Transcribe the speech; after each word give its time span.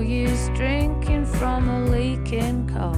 Use 0.00 0.48
drinking 0.50 1.26
from 1.26 1.68
a 1.68 1.84
leaking 1.90 2.68
cup. 2.68 2.96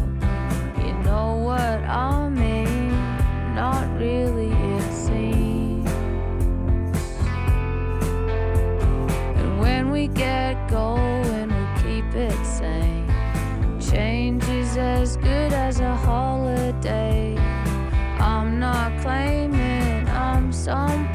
You 0.79 0.93
know 1.03 1.37
what 1.37 1.61
I 1.61 2.29
mean? 2.29 2.91
Not 3.55 3.89
really, 3.99 4.53
it 4.53 4.93
seems. 4.93 5.91
And 9.39 9.61
when 9.61 9.91
we 9.91 10.07
get 10.09 10.69
going, 10.69 11.49
we'll 11.49 11.77
keep 11.83 12.15
it 12.15 12.45
sane. 12.45 13.09
Change 13.81 14.45
is 14.45 14.77
as 14.77 15.17
good 15.17 15.53
as 15.53 15.81
a 15.81 15.97
holiday. 15.97 17.37
I'm 18.21 18.61
not 18.61 19.01
claiming 19.01 20.07
I'm 20.09 20.53
some 20.53 21.10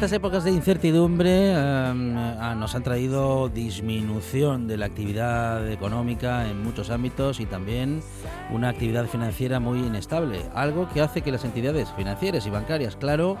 estas 0.00 0.16
épocas 0.16 0.44
de 0.44 0.52
incertidumbre 0.52 1.52
ah, 1.54 2.54
nos 2.56 2.74
han 2.74 2.82
traído 2.82 3.50
disminución 3.50 4.66
de 4.66 4.78
la 4.78 4.86
actividad 4.86 5.70
económica 5.70 6.48
en 6.48 6.64
muchos 6.64 6.88
ámbitos 6.88 7.38
y 7.38 7.44
también 7.44 8.00
una 8.50 8.70
actividad 8.70 9.04
financiera 9.04 9.60
muy 9.60 9.80
inestable, 9.80 10.40
algo 10.54 10.88
que 10.88 11.02
hace 11.02 11.20
que 11.20 11.30
las 11.30 11.44
entidades 11.44 11.92
financieras 11.98 12.46
y 12.46 12.50
bancarias, 12.50 12.96
claro, 12.96 13.36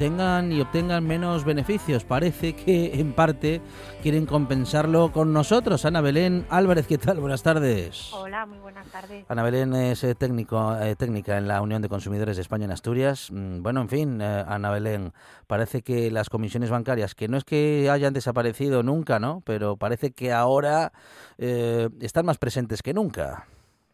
tengan 0.00 0.50
y 0.50 0.62
obtengan 0.62 1.06
menos 1.06 1.44
beneficios. 1.44 2.04
Parece 2.04 2.54
que 2.54 2.98
en 2.98 3.12
parte 3.12 3.60
quieren 4.02 4.24
compensarlo 4.24 5.12
con 5.12 5.34
nosotros. 5.34 5.84
Ana 5.84 6.00
Belén 6.00 6.46
Álvarez, 6.48 6.86
¿qué 6.86 6.96
tal? 6.96 7.20
Buenas 7.20 7.42
tardes. 7.42 8.10
Hola, 8.14 8.46
muy 8.46 8.58
buenas 8.60 8.86
tardes. 8.86 9.26
Ana 9.28 9.42
Belén 9.42 9.74
es 9.74 10.02
eh, 10.02 10.14
técnico, 10.14 10.74
eh, 10.80 10.96
técnica 10.96 11.36
en 11.36 11.48
la 11.48 11.60
Unión 11.60 11.82
de 11.82 11.90
Consumidores 11.90 12.36
de 12.36 12.42
España 12.42 12.64
en 12.64 12.70
Asturias. 12.70 13.30
Mm, 13.30 13.62
Bueno, 13.62 13.82
en 13.82 13.88
fin, 13.90 14.20
eh, 14.22 14.44
Ana 14.48 14.70
Belén, 14.70 15.12
parece 15.46 15.82
que 15.82 15.99
las 16.10 16.30
comisiones 16.30 16.70
bancarias, 16.70 17.14
que 17.14 17.28
no 17.28 17.36
es 17.36 17.44
que 17.44 17.90
hayan 17.90 18.14
desaparecido 18.14 18.82
nunca, 18.82 19.18
¿no? 19.18 19.42
Pero 19.44 19.76
parece 19.76 20.12
que 20.12 20.32
ahora 20.32 20.92
eh, 21.38 21.88
están 22.00 22.26
más 22.26 22.38
presentes 22.38 22.82
que 22.82 22.94
nunca. 22.94 23.46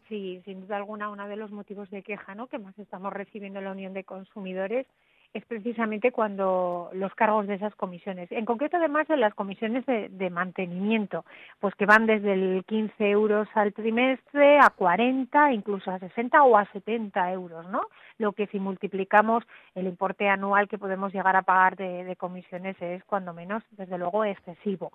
Sí, 0.07 0.41
sin 0.45 0.61
duda 0.61 0.77
alguna, 0.77 1.09
uno 1.09 1.27
de 1.27 1.35
los 1.35 1.51
motivos 1.51 1.89
de 1.89 2.01
queja 2.01 2.33
¿no? 2.33 2.47
que 2.47 2.59
más 2.59 2.77
estamos 2.79 3.11
recibiendo 3.11 3.59
en 3.59 3.65
la 3.65 3.71
Unión 3.71 3.93
de 3.93 4.05
Consumidores 4.05 4.87
es 5.37 5.45
precisamente 5.45 6.11
cuando 6.11 6.89
los 6.93 7.13
cargos 7.15 7.47
de 7.47 7.55
esas 7.55 7.73
comisiones, 7.75 8.31
en 8.31 8.45
concreto 8.45 8.77
además 8.77 9.07
de 9.07 9.17
las 9.17 9.33
comisiones 9.33 9.85
de, 9.85 10.09
de 10.09 10.29
mantenimiento, 10.29 11.25
pues 11.59 11.75
que 11.75 11.85
van 11.85 12.05
desde 12.05 12.33
el 12.33 12.63
15 12.65 13.09
euros 13.09 13.47
al 13.53 13.73
trimestre 13.73 14.59
a 14.59 14.69
40, 14.69 15.53
incluso 15.53 15.91
a 15.91 15.99
60 15.99 16.41
o 16.43 16.57
a 16.57 16.65
70 16.65 17.31
euros, 17.31 17.67
¿no? 17.69 17.81
Lo 18.17 18.33
que 18.33 18.47
si 18.47 18.59
multiplicamos 18.59 19.43
el 19.75 19.85
importe 19.85 20.27
anual 20.27 20.67
que 20.67 20.79
podemos 20.79 21.13
llegar 21.13 21.35
a 21.35 21.43
pagar 21.43 21.75
de, 21.75 22.03
de 22.03 22.15
comisiones 22.15 22.75
es 22.81 23.03
cuando 23.05 23.33
menos, 23.33 23.63
desde 23.71 23.97
luego, 23.97 24.25
excesivo. 24.25 24.91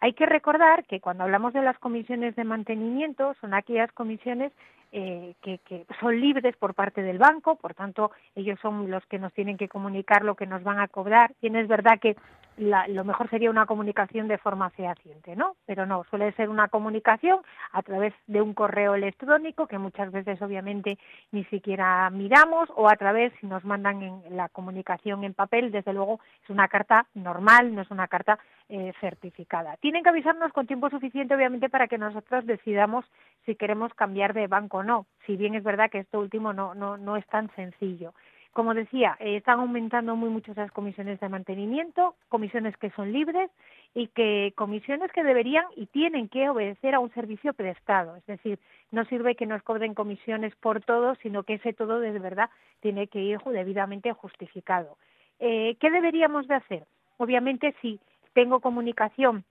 Hay 0.00 0.12
que 0.14 0.26
recordar 0.26 0.84
que 0.84 1.00
cuando 1.00 1.24
hablamos 1.24 1.52
de 1.52 1.62
las 1.62 1.78
comisiones 1.78 2.34
de 2.34 2.44
mantenimiento 2.44 3.34
son 3.40 3.54
aquellas 3.54 3.92
comisiones 3.92 4.52
eh, 4.96 5.34
que, 5.42 5.58
que 5.58 5.86
son 5.98 6.20
libres 6.20 6.56
por 6.56 6.74
parte 6.74 7.02
del 7.02 7.18
banco, 7.18 7.56
por 7.56 7.74
tanto 7.74 8.12
ellos 8.36 8.60
son 8.62 8.90
los 8.92 9.04
que 9.06 9.18
nos 9.18 9.32
tienen 9.32 9.56
que 9.56 9.68
comunicar 9.68 9.83
lo 10.22 10.34
que 10.34 10.46
nos 10.46 10.62
van 10.62 10.78
a 10.80 10.88
cobrar. 10.88 11.32
Bien 11.40 11.56
es 11.56 11.68
verdad 11.68 11.98
que 12.00 12.16
la- 12.56 12.86
lo 12.86 13.04
mejor 13.04 13.28
sería 13.30 13.50
una 13.50 13.66
comunicación 13.66 14.28
de 14.28 14.38
forma 14.38 14.70
fehaciente, 14.70 15.34
¿no? 15.34 15.56
Pero 15.66 15.86
no, 15.86 16.04
suele 16.04 16.32
ser 16.32 16.48
una 16.48 16.68
comunicación 16.68 17.40
a 17.72 17.82
través 17.82 18.14
de 18.28 18.40
un 18.40 18.54
correo 18.54 18.94
electrónico 18.94 19.66
que 19.66 19.78
muchas 19.78 20.12
veces 20.12 20.40
obviamente 20.40 20.98
ni 21.32 21.44
siquiera 21.46 22.08
miramos 22.10 22.68
o 22.76 22.88
a 22.88 22.96
través 22.96 23.32
si 23.40 23.46
nos 23.46 23.64
mandan 23.64 24.02
en 24.02 24.36
la 24.36 24.48
comunicación 24.48 25.24
en 25.24 25.34
papel, 25.34 25.72
desde 25.72 25.92
luego 25.92 26.20
es 26.44 26.50
una 26.50 26.68
carta 26.68 27.06
normal, 27.14 27.74
no 27.74 27.82
es 27.82 27.90
una 27.90 28.06
carta 28.06 28.38
eh, 28.68 28.92
certificada. 29.00 29.76
Tienen 29.78 30.02
que 30.04 30.10
avisarnos 30.10 30.52
con 30.52 30.66
tiempo 30.66 30.88
suficiente 30.90 31.34
obviamente 31.34 31.68
para 31.68 31.88
que 31.88 31.98
nosotros 31.98 32.46
decidamos 32.46 33.04
si 33.46 33.56
queremos 33.56 33.92
cambiar 33.94 34.32
de 34.32 34.46
banco 34.46 34.78
o 34.78 34.82
no, 34.84 35.06
si 35.26 35.36
bien 35.36 35.54
es 35.54 35.64
verdad 35.64 35.90
que 35.90 35.98
esto 35.98 36.20
último 36.20 36.52
no, 36.52 36.74
no, 36.74 36.96
no 36.96 37.16
es 37.16 37.26
tan 37.26 37.50
sencillo. 37.56 38.14
Como 38.54 38.72
decía, 38.72 39.16
eh, 39.18 39.38
están 39.38 39.58
aumentando 39.58 40.14
muy 40.14 40.30
mucho 40.30 40.52
esas 40.52 40.70
comisiones 40.70 41.18
de 41.18 41.28
mantenimiento, 41.28 42.14
comisiones 42.28 42.76
que 42.76 42.90
son 42.90 43.12
libres 43.12 43.50
y 43.94 44.06
que 44.06 44.52
comisiones 44.54 45.10
que 45.10 45.24
deberían 45.24 45.64
y 45.74 45.86
tienen 45.86 46.28
que 46.28 46.48
obedecer 46.48 46.94
a 46.94 47.00
un 47.00 47.12
servicio 47.14 47.52
prestado. 47.52 48.14
Es 48.14 48.24
decir, 48.26 48.60
no 48.92 49.04
sirve 49.06 49.34
que 49.34 49.44
nos 49.46 49.60
cobren 49.64 49.94
comisiones 49.94 50.54
por 50.54 50.80
todo, 50.82 51.16
sino 51.16 51.42
que 51.42 51.54
ese 51.54 51.72
todo 51.72 51.98
de 51.98 52.16
verdad 52.16 52.48
tiene 52.78 53.08
que 53.08 53.18
ir 53.18 53.40
debidamente 53.40 54.12
justificado. 54.12 54.98
Eh, 55.40 55.76
¿Qué 55.80 55.90
deberíamos 55.90 56.46
de 56.46 56.54
hacer? 56.54 56.86
Obviamente, 57.16 57.74
si 57.82 57.98
tengo 58.34 58.60
comunicación 58.60 59.44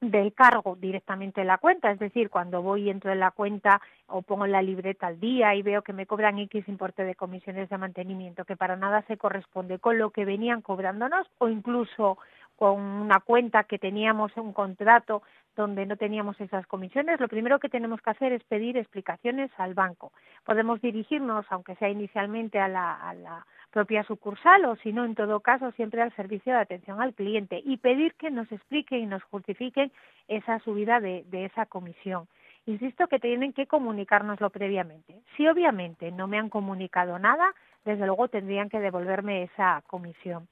del 0.00 0.32
cargo 0.32 0.76
directamente 0.80 1.42
en 1.42 1.46
la 1.46 1.58
cuenta, 1.58 1.90
es 1.90 1.98
decir, 1.98 2.30
cuando 2.30 2.62
voy 2.62 2.84
y 2.84 2.90
entro 2.90 3.12
en 3.12 3.20
la 3.20 3.32
cuenta 3.32 3.80
o 4.06 4.22
pongo 4.22 4.46
la 4.46 4.62
libreta 4.62 5.06
al 5.06 5.20
día 5.20 5.54
y 5.54 5.62
veo 5.62 5.82
que 5.82 5.92
me 5.92 6.06
cobran 6.06 6.38
X 6.38 6.66
importe 6.68 7.04
de 7.04 7.14
comisiones 7.14 7.68
de 7.68 7.78
mantenimiento 7.78 8.44
que 8.44 8.56
para 8.56 8.76
nada 8.76 9.02
se 9.08 9.18
corresponde 9.18 9.78
con 9.78 9.98
lo 9.98 10.10
que 10.10 10.24
venían 10.24 10.62
cobrándonos 10.62 11.26
o 11.38 11.48
incluso 11.48 12.18
con 12.60 12.78
una 12.78 13.20
cuenta 13.20 13.64
que 13.64 13.78
teníamos 13.78 14.36
un 14.36 14.52
contrato 14.52 15.22
donde 15.56 15.86
no 15.86 15.96
teníamos 15.96 16.38
esas 16.42 16.66
comisiones, 16.66 17.18
lo 17.18 17.26
primero 17.26 17.58
que 17.58 17.70
tenemos 17.70 18.02
que 18.02 18.10
hacer 18.10 18.34
es 18.34 18.44
pedir 18.44 18.76
explicaciones 18.76 19.50
al 19.56 19.72
banco. 19.72 20.12
Podemos 20.44 20.78
dirigirnos, 20.82 21.46
aunque 21.48 21.74
sea 21.76 21.88
inicialmente, 21.88 22.60
a 22.60 22.68
la, 22.68 23.46
propia 23.70 24.04
sucursal 24.04 24.66
o, 24.66 24.76
si 24.76 24.92
no, 24.92 25.06
en 25.06 25.14
todo 25.14 25.40
caso, 25.40 25.70
siempre 25.72 26.02
al 26.02 26.14
servicio 26.16 26.52
de 26.52 26.58
atención 26.58 27.00
al 27.00 27.14
cliente 27.14 27.62
y 27.64 27.78
pedir 27.78 28.12
que 28.16 28.30
nos 28.30 28.50
expliquen 28.52 29.04
y 29.04 29.06
nos 29.06 29.22
justifiquen 29.22 29.90
esa 30.28 30.58
subida 30.58 31.00
de, 31.00 31.24
de 31.28 31.46
esa 31.46 31.64
comisión. 31.64 32.28
Insisto 32.66 33.06
que 33.06 33.20
tienen 33.20 33.54
que 33.54 33.66
comunicárnoslo 33.66 34.50
previamente. 34.50 35.22
Si 35.34 35.48
obviamente 35.48 36.12
no 36.12 36.26
me 36.26 36.38
han 36.38 36.50
comunicado 36.50 37.18
nada, 37.18 37.54
desde 37.86 38.04
luego 38.04 38.28
tendrían 38.28 38.68
que 38.68 38.80
devolverme 38.80 39.44
esa 39.44 39.82
comisión. 39.86 40.46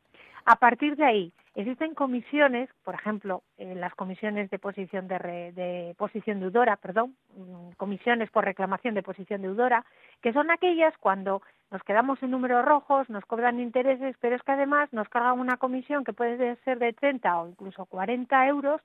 A 0.45 0.57
partir 0.57 0.97
de 0.97 1.05
ahí, 1.05 1.33
Existen 1.59 1.95
comisiones, 1.95 2.71
por 2.85 2.95
ejemplo, 2.95 3.43
eh, 3.57 3.75
las 3.75 3.93
comisiones 3.97 4.49
de 4.49 4.61
posición 4.61 5.09
de, 5.09 5.51
de 5.53 5.93
posición 5.99 6.39
deudora, 6.39 6.77
perdón, 6.77 7.17
mm, 7.37 7.71
comisiones 7.77 8.31
por 8.31 8.45
reclamación 8.45 8.95
de 8.95 9.03
posición 9.03 9.43
deudora, 9.43 9.85
que 10.23 10.33
son 10.33 10.53
aquellas 10.53 10.97
cuando 10.99 11.43
nos 11.73 11.83
quedamos 11.83 12.23
en 12.23 12.31
números 12.31 12.65
rojos, 12.65 13.11
nos 13.11 13.25
cobran 13.25 13.59
intereses, 13.59 14.15
pero 14.21 14.37
es 14.37 14.43
que 14.45 14.53
además 14.53 14.89
nos 14.93 15.09
cargan 15.09 15.41
una 15.41 15.57
comisión 15.57 16.05
que 16.05 16.13
puede 16.13 16.55
ser 16.63 16.79
de 16.79 16.93
30 16.93 17.41
o 17.41 17.49
incluso 17.49 17.87
40 17.87 18.47
euros 18.47 18.81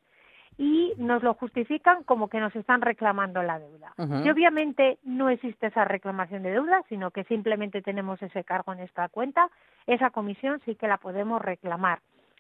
y 0.58 0.94
nos 0.98 1.24
lo 1.24 1.34
justifican 1.34 2.04
como 2.04 2.28
que 2.28 2.40
nos 2.40 2.56
están 2.56 2.82
reclamando 2.82 3.44
la 3.44 3.60
deuda. 3.60 3.94
Y 4.24 4.30
obviamente 4.30 4.98
no 5.04 5.30
existe 5.30 5.68
esa 5.68 5.86
reclamación 5.86 6.44
de 6.44 6.52
deuda, 6.52 6.84
sino 6.90 7.12
que 7.12 7.24
simplemente 7.26 7.82
tenemos 7.82 8.22
ese 8.22 8.44
cargo 8.44 8.74
en 8.74 8.80
esta 8.80 9.10
cuenta, 9.10 9.50
esa 9.88 10.10
comisión 10.10 10.62
sí 10.66 10.76
que 10.76 10.88
la 10.88 10.98
podemos 10.98 11.42
reclamar. 11.42 12.00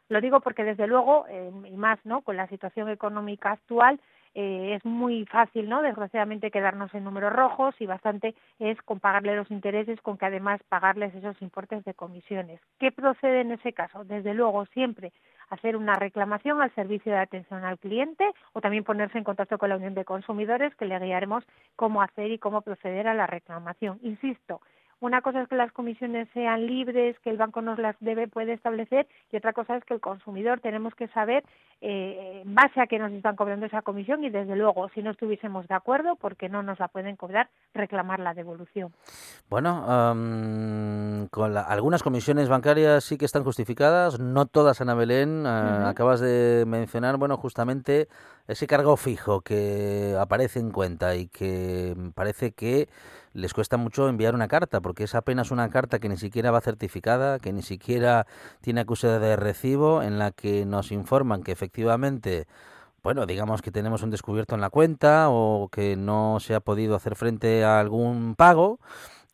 Lo 0.09 0.21
digo 0.21 0.41
porque 0.41 0.63
desde 0.63 0.87
luego, 0.87 1.25
eh, 1.29 1.51
y 1.65 1.77
más 1.77 1.99
no, 2.05 2.21
con 2.21 2.37
la 2.37 2.47
situación 2.47 2.89
económica 2.89 3.51
actual, 3.51 3.99
eh, 4.35 4.75
es 4.75 4.85
muy 4.85 5.25
fácil, 5.25 5.69
¿no? 5.69 5.81
Desgraciadamente 5.81 6.51
quedarnos 6.51 6.93
en 6.93 7.03
números 7.03 7.33
rojos 7.33 7.75
y 7.79 7.85
bastante 7.85 8.35
es 8.59 8.81
con 8.81 8.99
pagarle 8.99 9.35
los 9.35 9.51
intereses, 9.51 10.01
con 10.01 10.17
que 10.17 10.25
además 10.25 10.61
pagarles 10.69 11.13
esos 11.13 11.39
importes 11.41 11.83
de 11.85 11.93
comisiones. 11.93 12.59
¿Qué 12.79 12.91
procede 12.91 13.41
en 13.41 13.51
ese 13.51 13.73
caso? 13.73 14.03
Desde 14.03 14.33
luego, 14.33 14.65
siempre 14.67 15.11
hacer 15.49 15.75
una 15.75 15.93
reclamación 15.93 16.61
al 16.61 16.73
servicio 16.73 17.11
de 17.11 17.19
atención 17.19 17.63
al 17.63 17.77
cliente 17.77 18.25
o 18.53 18.61
también 18.61 18.83
ponerse 18.83 19.17
en 19.17 19.23
contacto 19.23 19.57
con 19.57 19.69
la 19.69 19.77
Unión 19.77 19.93
de 19.93 20.05
Consumidores 20.05 20.75
que 20.75 20.85
le 20.85 20.97
guiaremos 20.97 21.43
cómo 21.75 22.01
hacer 22.01 22.31
y 22.31 22.39
cómo 22.39 22.61
proceder 22.61 23.07
a 23.07 23.13
la 23.13 23.27
reclamación. 23.27 23.99
Insisto, 24.01 24.61
una 25.03 25.21
cosa 25.21 25.41
es 25.41 25.49
que 25.49 25.55
las 25.55 25.71
comisiones 25.73 26.29
sean 26.33 26.65
libres, 26.65 27.19
que 27.19 27.29
el 27.29 27.35
banco 27.35 27.61
nos 27.61 27.77
las 27.77 27.95
debe, 27.99 28.29
puede 28.29 28.53
establecer, 28.53 29.05
y 29.31 29.37
otra 29.37 29.51
cosa 29.51 29.75
es 29.75 29.83
que 29.83 29.93
el 29.93 29.99
consumidor 29.99 30.61
tenemos 30.61 30.95
que 30.95 31.09
saber 31.09 31.43
eh, 31.81 32.41
en 32.45 32.55
base 32.55 32.79
a 32.79 32.87
que 32.87 32.99
nos 32.99 33.11
están 33.11 33.35
cobrando 33.35 33.65
esa 33.65 33.81
comisión 33.81 34.23
y 34.23 34.29
desde 34.29 34.55
luego, 34.55 34.87
si 34.95 35.03
no 35.03 35.11
estuviésemos 35.11 35.67
de 35.67 35.75
acuerdo, 35.75 36.15
porque 36.15 36.47
no 36.47 36.63
nos 36.63 36.79
la 36.79 36.87
pueden 36.87 37.17
cobrar, 37.17 37.49
reclamar 37.73 38.21
la 38.21 38.33
devolución. 38.33 38.93
Bueno, 39.49 39.83
con 41.29 41.57
algunas 41.57 42.01
comisiones 42.01 42.47
bancarias 42.47 43.03
sí 43.03 43.17
que 43.17 43.25
están 43.25 43.43
justificadas, 43.43 44.21
no 44.21 44.45
todas, 44.45 44.79
Ana 44.79 44.93
Belén. 44.93 45.43
Eh, 45.45 45.83
acabas 45.85 46.21
de 46.21 46.63
mencionar, 46.65 47.17
bueno, 47.17 47.35
justamente 47.35 48.07
ese 48.47 48.67
cargo 48.67 48.95
fijo 48.95 49.41
que 49.41 50.15
aparece 50.17 50.59
en 50.59 50.71
cuenta 50.71 51.15
y 51.15 51.27
que 51.27 51.93
parece 52.15 52.53
que 52.53 52.87
les 53.33 53.53
cuesta 53.53 53.77
mucho 53.77 54.07
enviar 54.07 54.35
una 54.35 54.47
carta, 54.47 54.81
porque 54.81 55.03
es 55.03 55.15
apenas 55.15 55.51
una 55.51 55.69
carta 55.69 55.99
que 55.99 56.09
ni 56.09 56.17
siquiera 56.17 56.51
va 56.51 56.61
certificada, 56.61 57.39
que 57.39 57.53
ni 57.53 57.61
siquiera 57.61 58.27
tiene 58.61 58.81
acusada 58.81 59.19
de 59.19 59.35
recibo, 59.35 60.01
en 60.01 60.19
la 60.19 60.31
que 60.31 60.65
nos 60.65 60.91
informan 60.91 61.43
que 61.43 61.51
efectivamente 61.51 62.47
bueno, 63.03 63.25
digamos 63.25 63.61
que 63.61 63.69
tenemos 63.69 64.01
un 64.01 64.11
descubierto 64.11 64.55
en 64.55 64.61
la 64.61 64.69
cuenta 64.69 65.27
o 65.29 65.67
que 65.69 65.97
no 65.97 66.37
se 66.39 66.55
ha 66.55 66.61
podido 66.61 66.95
hacer 66.95 67.17
frente 67.17 67.65
a 67.65 67.81
algún 67.81 68.35
pago 68.35 68.79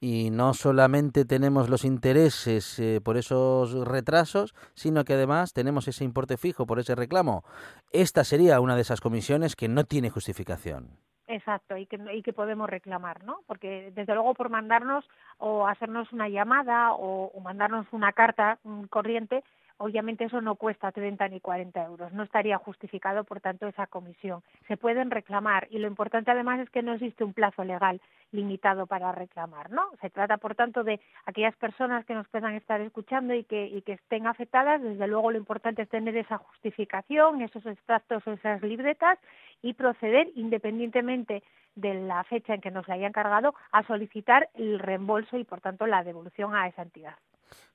y 0.01 0.29
no 0.31 0.53
solamente 0.53 1.25
tenemos 1.25 1.69
los 1.69 1.83
intereses 1.83 2.79
eh, 2.79 2.99
por 3.03 3.17
esos 3.17 3.73
retrasos, 3.85 4.55
sino 4.73 5.03
que 5.05 5.13
además 5.13 5.53
tenemos 5.53 5.87
ese 5.87 6.03
importe 6.03 6.37
fijo 6.37 6.65
por 6.65 6.79
ese 6.79 6.95
reclamo. 6.95 7.43
Esta 7.91 8.23
sería 8.23 8.59
una 8.59 8.75
de 8.75 8.81
esas 8.81 9.01
comisiones 9.01 9.55
que 9.55 9.67
no 9.67 9.83
tiene 9.83 10.09
justificación. 10.09 10.97
Exacto, 11.31 11.77
y 11.77 11.85
que, 11.85 11.99
y 12.15 12.23
que 12.23 12.33
podemos 12.33 12.67
reclamar, 12.67 13.23
¿no? 13.23 13.41
Porque 13.45 13.91
desde 13.93 14.15
luego 14.15 14.33
por 14.33 14.49
mandarnos 14.49 15.05
o 15.37 15.67
hacernos 15.67 16.11
una 16.11 16.27
llamada 16.27 16.93
o, 16.93 17.27
o 17.31 17.39
mandarnos 17.39 17.85
una 17.91 18.13
carta 18.13 18.57
corriente, 18.89 19.43
obviamente 19.79 20.25
eso 20.25 20.41
no 20.41 20.55
cuesta 20.55 20.91
30 20.91 21.27
ni 21.29 21.39
40 21.39 21.83
euros, 21.85 22.13
no 22.13 22.23
estaría 22.23 22.57
justificado, 22.57 23.23
por 23.23 23.39
tanto, 23.41 23.67
esa 23.67 23.87
comisión. 23.87 24.43
Se 24.67 24.77
pueden 24.77 25.09
reclamar 25.09 25.67
y 25.71 25.79
lo 25.79 25.87
importante 25.87 26.31
además 26.31 26.59
es 26.59 26.69
que 26.69 26.83
no 26.83 26.93
existe 26.93 27.23
un 27.23 27.33
plazo 27.33 27.63
legal 27.63 27.99
limitado 28.31 28.85
para 28.85 29.11
reclamar, 29.11 29.71
¿no? 29.71 29.83
Se 30.01 30.09
trata, 30.09 30.37
por 30.37 30.53
tanto, 30.53 30.83
de 30.83 30.99
aquellas 31.25 31.55
personas 31.55 32.05
que 32.05 32.13
nos 32.13 32.27
puedan 32.27 32.53
estar 32.55 32.79
escuchando 32.81 33.33
y 33.33 33.43
que, 33.43 33.67
y 33.67 33.81
que 33.81 33.93
estén 33.93 34.27
afectadas, 34.27 34.81
desde 34.81 35.07
luego 35.07 35.31
lo 35.31 35.37
importante 35.37 35.81
es 35.81 35.89
tener 35.89 36.15
esa 36.15 36.37
justificación, 36.37 37.41
esos 37.41 37.65
extractos 37.65 38.25
o 38.27 38.33
esas 38.33 38.61
libretas 38.61 39.17
y 39.61 39.73
proceder 39.73 40.29
independientemente 40.35 41.41
de 41.75 41.93
la 41.93 42.23
fecha 42.25 42.53
en 42.53 42.61
que 42.61 42.71
nos 42.71 42.87
la 42.87 42.95
hayan 42.95 43.13
cargado 43.13 43.55
a 43.71 43.83
solicitar 43.83 44.49
el 44.55 44.79
reembolso 44.79 45.37
y, 45.37 45.45
por 45.45 45.61
tanto, 45.61 45.87
la 45.87 46.03
devolución 46.03 46.53
a 46.53 46.67
esa 46.67 46.81
entidad. 46.81 47.15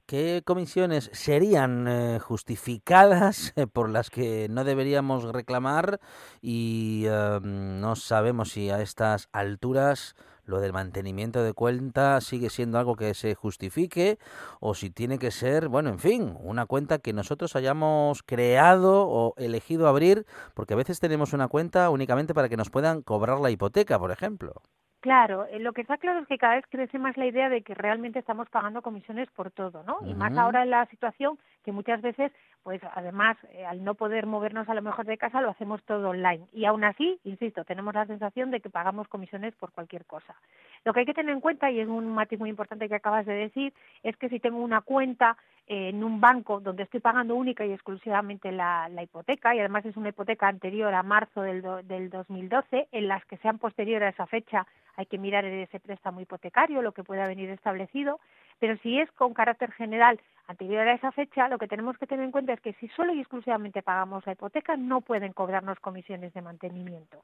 ¿Qué 0.06 0.42
comisiones 0.44 1.08
serían 1.14 1.88
eh, 1.88 2.18
justificadas 2.20 3.54
eh, 3.56 3.66
por 3.66 3.88
las 3.88 4.10
que 4.10 4.48
no 4.50 4.62
deberíamos 4.62 5.24
reclamar? 5.24 5.98
Y 6.42 7.06
em, 7.06 7.80
no 7.80 7.96
sabemos 7.96 8.50
si 8.50 8.68
a 8.68 8.82
estas 8.82 9.30
alturas 9.32 10.14
lo 10.44 10.60
del 10.60 10.74
mantenimiento 10.74 11.42
de 11.42 11.54
cuenta 11.54 12.20
sigue 12.20 12.50
siendo 12.50 12.78
algo 12.78 12.96
que 12.96 13.14
se 13.14 13.34
justifique 13.34 14.18
o 14.60 14.74
si 14.74 14.90
tiene 14.90 15.18
que 15.18 15.30
ser, 15.30 15.68
bueno, 15.68 15.88
en 15.88 15.98
fin, 15.98 16.36
una 16.40 16.66
cuenta 16.66 16.98
que 16.98 17.14
nosotros 17.14 17.56
hayamos 17.56 18.22
creado 18.22 19.08
o 19.08 19.32
elegido 19.38 19.88
abrir, 19.88 20.26
porque 20.52 20.74
a 20.74 20.76
veces 20.76 21.00
tenemos 21.00 21.32
una 21.32 21.48
cuenta 21.48 21.88
únicamente 21.88 22.34
para 22.34 22.50
que 22.50 22.58
nos 22.58 22.68
puedan 22.68 23.00
cobrar 23.00 23.40
la 23.40 23.50
hipoteca, 23.50 23.98
por 23.98 24.10
ejemplo. 24.10 24.60
Claro, 25.04 25.44
eh, 25.50 25.58
lo 25.58 25.74
que 25.74 25.82
está 25.82 25.98
claro 25.98 26.20
es 26.20 26.26
que 26.26 26.38
cada 26.38 26.54
vez 26.54 26.64
crece 26.70 26.98
más 26.98 27.14
la 27.18 27.26
idea 27.26 27.50
de 27.50 27.60
que 27.60 27.74
realmente 27.74 28.18
estamos 28.18 28.48
pagando 28.48 28.80
comisiones 28.80 29.28
por 29.32 29.50
todo, 29.50 29.82
¿no? 29.82 29.98
Y 30.06 30.14
más 30.14 30.34
ahora 30.38 30.62
en 30.62 30.70
la 30.70 30.86
situación 30.86 31.38
que 31.62 31.72
muchas 31.72 32.00
veces, 32.00 32.32
pues 32.64 32.80
además, 32.94 33.36
eh, 33.52 33.66
al 33.66 33.84
no 33.84 33.94
poder 33.94 34.24
movernos 34.24 34.66
a 34.70 34.74
lo 34.74 34.80
mejor 34.80 35.04
de 35.04 35.18
casa, 35.18 35.42
lo 35.42 35.50
hacemos 35.50 35.82
todo 35.84 36.08
online. 36.08 36.46
Y 36.50 36.64
aún 36.64 36.82
así, 36.82 37.20
insisto, 37.22 37.62
tenemos 37.64 37.94
la 37.94 38.06
sensación 38.06 38.50
de 38.50 38.60
que 38.60 38.70
pagamos 38.70 39.06
comisiones 39.06 39.54
por 39.54 39.70
cualquier 39.70 40.06
cosa. 40.06 40.34
Lo 40.82 40.94
que 40.94 41.00
hay 41.00 41.06
que 41.06 41.12
tener 41.12 41.34
en 41.34 41.42
cuenta, 41.42 41.70
y 41.70 41.80
es 41.80 41.88
un 41.88 42.14
matiz 42.14 42.38
muy 42.38 42.48
importante 42.48 42.88
que 42.88 42.94
acabas 42.94 43.26
de 43.26 43.34
decir, 43.34 43.74
es 44.02 44.16
que 44.16 44.30
si 44.30 44.40
tengo 44.40 44.56
una 44.56 44.80
cuenta 44.80 45.36
eh, 45.66 45.90
en 45.90 46.02
un 46.02 46.22
banco 46.22 46.58
donde 46.58 46.84
estoy 46.84 47.00
pagando 47.00 47.34
única 47.34 47.66
y 47.66 47.72
exclusivamente 47.72 48.50
la, 48.50 48.88
hipoteca, 49.02 49.54
y 49.54 49.60
además 49.60 49.84
es 49.84 49.98
una 49.98 50.08
hipoteca 50.08 50.48
anterior 50.48 50.94
a 50.94 51.02
marzo 51.02 51.42
del, 51.42 51.62
del 51.86 52.08
2012, 52.08 52.88
en 52.92 53.08
las 53.08 53.26
que 53.26 53.36
sean 53.38 53.58
posteriores 53.58 54.06
a 54.06 54.10
esa 54.10 54.26
fecha, 54.26 54.66
hay 54.96 55.04
que 55.04 55.18
mirar 55.18 55.44
ese 55.44 55.80
préstamo 55.80 56.22
hipotecario, 56.22 56.80
lo 56.80 56.92
que 56.92 57.04
pueda 57.04 57.26
venir 57.26 57.50
establecido, 57.50 58.20
pero 58.58 58.76
si 58.78 58.98
es 58.98 59.10
con 59.12 59.34
carácter 59.34 59.72
general 59.72 60.20
anterior 60.46 60.86
a 60.86 60.94
esa 60.94 61.12
fecha, 61.12 61.48
lo 61.48 61.58
que 61.58 61.68
tenemos 61.68 61.96
que 61.98 62.06
tener 62.06 62.24
en 62.24 62.32
cuenta 62.32 62.52
es 62.52 62.60
que 62.60 62.74
si 62.74 62.88
solo 62.88 63.12
y 63.14 63.20
exclusivamente 63.20 63.82
pagamos 63.82 64.26
la 64.26 64.32
hipoteca, 64.32 64.76
no 64.76 65.00
pueden 65.00 65.32
cobrarnos 65.32 65.80
comisiones 65.80 66.32
de 66.34 66.42
mantenimiento. 66.42 67.22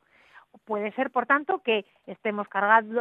Puede 0.64 0.90
ser, 0.92 1.10
por 1.10 1.26
tanto, 1.26 1.60
que 1.60 1.84
estemos 2.06 2.48
cargando, 2.48 3.00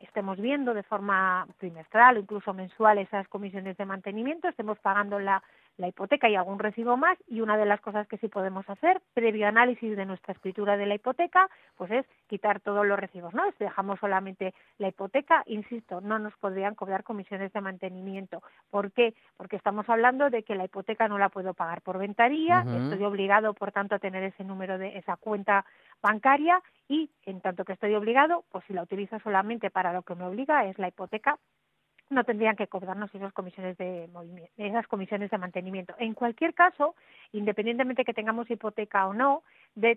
estemos 0.00 0.38
viendo 0.40 0.74
de 0.74 0.82
forma 0.82 1.46
trimestral 1.58 2.16
o 2.16 2.20
incluso 2.20 2.52
mensual 2.52 2.98
esas 2.98 3.28
comisiones 3.28 3.76
de 3.76 3.84
mantenimiento, 3.84 4.48
estemos 4.48 4.78
pagando 4.80 5.20
la 5.20 5.42
la 5.78 5.88
hipoteca 5.88 6.28
y 6.28 6.34
algún 6.34 6.58
recibo 6.58 6.96
más 6.96 7.16
y 7.26 7.40
una 7.40 7.56
de 7.56 7.64
las 7.64 7.80
cosas 7.80 8.06
que 8.08 8.18
sí 8.18 8.28
podemos 8.28 8.68
hacer 8.68 9.00
previo 9.14 9.46
análisis 9.46 9.96
de 9.96 10.04
nuestra 10.04 10.34
escritura 10.34 10.76
de 10.76 10.86
la 10.86 10.96
hipoteca 10.96 11.48
pues 11.76 11.90
es 11.90 12.06
quitar 12.26 12.60
todos 12.60 12.84
los 12.84 12.98
recibos 12.98 13.32
no 13.32 13.44
si 13.52 13.64
dejamos 13.64 13.98
solamente 14.00 14.54
la 14.78 14.88
hipoteca 14.88 15.42
insisto 15.46 16.00
no 16.00 16.18
nos 16.18 16.36
podrían 16.36 16.74
cobrar 16.74 17.04
comisiones 17.04 17.52
de 17.52 17.60
mantenimiento. 17.60 18.42
¿por 18.70 18.92
qué? 18.92 19.14
porque 19.36 19.56
estamos 19.56 19.88
hablando 19.88 20.30
de 20.30 20.42
que 20.42 20.56
la 20.56 20.64
hipoteca 20.64 21.08
no 21.08 21.16
la 21.16 21.28
puedo 21.28 21.54
pagar 21.54 21.80
por 21.80 21.98
ventaría 21.98 22.60
estoy 22.60 23.04
obligado 23.04 23.54
por 23.54 23.72
tanto 23.72 23.94
a 23.94 23.98
tener 24.00 24.24
ese 24.24 24.44
número 24.44 24.78
de 24.78 24.98
esa 24.98 25.16
cuenta 25.16 25.64
bancaria 26.02 26.60
y 26.88 27.10
en 27.24 27.40
tanto 27.40 27.64
que 27.64 27.72
estoy 27.74 27.94
obligado 27.94 28.44
pues 28.50 28.64
si 28.66 28.72
la 28.72 28.82
utilizo 28.82 29.18
solamente 29.20 29.70
para 29.70 29.92
lo 29.92 30.02
que 30.02 30.16
me 30.16 30.24
obliga 30.24 30.64
es 30.66 30.78
la 30.78 30.88
hipoteca 30.88 31.38
no 32.10 32.24
tendrían 32.24 32.56
que 32.56 32.66
cobrarnos 32.66 33.14
esas 33.14 33.32
comisiones 33.32 33.76
de 33.76 34.08
esas 34.56 34.86
comisiones 34.86 35.30
de 35.30 35.38
mantenimiento. 35.38 35.94
En 35.98 36.14
cualquier 36.14 36.54
caso, 36.54 36.94
independientemente 37.32 38.04
que 38.04 38.14
tengamos 38.14 38.50
hipoteca 38.50 39.06
o 39.06 39.14
no, 39.14 39.42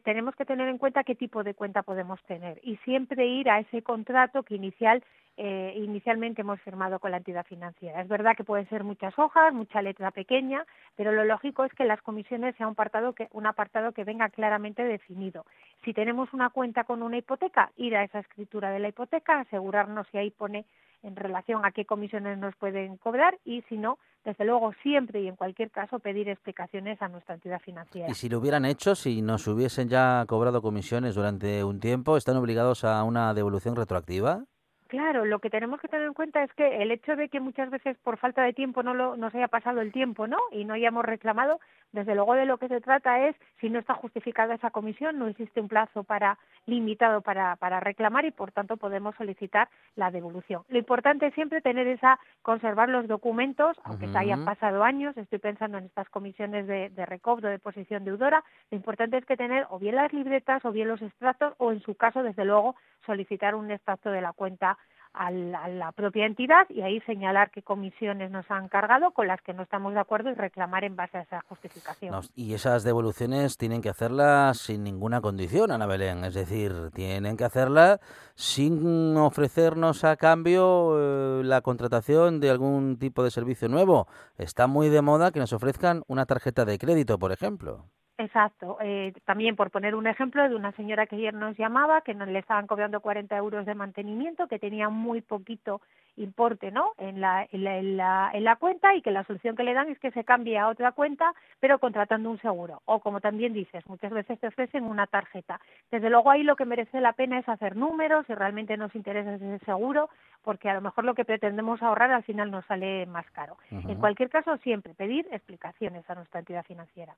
tenemos 0.04 0.36
que 0.36 0.46
tener 0.46 0.68
en 0.68 0.78
cuenta 0.78 1.04
qué 1.04 1.16
tipo 1.16 1.44
de 1.44 1.54
cuenta 1.54 1.84
podemos 1.84 2.22
tener 2.24 2.60
y 2.64 2.78
siempre 2.78 3.26
ir 3.26 3.50
a 3.50 3.60
ese 3.60 3.82
contrato 3.82 4.44
que 4.44 4.56
inicial 4.56 5.04
eh, 5.38 5.74
inicialmente 5.78 6.42
hemos 6.42 6.62
firmado 6.62 7.00
con 7.00 7.12
la 7.12 7.18
entidad 7.18 7.46
financiera. 7.46 8.02
Es 8.02 8.08
verdad 8.08 8.36
que 8.36 8.44
pueden 8.44 8.68
ser 8.70 8.84
muchas 8.84 9.18
hojas, 9.18 9.54
mucha 9.54 9.82
letra 9.82 10.12
pequeña, 10.12 10.66
pero 10.96 11.14
lo 11.14 11.24
lógico 11.24 11.64
es 11.64 11.74
que 11.74 11.86
las 11.86 12.02
comisiones 12.02 12.56
sea 12.58 12.68
un 12.68 12.74
apartado 12.74 13.14
que, 13.14 13.28
un 13.32 13.48
apartado 13.48 13.94
que 13.94 14.04
venga 14.04 14.30
claramente 14.30 14.84
definido. 14.84 15.46
Si 15.84 15.94
tenemos 15.94 16.34
una 16.34 16.50
cuenta 16.50 16.84
con 16.84 17.02
una 17.02 17.18
hipoteca, 17.18 17.72
ir 17.78 17.96
a 17.96 18.04
esa 18.04 18.20
escritura 18.20 18.72
de 18.72 18.80
la 18.80 18.90
hipoteca, 18.90 19.40
asegurarnos 19.40 20.06
si 20.12 20.18
ahí 20.18 20.32
pone 20.32 20.66
en 21.04 21.16
relación 21.16 21.66
a 21.66 21.72
qué 21.72 21.86
comisiones 21.86 22.38
nos 22.38 22.56
pueden 22.56 22.98
cobrar 22.98 23.38
y 23.44 23.62
si 23.64 23.78
no, 23.78 23.98
desde 24.24 24.46
luego 24.46 24.74
siempre 24.84 25.22
y 25.22 25.28
en 25.28 25.36
cualquier 25.36 25.72
caso 25.72 26.00
pedir 26.00 26.30
explicaciones 26.30 27.02
a 27.02 27.08
nuestra 27.08 27.36
entidad 27.36 27.60
financiera. 27.60 28.10
Y 28.10 28.14
si 28.14 28.30
lo 28.30 28.40
hubieran 28.40 28.66
hecho, 28.66 28.96
si 28.96 29.22
nos 29.22 29.48
hubiesen 29.48 29.90
ya 29.90 30.26
cobrado 30.28 30.62
comisiones 30.62 31.16
durante 31.16 31.64
un 31.64 31.80
tiempo, 31.80 32.18
¿están 32.18 32.38
obligados 32.38 32.84
a 32.84 33.04
una 33.04 33.34
devolución 33.34 33.76
retroactiva? 33.76 34.46
Claro, 34.92 35.24
lo 35.24 35.40
que 35.40 35.50
tenemos 35.50 35.80
que 35.80 35.88
tener 35.88 36.06
en 36.06 36.14
cuenta 36.14 36.44
es 36.44 36.52
que 36.52 36.82
el 36.82 36.92
hecho 36.92 37.16
de 37.16 37.30
que 37.30 37.40
muchas 37.40 37.70
veces 37.70 37.98
por 38.00 38.18
falta 38.18 38.44
de 38.44 38.52
tiempo 38.52 38.84
no 38.84 38.94
lo, 38.94 39.16
nos 39.16 39.34
haya 39.34 39.48
pasado 39.48 39.80
el 39.80 39.94
tiempo, 39.94 40.28
¿no? 40.28 40.38
Y 40.52 40.66
no 40.66 40.74
hayamos 40.74 41.06
reclamado, 41.06 41.62
desde 41.94 42.14
luego 42.14 42.34
de 42.34 42.46
lo 42.46 42.58
que 42.58 42.68
se 42.68 42.82
trata 42.82 43.26
es 43.26 43.36
si 43.62 43.70
no 43.70 43.80
está 43.80 43.94
justificada 43.94 44.56
esa 44.56 44.70
comisión, 44.70 45.18
no 45.18 45.28
existe 45.28 45.62
un 45.62 45.70
plazo 45.70 46.04
para 46.04 46.38
limitado 46.66 47.22
para, 47.22 47.56
para 47.56 47.80
reclamar 47.80 48.26
y 48.26 48.32
por 48.32 48.52
tanto 48.52 48.76
podemos 48.76 49.16
solicitar 49.16 49.70
la 49.96 50.12
devolución. 50.12 50.64
Lo 50.68 50.78
importante 50.78 51.28
es 51.28 51.34
siempre 51.36 51.62
tener 51.62 51.88
esa 51.88 52.20
conservar 52.42 52.90
los 52.90 53.08
documentos, 53.08 53.78
aunque 53.86 54.10
se 54.10 54.18
hayan 54.18 54.44
pasado 54.44 54.84
años. 54.84 55.16
Estoy 55.16 55.40
pensando 55.40 55.78
en 55.78 55.86
estas 55.86 56.10
comisiones 56.10 56.68
de, 56.68 56.90
de 56.90 57.06
recobro 57.06 57.48
de 57.48 57.60
posición 57.60 58.04
deudora. 58.04 58.44
Lo 58.70 58.76
importante 58.76 59.18
es 59.18 59.26
que 59.26 59.38
tener 59.38 59.68
o 59.70 59.80
bien 59.80 59.96
las 59.96 60.12
libretas 60.12 60.66
o 60.66 60.74
bien 60.74 60.90
los 60.90 61.02
extractos 61.02 61.54
o 61.60 61.72
en 61.72 61.80
su 61.80 61.96
caso, 61.96 62.24
desde 62.24 62.44
luego, 62.44 62.76
solicitar 63.06 63.56
un 63.56 63.72
extracto 63.72 64.10
de 64.10 64.22
la 64.22 64.34
cuenta 64.34 64.78
a 65.14 65.30
la 65.30 65.92
propia 65.92 66.26
entidad 66.26 66.66
y 66.70 66.82
ahí 66.82 67.02
señalar 67.02 67.52
qué 67.52 67.62
comisiones 67.62 68.32
nos 68.32 68.50
han 68.50 68.70
cargado 68.70 69.12
con 69.12 69.28
las 69.28 69.42
que 69.42 69.54
no 69.54 69.64
estamos 69.64 69.94
de 69.94 70.00
acuerdo 70.00 70.30
y 70.30 70.36
reclamar 70.36 70.86
en 70.86 70.96
base 70.96 71.18
a 71.18 71.22
esa 71.22 71.42
justificación. 71.50 72.16
y 72.34 72.54
esas 72.54 72.84
devoluciones 72.84 73.58
tienen 73.58 73.82
que 73.82 73.90
hacerlas 73.90 74.58
sin 74.58 74.84
ninguna 74.84 75.20
condición, 75.20 75.72
Ana 75.72 75.86
Belén, 75.86 76.24
es 76.24 76.34
decir, 76.34 76.92
tienen 76.94 77.36
que 77.36 77.44
hacerlas 77.44 78.00
sin 78.36 79.18
ofrecernos 79.18 80.06
a 80.06 80.16
cambio 80.16 80.96
eh, 80.98 81.44
la 81.44 81.62
contratación 81.62 82.40
de 82.40 82.50
algún 82.50 82.98
tipo 82.98 83.24
de 83.24 83.32
servicio 83.32 83.68
nuevo. 83.68 84.08
Está 84.38 84.68
muy 84.68 84.88
de 84.90 85.02
moda 85.02 85.32
que 85.32 85.40
nos 85.40 85.52
ofrezcan 85.52 86.04
una 86.08 86.26
tarjeta 86.26 86.64
de 86.64 86.78
crédito, 86.78 87.20
por 87.20 87.34
ejemplo. 87.34 87.86
Exacto. 88.22 88.78
Eh, 88.82 89.14
también 89.26 89.56
por 89.56 89.72
poner 89.72 89.96
un 89.96 90.06
ejemplo 90.06 90.48
de 90.48 90.56
una 90.56 90.72
señora 90.74 91.08
que 91.08 91.16
ayer 91.16 91.34
nos 91.34 91.58
llamaba, 91.58 92.02
que 92.02 92.14
nos 92.14 92.28
le 92.28 92.38
estaban 92.38 92.68
cobrando 92.68 93.02
40 93.02 93.36
euros 93.36 93.66
de 93.66 93.74
mantenimiento, 93.74 94.48
que 94.48 94.60
tenía 94.60 94.90
muy 94.90 95.22
poquito 95.22 95.82
importe 96.18 96.72
¿no? 96.72 96.92
en, 97.00 97.20
la, 97.20 97.48
en, 97.52 97.64
la, 97.64 97.78
en, 97.78 97.98
la, 97.98 98.30
en 98.34 98.44
la 98.44 98.58
cuenta 98.58 98.94
y 98.94 99.02
que 99.02 99.10
la 99.10 99.24
solución 99.24 99.56
que 99.56 99.64
le 99.64 99.74
dan 99.74 99.90
es 99.90 99.98
que 99.98 100.12
se 100.12 100.24
cambie 100.24 100.60
a 100.60 100.68
otra 100.68 100.92
cuenta, 100.92 101.34
pero 101.60 101.80
contratando 101.80 102.30
un 102.30 102.40
seguro. 102.42 102.84
O 102.86 103.00
como 103.00 103.22
también 103.22 103.54
dices, 103.54 103.84
muchas 103.88 104.12
veces 104.12 104.40
te 104.40 104.48
ofrecen 104.48 104.84
una 104.84 105.08
tarjeta. 105.08 105.60
Desde 105.90 106.12
luego 106.12 106.30
ahí 106.30 106.44
lo 106.44 106.56
que 106.56 106.66
merece 106.66 107.02
la 107.02 107.14
pena 107.14 107.40
es 107.40 107.50
hacer 107.50 107.76
números, 107.76 108.28
si 108.28 108.36
realmente 108.36 108.78
nos 108.78 108.94
interesa 108.94 109.34
ese 109.34 109.60
seguro, 109.66 110.10
porque 110.44 110.70
a 110.70 110.76
lo 110.76 110.82
mejor 110.82 111.06
lo 111.06 111.16
que 111.16 111.26
pretendemos 111.26 111.82
ahorrar 111.82 112.12
al 112.12 112.24
final 112.24 112.52
nos 112.52 112.66
sale 112.66 113.08
más 113.08 113.26
caro. 113.32 113.58
En 113.72 113.96
cualquier 113.96 114.30
caso, 114.30 114.58
siempre 114.58 114.94
pedir 114.94 115.28
explicaciones 115.32 116.08
a 116.08 116.16
nuestra 116.16 116.42
entidad 116.42 116.66
financiera 116.66 117.16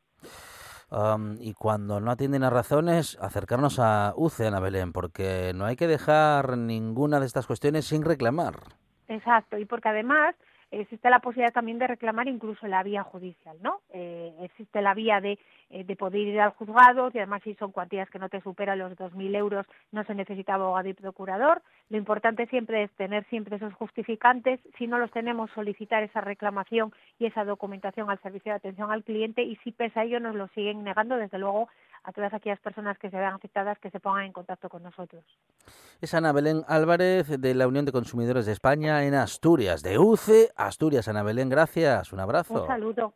y 1.40 1.54
cuando 1.54 2.00
no 2.00 2.12
atienden 2.12 2.44
a 2.44 2.50
razones, 2.50 3.18
acercarnos 3.22 3.80
a 3.80 4.14
UCE, 4.16 4.48
Ana 4.48 4.60
Belén, 4.60 4.94
porque 4.94 5.52
no 5.56 5.66
hay 5.66 5.76
que 5.76 5.88
dejar 5.88 6.58
ninguna 6.58 7.20
de 7.20 7.26
estas 7.26 7.48
cuestiones 7.48 7.86
sin 7.86 8.04
reclamar. 8.04 8.56
Exacto, 9.08 9.58
y 9.58 9.66
porque 9.66 9.90
además 9.90 10.36
existe 10.72 11.10
la 11.10 11.20
posibilidad 11.20 11.54
también 11.54 11.80
de 11.80 11.88
reclamar 11.88 12.28
incluso 12.28 12.68
la 12.68 12.84
vía 12.84 13.04
judicial, 13.04 13.58
¿no? 13.62 13.82
Eh, 13.92 14.34
existe 14.42 14.82
la 14.82 14.94
vía 14.94 15.22
de, 15.22 15.38
eh, 15.74 15.84
de, 15.84 15.96
poder 15.96 16.22
ir 16.22 16.40
al 16.40 16.52
juzgado, 16.52 17.10
y 17.12 17.18
además 17.18 17.42
si 17.44 17.56
son 17.56 17.72
cuantías 17.72 18.08
que 18.12 18.20
no 18.20 18.30
te 18.30 18.42
superan 18.42 18.78
los 18.78 18.92
2.000 18.94 19.36
euros, 19.36 19.66
no 19.92 20.04
se 20.04 20.14
necesita 20.14 20.54
abogado 20.54 20.88
y 20.88 20.94
procurador. 20.94 21.64
Lo 21.90 21.98
importante 21.98 22.46
siempre 22.46 22.84
es 22.84 22.92
tener 22.92 23.26
siempre 23.30 23.56
esos 23.56 23.74
justificantes. 23.74 24.60
Si 24.78 24.86
no 24.86 25.00
los 25.00 25.10
tenemos, 25.10 25.50
solicitar 25.56 26.04
esa 26.04 26.22
reclamación 26.22 26.94
y 27.18 27.26
esa 27.26 27.44
documentación 27.44 28.12
al 28.12 28.22
servicio 28.22 28.52
de 28.52 28.58
atención 28.58 28.92
al 28.92 29.04
cliente 29.04 29.42
y 29.42 29.56
si 29.64 29.72
pese 29.72 30.00
a 30.00 30.04
ello 30.04 30.20
nos 30.20 30.36
lo 30.36 30.48
siguen 30.50 30.84
negando, 30.84 31.18
desde 31.18 31.40
luego 31.40 31.70
a 32.04 32.12
todas 32.12 32.34
aquellas 32.36 32.60
personas 32.60 32.98
que 33.00 33.10
se 33.10 33.18
vean 33.18 33.34
afectadas 33.34 33.80
que 33.80 33.90
se 33.90 34.00
pongan 34.00 34.26
en 34.26 34.34
contacto 34.34 34.70
con 34.70 34.84
nosotros. 34.84 35.24
Es 36.02 36.14
Ana 36.14 36.34
Belén 36.34 36.64
Álvarez 36.68 37.42
de 37.42 37.56
la 37.56 37.68
Unión 37.68 37.86
de 37.86 37.92
Consumidores 37.92 38.46
de 38.46 38.52
España 38.52 39.06
en 39.06 39.16
Asturias, 39.16 39.82
de 39.82 39.98
UCE, 39.98 40.50
Asturias. 40.56 41.08
Ana 41.08 41.24
Belén, 41.24 41.50
gracias. 41.50 42.14
Un 42.14 42.20
abrazo. 42.20 42.62
Un 42.62 42.68
saludo. 42.68 43.16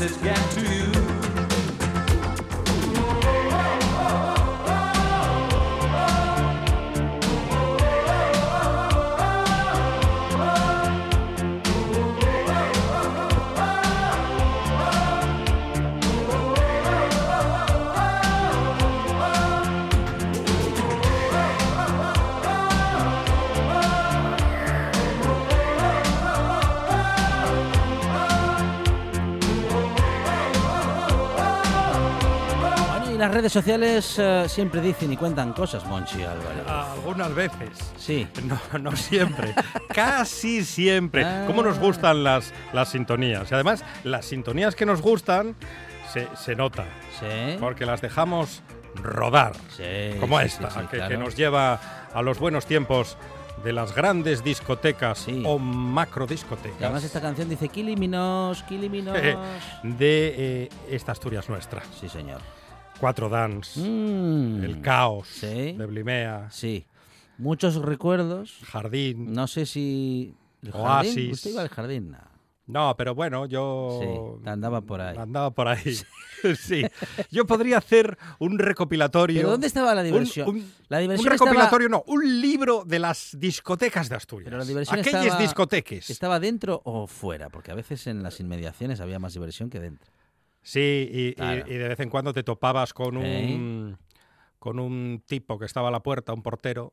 Las 0.00 0.79
redes 33.40 33.52
sociales 33.54 34.18
eh, 34.18 34.44
siempre 34.48 34.82
dicen 34.82 35.10
y 35.14 35.16
cuentan 35.16 35.54
cosas, 35.54 35.86
Monchi 35.86 36.22
Álvarez. 36.22 36.62
Algunas 36.66 37.34
veces. 37.34 37.70
Sí. 37.96 38.26
No, 38.44 38.58
no 38.78 38.96
siempre. 38.96 39.54
Casi 39.94 40.62
siempre. 40.62 41.24
¿Cómo 41.46 41.62
nos 41.62 41.78
gustan 41.78 42.22
las, 42.22 42.52
las 42.74 42.90
sintonías? 42.90 43.50
Y 43.50 43.54
además, 43.54 43.82
las 44.04 44.26
sintonías 44.26 44.74
que 44.74 44.84
nos 44.84 45.00
gustan 45.00 45.56
se, 46.12 46.28
se 46.36 46.54
nota. 46.54 46.84
Sí. 47.18 47.56
Porque 47.58 47.86
las 47.86 48.02
dejamos 48.02 48.62
rodar. 48.96 49.52
Sí, 49.74 50.18
como 50.18 50.38
sí, 50.40 50.46
esta, 50.46 50.70
sí, 50.70 50.80
sí, 50.80 50.86
que, 50.90 50.96
claro. 50.96 51.10
que 51.10 51.16
nos 51.16 51.34
lleva 51.36 51.80
a 52.12 52.20
los 52.20 52.38
buenos 52.38 52.66
tiempos 52.66 53.16
de 53.64 53.72
las 53.72 53.94
grandes 53.94 54.44
discotecas 54.44 55.26
o 55.44 55.58
macro 55.58 56.26
discotecas. 56.26 56.80
Y 56.80 56.84
además 56.84 57.04
esta 57.04 57.22
canción 57.22 57.48
dice 57.48 57.68
Kiliminos, 57.68 58.62
Kiliminos. 58.64 59.16
de 59.82 60.34
eh, 60.36 60.68
esta 60.90 61.12
Asturias 61.12 61.48
nuestra. 61.48 61.82
Sí, 61.98 62.08
señor. 62.08 62.40
Cuatro 63.00 63.28
Dance, 63.28 63.80
Mm. 63.80 64.62
El 64.62 64.80
Caos 64.82 65.26
Sí. 65.28 65.72
de 65.72 65.86
Blimea. 65.86 66.48
Sí. 66.50 66.86
muchos 67.38 67.76
recuerdos. 67.76 68.58
Jardín. 68.64 69.32
No 69.32 69.46
sé 69.46 69.64
si... 69.64 70.34
¿El 70.62 70.72
jardín? 70.72 70.86
Oasis. 70.86 71.32
¿Usted 71.32 71.50
iba 71.52 71.62
al 71.62 71.68
jardín? 71.70 72.10
No. 72.10 72.18
No, 72.66 72.94
pero 72.96 73.14
bueno, 73.16 73.46
yo... 73.46 73.98
Sí, 74.42 74.48
andaba 74.48 74.82
por 74.82 75.00
ahí. 75.00 75.16
Andaba 75.16 75.50
por 75.50 75.66
ahí. 75.66 75.96
sí. 76.56 76.84
Yo 77.30 77.44
podría 77.46 77.78
hacer 77.78 78.16
un 78.38 78.58
recopilatorio... 78.60 79.38
¿Pero 79.40 79.50
dónde 79.50 79.66
estaba 79.66 79.92
la 79.94 80.02
un- 80.02 80.06
diversión? 80.06 80.48
Un, 80.50 80.72
la 80.88 80.98
un 80.98 81.02
diversión 81.02 81.32
recopilatorio, 81.32 81.88
no, 81.88 82.04
un 82.06 82.40
libro 82.40 82.84
de 82.86 82.98
las 83.00 83.34
discotecas 83.40 84.08
de 84.08 84.14
Asturias. 84.16 84.44
Pero 84.44 84.58
la 84.58 84.64
diversión 84.64 85.00
Aquellas 85.00 85.24
estaba- 85.24 85.40
discoteques. 85.42 86.10
¿Estaba 86.10 86.38
dentro 86.38 86.80
o 86.84 87.06
fuera? 87.08 87.48
Porque 87.48 87.72
a 87.72 87.74
veces 87.74 88.06
en 88.06 88.22
las 88.22 88.38
inmediaciones 88.38 89.00
había 89.00 89.18
más 89.18 89.32
diversión 89.32 89.68
que 89.70 89.80
dentro. 89.80 90.12
Sí, 90.62 91.08
y, 91.12 91.28
y- 91.28 91.34
Claro. 91.34 91.64
y 91.66 91.74
de 91.74 91.88
vez 91.88 92.00
en 92.00 92.10
cuando 92.10 92.32
te 92.32 92.42
topabas 92.42 92.92
con 92.92 93.16
¿Eh? 93.24 93.54
un... 93.54 93.98
Con 94.58 94.78
un 94.78 95.22
tipo 95.26 95.58
que 95.58 95.64
estaba 95.64 95.88
a 95.88 95.90
la 95.90 96.02
puerta, 96.02 96.34
un 96.34 96.42
portero, 96.42 96.92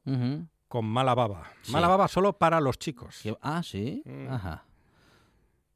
con 0.69 0.85
mala 0.85 1.13
baba. 1.13 1.43
Sí. 1.63 1.73
Mala 1.73 1.89
baba 1.89 2.07
solo 2.07 2.37
para 2.37 2.61
los 2.61 2.79
chicos. 2.79 3.21
Ah, 3.41 3.61
sí. 3.61 4.01
Mm. 4.05 4.29
Ajá. 4.29 4.63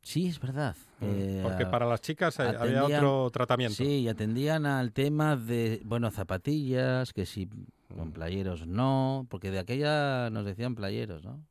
Sí, 0.02 0.28
es 0.28 0.40
verdad. 0.40 0.76
Eh, 1.02 1.42
Porque 1.44 1.66
para 1.66 1.86
las 1.86 2.00
chicas 2.00 2.40
eh, 2.40 2.56
había 2.58 2.86
otro 2.86 3.30
tratamiento. 3.30 3.76
Sí, 3.76 4.00
y 4.00 4.08
atendían 4.08 4.66
al 4.66 4.94
tema 4.94 5.36
de, 5.36 5.82
bueno, 5.84 6.10
zapatillas, 6.12 7.12
que 7.12 7.26
si 7.26 7.48
Mm. 7.48 7.98
con 7.98 8.12
playeros 8.14 8.66
no, 8.66 9.28
porque 9.30 9.52
de 9.52 9.60
aquella 9.60 10.30
nos 10.30 10.46
decían 10.46 10.76
playeros, 10.76 11.26
¿no? 11.26 11.44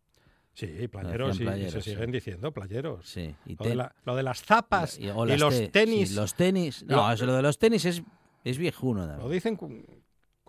Sí, 0.67 0.89
playeros, 0.89 1.29
y- 1.31 1.43
y, 1.43 1.45
se 1.47 1.51
playeros, 1.51 1.85
sí. 1.85 1.91
siguen 1.91 2.11
diciendo 2.13 2.53
playeros. 2.53 3.07
Sí. 3.09 3.35
Y, 3.47 3.57
Lo 3.57 3.65
de, 3.65 3.71
te- 3.71 3.75
la- 3.77 3.95
lo 4.05 4.17
de 4.17 4.23
las 4.23 4.43
zapas 4.43 4.99
y, 4.99 5.07
los 5.07 5.55
te- 5.59 5.69
tenis, 5.69 6.09
sí, 6.11 6.15
los 6.15 6.35
tenis. 6.35 6.85
No, 6.87 6.97
Lo- 6.97 7.13
eso, 7.13 7.27
lo 7.27 7.35
de 7.35 7.43
los 7.43 7.59
tenis 7.59 7.85
es, 7.85 8.03
es 8.45 8.59
viejuno. 8.59 9.03
lo 9.07 9.07
David. 9.07 9.33
dicen 9.35 9.57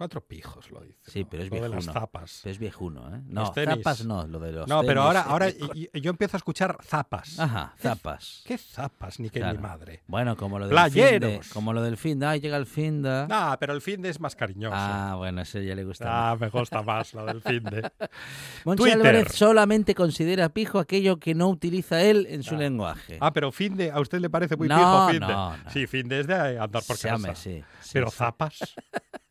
cuatro 0.02 0.22
pijos, 0.22 0.72
lo 0.72 0.82
dicen. 0.82 0.98
Sí, 1.06 1.26
pero 1.30 1.44
es 1.44 1.50
Lo 1.52 1.58
de 1.58 1.62
las 1.62 1.72
viejuno. 1.86 1.94
zapas. 1.94 2.44
Es 2.48 2.58
viejuno, 2.58 3.16
¿eh? 3.16 3.22
No, 3.28 3.54
zapas 3.54 4.04
no, 4.04 4.26
lo 4.26 4.40
de 4.40 4.52
los 4.52 4.68
No, 4.68 4.82
pero 4.82 5.04
ahora, 5.04 5.22
ahora 5.22 5.46
viejuno. 5.46 5.74
y- 5.76 6.02
yo 6.02 6.10
empiezo 6.10 6.38
a 6.38 6.40
escuchar 6.40 6.76
zapas. 6.84 7.40
Ajá, 7.40 7.74
¿Qué- 7.78 7.84
zapas. 7.84 8.42
¿Qué 8.48 8.58
zapas? 8.58 9.20
Ni 9.20 9.30
que 9.30 9.40
Claro. 9.42 9.58
mi 9.58 9.62
madre. 9.62 10.02
Bueno, 10.08 10.36
como 10.36 10.58
lo 10.58 10.68
del 10.68 10.76
fin 10.76 10.94
de, 11.04 11.20
Playeros. 11.20 11.50
como 11.50 11.72
lo 11.72 11.84
del 11.84 11.98
fin 11.98 12.18
de, 12.20 12.26
ay, 12.26 12.40
llega 12.40 12.58
el 12.58 12.66
fin 12.66 13.04
de. 13.04 13.28
No, 13.30 13.56
pero 13.60 13.74
el 13.74 13.82
fin 13.82 14.02
de 14.02 14.10
es 14.10 14.20
más 14.20 14.36
cariñoso. 14.36 14.76
Ah, 14.76 15.14
bueno, 15.18 15.42
ese 15.42 15.64
ya 15.64 15.76
le 15.76 15.84
gusta. 15.84 16.06
más. 16.06 16.14
Ah, 16.16 16.38
me 16.40 16.50
gusta 16.50 16.82
más 16.82 17.14
lo 17.14 17.24
del 17.26 17.42
fin 17.44 17.64
de. 17.64 17.92
Monchi 18.66 18.82
Twitter. 18.84 18.98
Álvarez 19.02 19.34
solamente 19.34 19.94
considera 19.94 20.50
pijo 20.50 20.80
aquello 20.80 21.20
que 21.20 21.36
no 21.36 21.48
utiliza 21.48 22.02
él 22.02 22.26
en 22.28 22.42
su 22.42 22.56
lenguaje. 22.56 23.18
Ah, 23.22 23.32
pero 23.32 23.52
fin 23.52 23.76
de, 23.78 23.92
¿a 23.92 24.00
usted 24.00 24.20
le 24.20 24.32
parece 24.32 24.56
muy 24.58 24.68
No, 24.68 24.78
pijo 24.78 25.10
fin 25.10 25.20
de? 25.20 25.28
no, 25.34 25.58
no. 25.58 25.70
Sí, 25.70 25.86
fin 25.86 26.08
de 26.08 26.22
es 26.22 26.26
de 26.28 26.34
andar 26.58 26.82
por 26.88 26.98
casa. 27.00 27.36
sí, 27.36 27.64
sí, 27.82 27.90
pero 27.94 28.10
sí. 28.10 28.16
zapas. 28.18 28.60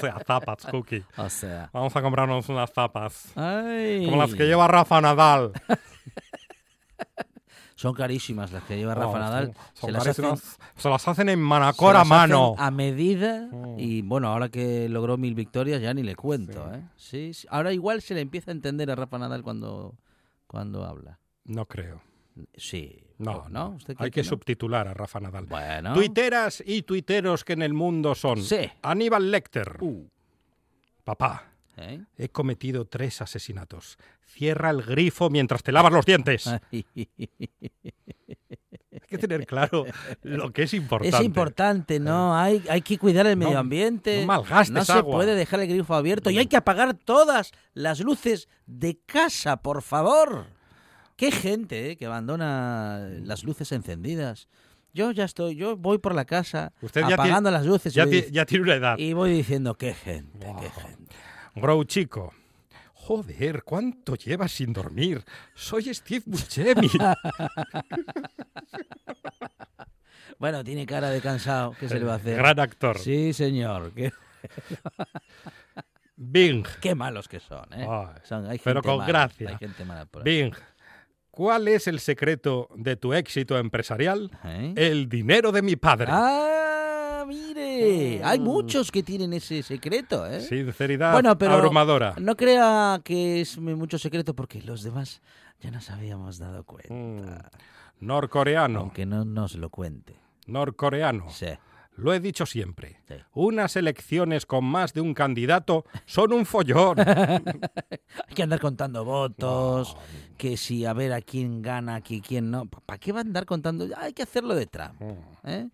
sea, 0.00 0.18
zapas, 0.26 0.66
Cookie. 0.70 1.04
O 1.16 1.28
sea. 1.28 1.70
Vamos 1.72 1.94
a 1.96 2.02
comprarnos 2.02 2.48
unas 2.48 2.72
zapas. 2.72 3.32
Ay. 3.36 4.04
Como 4.06 4.16
las 4.22 4.34
que 4.34 4.46
lleva 4.46 4.66
Rafa 4.68 5.00
Nadal. 5.00 5.52
Son 7.74 7.94
carísimas 7.94 8.50
las 8.50 8.64
que 8.64 8.76
lleva 8.76 8.92
Rafa 8.92 9.20
Nadal. 9.20 9.54
son- 9.74 9.90
se, 9.90 9.92
las 9.92 10.06
hacen. 10.08 10.36
Se 10.76 10.88
las 10.90 11.06
hacen 11.06 11.28
en 11.28 11.40
Manacor 11.40 11.94
a 11.94 12.02
mano. 12.02 12.56
a 12.58 12.72
medida. 12.72 13.48
Mm. 13.52 13.78
Y 13.78 14.02
bueno, 14.02 14.26
ahora 14.28 14.48
que 14.48 14.88
logró 14.88 15.16
mil 15.16 15.36
victorias 15.36 15.80
ya 15.80 15.94
ni 15.94 16.02
le 16.02 16.16
cuento. 16.16 16.74
¿eh? 16.74 16.82
Sí, 16.96 17.32
sí. 17.34 17.46
Ahora 17.50 17.72
igual 17.72 18.02
se 18.02 18.14
le 18.14 18.20
empieza 18.20 18.50
a 18.50 18.54
entender 18.54 18.90
a 18.90 18.96
Rafa 18.96 19.18
Nadal 19.18 19.44
cuando, 19.44 19.94
cuando 20.48 20.84
habla. 20.84 21.20
No 21.44 21.66
creo. 21.66 22.00
Sí. 22.54 23.02
No, 23.18 23.32
¿O 23.32 23.48
¿no? 23.48 23.70
¿Usted 23.70 23.94
cree 23.96 24.04
Hay 24.06 24.10
que 24.10 24.22
no? 24.22 24.28
subtitular 24.28 24.86
a 24.88 24.94
Rafa 24.94 25.18
Nadal. 25.20 25.46
Bueno. 25.46 25.92
Tuiteras 25.94 26.62
y 26.64 26.82
tuiteros 26.82 27.44
que 27.44 27.54
en 27.54 27.62
el 27.62 27.74
mundo 27.74 28.14
son. 28.14 28.42
Sí. 28.42 28.60
Uh. 28.62 28.68
Aníbal 28.82 29.30
Lecter. 29.30 29.78
Papá, 31.04 31.52
¿Eh? 31.76 32.00
he 32.16 32.28
cometido 32.28 32.84
tres 32.86 33.20
asesinatos. 33.22 33.96
Cierra 34.26 34.70
el 34.70 34.82
grifo 34.82 35.30
mientras 35.30 35.62
te 35.62 35.72
lavas 35.72 35.92
los 35.92 36.04
dientes. 36.06 36.46
Hay 38.90 39.06
que 39.06 39.18
tener 39.18 39.46
claro 39.46 39.84
lo 40.22 40.52
que 40.52 40.64
es 40.64 40.74
importante. 40.74 41.16
Es 41.16 41.22
importante, 41.24 41.98
¿no? 42.00 42.36
Hay, 42.36 42.62
hay 42.68 42.82
que 42.82 42.98
cuidar 42.98 43.26
el 43.26 43.36
medio 43.36 43.58
ambiente. 43.58 44.20
no 44.20 44.26
malgastes 44.26 44.70
No 44.70 44.84
se 44.84 44.92
agua. 44.92 45.16
puede 45.16 45.34
dejar 45.34 45.60
el 45.60 45.68
grifo 45.68 45.94
abierto 45.94 46.30
y 46.30 46.38
hay 46.38 46.46
que 46.46 46.56
apagar 46.56 46.94
todas 46.94 47.52
las 47.74 48.00
luces 48.00 48.48
de 48.66 48.98
casa, 49.06 49.62
por 49.62 49.82
favor. 49.82 50.46
Qué 51.18 51.32
gente 51.32 51.90
¿eh? 51.90 51.96
que 51.96 52.06
abandona 52.06 53.08
las 53.24 53.42
luces 53.42 53.72
encendidas. 53.72 54.46
Yo 54.94 55.10
ya 55.10 55.24
estoy, 55.24 55.56
yo 55.56 55.76
voy 55.76 55.98
por 55.98 56.14
la 56.14 56.24
casa 56.24 56.72
Usted 56.80 57.00
ya 57.08 57.14
apagando 57.14 57.50
tiene- 57.50 57.58
las 57.58 57.66
luces 57.66 57.92
Ya, 57.92 58.04
voy, 58.04 58.22
ti- 58.22 58.30
ya 58.32 58.46
tiene 58.46 58.62
una 58.64 58.74
edad. 58.76 58.96
y 58.98 59.12
voy 59.14 59.32
diciendo 59.32 59.74
qué 59.74 59.94
gente, 59.94 60.46
qué 60.60 60.70
gente. 60.70 61.14
Grow 61.56 61.82
chico. 61.84 62.32
Joder, 62.94 63.64
¿cuánto 63.64 64.14
llevas 64.14 64.52
sin 64.52 64.72
dormir? 64.72 65.24
Soy 65.54 65.92
Steve 65.92 66.22
Buscemi. 66.24 66.88
Bueno, 70.38 70.62
tiene 70.62 70.86
cara 70.86 71.10
de 71.10 71.20
cansado, 71.20 71.74
¿qué 71.80 71.88
se 71.88 71.98
le 71.98 72.04
va 72.04 72.12
a 72.12 72.16
hacer? 72.16 72.36
Gran 72.36 72.60
actor. 72.60 72.96
Sí, 72.98 73.32
señor. 73.32 73.92
Bing. 76.14 76.64
qué 76.80 76.94
malos 76.94 77.26
que 77.26 77.40
son, 77.40 77.66
¿eh? 77.72 77.84
Ay, 77.90 78.20
Son- 78.22 78.46
hay 78.46 78.60
pero 78.62 78.80
con 78.80 78.98
mala, 78.98 79.08
gracia. 79.08 79.48
Hay 79.50 79.56
gente 79.56 79.84
mala 79.84 80.04
por 80.06 80.22
ahí. 80.26 80.42
Bing. 80.42 80.54
¿Cuál 81.38 81.68
es 81.68 81.86
el 81.86 82.00
secreto 82.00 82.68
de 82.74 82.96
tu 82.96 83.14
éxito 83.14 83.56
empresarial? 83.58 84.28
¿Eh? 84.42 84.74
El 84.76 85.08
dinero 85.08 85.52
de 85.52 85.62
mi 85.62 85.76
padre. 85.76 86.08
Ah, 86.10 87.24
mire, 87.28 88.20
hay 88.24 88.40
muchos 88.40 88.90
que 88.90 89.04
tienen 89.04 89.32
ese 89.32 89.62
secreto, 89.62 90.26
¿eh? 90.26 90.40
Sinceridad 90.40 91.12
Bueno, 91.12 91.38
pero 91.38 91.52
abrumadora. 91.52 92.16
no 92.18 92.36
crea 92.36 93.00
que 93.04 93.40
es 93.40 93.56
mucho 93.56 94.00
secreto 94.00 94.34
porque 94.34 94.60
los 94.62 94.82
demás 94.82 95.22
ya 95.60 95.70
nos 95.70 95.88
habíamos 95.90 96.38
dado 96.38 96.64
cuenta. 96.64 96.92
Mm. 96.92 98.04
Norcoreano. 98.04 98.80
Aunque 98.80 99.06
no 99.06 99.24
nos 99.24 99.54
lo 99.54 99.70
cuente. 99.70 100.16
Norcoreano. 100.48 101.30
Sí. 101.30 101.46
Lo 101.98 102.14
he 102.14 102.20
dicho 102.20 102.46
siempre. 102.46 103.00
Sí. 103.08 103.14
Unas 103.34 103.74
elecciones 103.76 104.46
con 104.46 104.64
más 104.64 104.94
de 104.94 105.00
un 105.00 105.14
candidato 105.14 105.84
son 106.06 106.32
un 106.32 106.46
follón. 106.46 106.96
Hay 108.28 108.34
que 108.34 108.42
andar 108.42 108.60
contando 108.60 109.04
votos, 109.04 109.96
que 110.36 110.56
si 110.56 110.84
a 110.84 110.92
ver 110.92 111.12
a 111.12 111.20
quién 111.20 111.60
gana, 111.62 111.96
aquí 111.96 112.20
quién 112.20 112.50
no. 112.50 112.66
¿Para 112.66 112.98
qué 112.98 113.12
va 113.12 113.18
a 113.18 113.22
andar 113.22 113.46
contando? 113.46 113.86
Hay 113.96 114.12
que 114.12 114.22
hacerlo 114.22 114.54
de 114.54 114.66
Trump. 114.66 115.00
¿eh? 115.44 115.68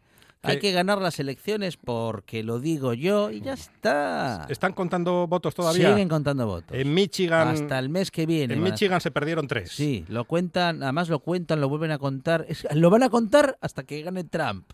Hay 0.47 0.57
Que- 0.57 0.61
que 0.61 0.73
ganar 0.73 0.99
las 1.01 1.19
elecciones 1.21 1.77
porque 1.79 2.43
lo 2.43 2.59
digo 2.61 2.93
yo 2.93 3.31
y 3.31 3.41
ya 3.41 3.55
está. 3.55 4.47
¿Están 4.51 4.73
contando 4.75 5.27
votos 5.27 5.55
todavía? 5.55 5.91
Siguen 5.91 6.09
contando 6.09 6.47
votos. 6.47 6.77
En 6.77 6.93
Michigan, 6.93 7.49
Hasta 7.49 7.79
el 7.79 7.89
mes 7.89 8.11
que 8.11 8.27
viene. 8.27 8.53
en 8.55 8.61
a- 8.61 8.65
Michigan 8.65 9.01
se 9.01 9.11
perdieron 9.11 9.47
tres. 9.49 9.73
Sí, 9.73 10.05
lo 10.09 10.25
cuentan, 10.27 10.83
además 10.83 11.09
lo 11.09 11.21
cuentan, 11.21 11.61
lo 11.63 11.69
vuelven 11.71 11.93
a 11.93 11.99
contar. 11.99 12.45
Es- 12.49 12.67
lo 12.75 12.91
van 12.91 13.03
a 13.03 13.09
contar 13.09 13.57
hasta 13.63 13.85
que 13.85 14.03
gane 14.03 14.25
Trump. 14.25 14.71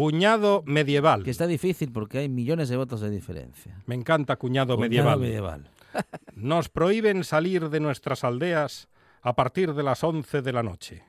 Cuñado 0.00 0.62
medieval. 0.64 1.22
Que 1.24 1.30
está 1.30 1.46
difícil 1.46 1.92
porque 1.92 2.18
hay 2.18 2.28
millones 2.30 2.70
de 2.70 2.76
votos 2.78 3.02
de 3.02 3.10
diferencia. 3.10 3.82
Me 3.84 3.94
encanta 3.94 4.36
cuñado, 4.36 4.76
Cuñado 4.76 5.18
medieval. 5.18 5.20
medieval. 5.20 5.70
Nos 6.34 6.70
prohíben 6.70 7.22
salir 7.22 7.68
de 7.68 7.80
nuestras 7.80 8.24
aldeas 8.24 8.88
a 9.20 9.36
partir 9.36 9.74
de 9.74 9.82
las 9.82 10.02
11 10.02 10.40
de 10.40 10.52
la 10.54 10.62
noche. 10.62 11.04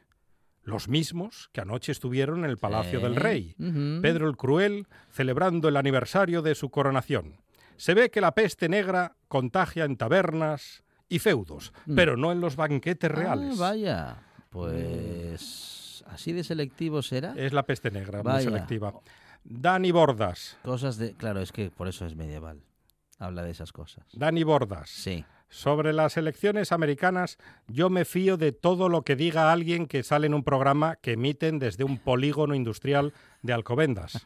Los 0.64 0.90
mismos 0.90 1.50
que 1.54 1.62
anoche 1.62 1.94
estuvieron 1.94 2.44
en 2.44 2.50
el 2.50 2.58
Palacio 2.58 3.00
Sí. 3.00 3.04
del 3.06 3.16
Rey. 3.16 3.56
Pedro 4.02 4.28
el 4.28 4.36
Cruel, 4.36 4.88
celebrando 5.10 5.70
el 5.70 5.78
aniversario 5.78 6.42
de 6.42 6.54
su 6.54 6.70
coronación. 6.70 7.38
Se 7.78 7.94
ve 7.94 8.12
que 8.12 8.20
la 8.20 8.34
peste 8.34 8.68
negra 8.68 9.16
contagia 9.30 9.86
en 9.86 9.96
tabernas 9.96 10.84
y 11.08 11.20
feudos, 11.20 11.72
pero 11.96 12.18
no 12.18 12.34
en 12.34 12.42
los 12.42 12.58
banquetes 12.58 13.10
reales. 13.10 13.58
Mm. 13.58 13.62
Ah, 13.64 13.70
vaya. 13.70 14.18
Pues 14.50 15.81
así 16.12 16.34
de 16.34 16.44
selectivo 16.44 17.02
será. 17.02 17.34
Es 17.36 17.54
la 17.54 17.64
peste 17.64 17.92
negra, 17.92 18.24
muy 18.24 18.42
selectiva. 18.42 18.94
Dani 19.44 19.92
Bordas. 19.92 20.58
Cosas 20.64 20.98
de... 20.98 21.14
Claro, 21.14 21.42
es 21.42 21.52
que 21.52 21.72
por 21.72 21.88
eso 21.88 22.06
es 22.06 22.16
medieval. 22.16 22.62
Habla 23.18 23.44
de 23.44 23.52
esas 23.52 23.72
cosas. 23.72 24.06
Dani 24.14 24.44
Bordas. 24.44 24.90
Sí. 24.90 25.26
Sobre 25.50 25.92
las 25.92 26.16
elecciones 26.16 26.72
americanas, 26.72 27.38
yo 27.68 27.90
me 27.90 28.06
fío 28.06 28.38
de 28.38 28.52
todo 28.52 28.88
lo 28.88 29.02
que 29.02 29.16
diga 29.16 29.52
alguien 29.52 29.86
que 29.86 30.02
sale 30.02 30.28
en 30.28 30.34
un 30.34 30.44
programa 30.44 30.96
que 30.96 31.14
emiten 31.14 31.60
desde 31.60 31.84
un 31.84 31.98
polígono 31.98 32.56
industrial 32.56 33.14
de 33.42 33.54
Alcobendas. 33.54 34.26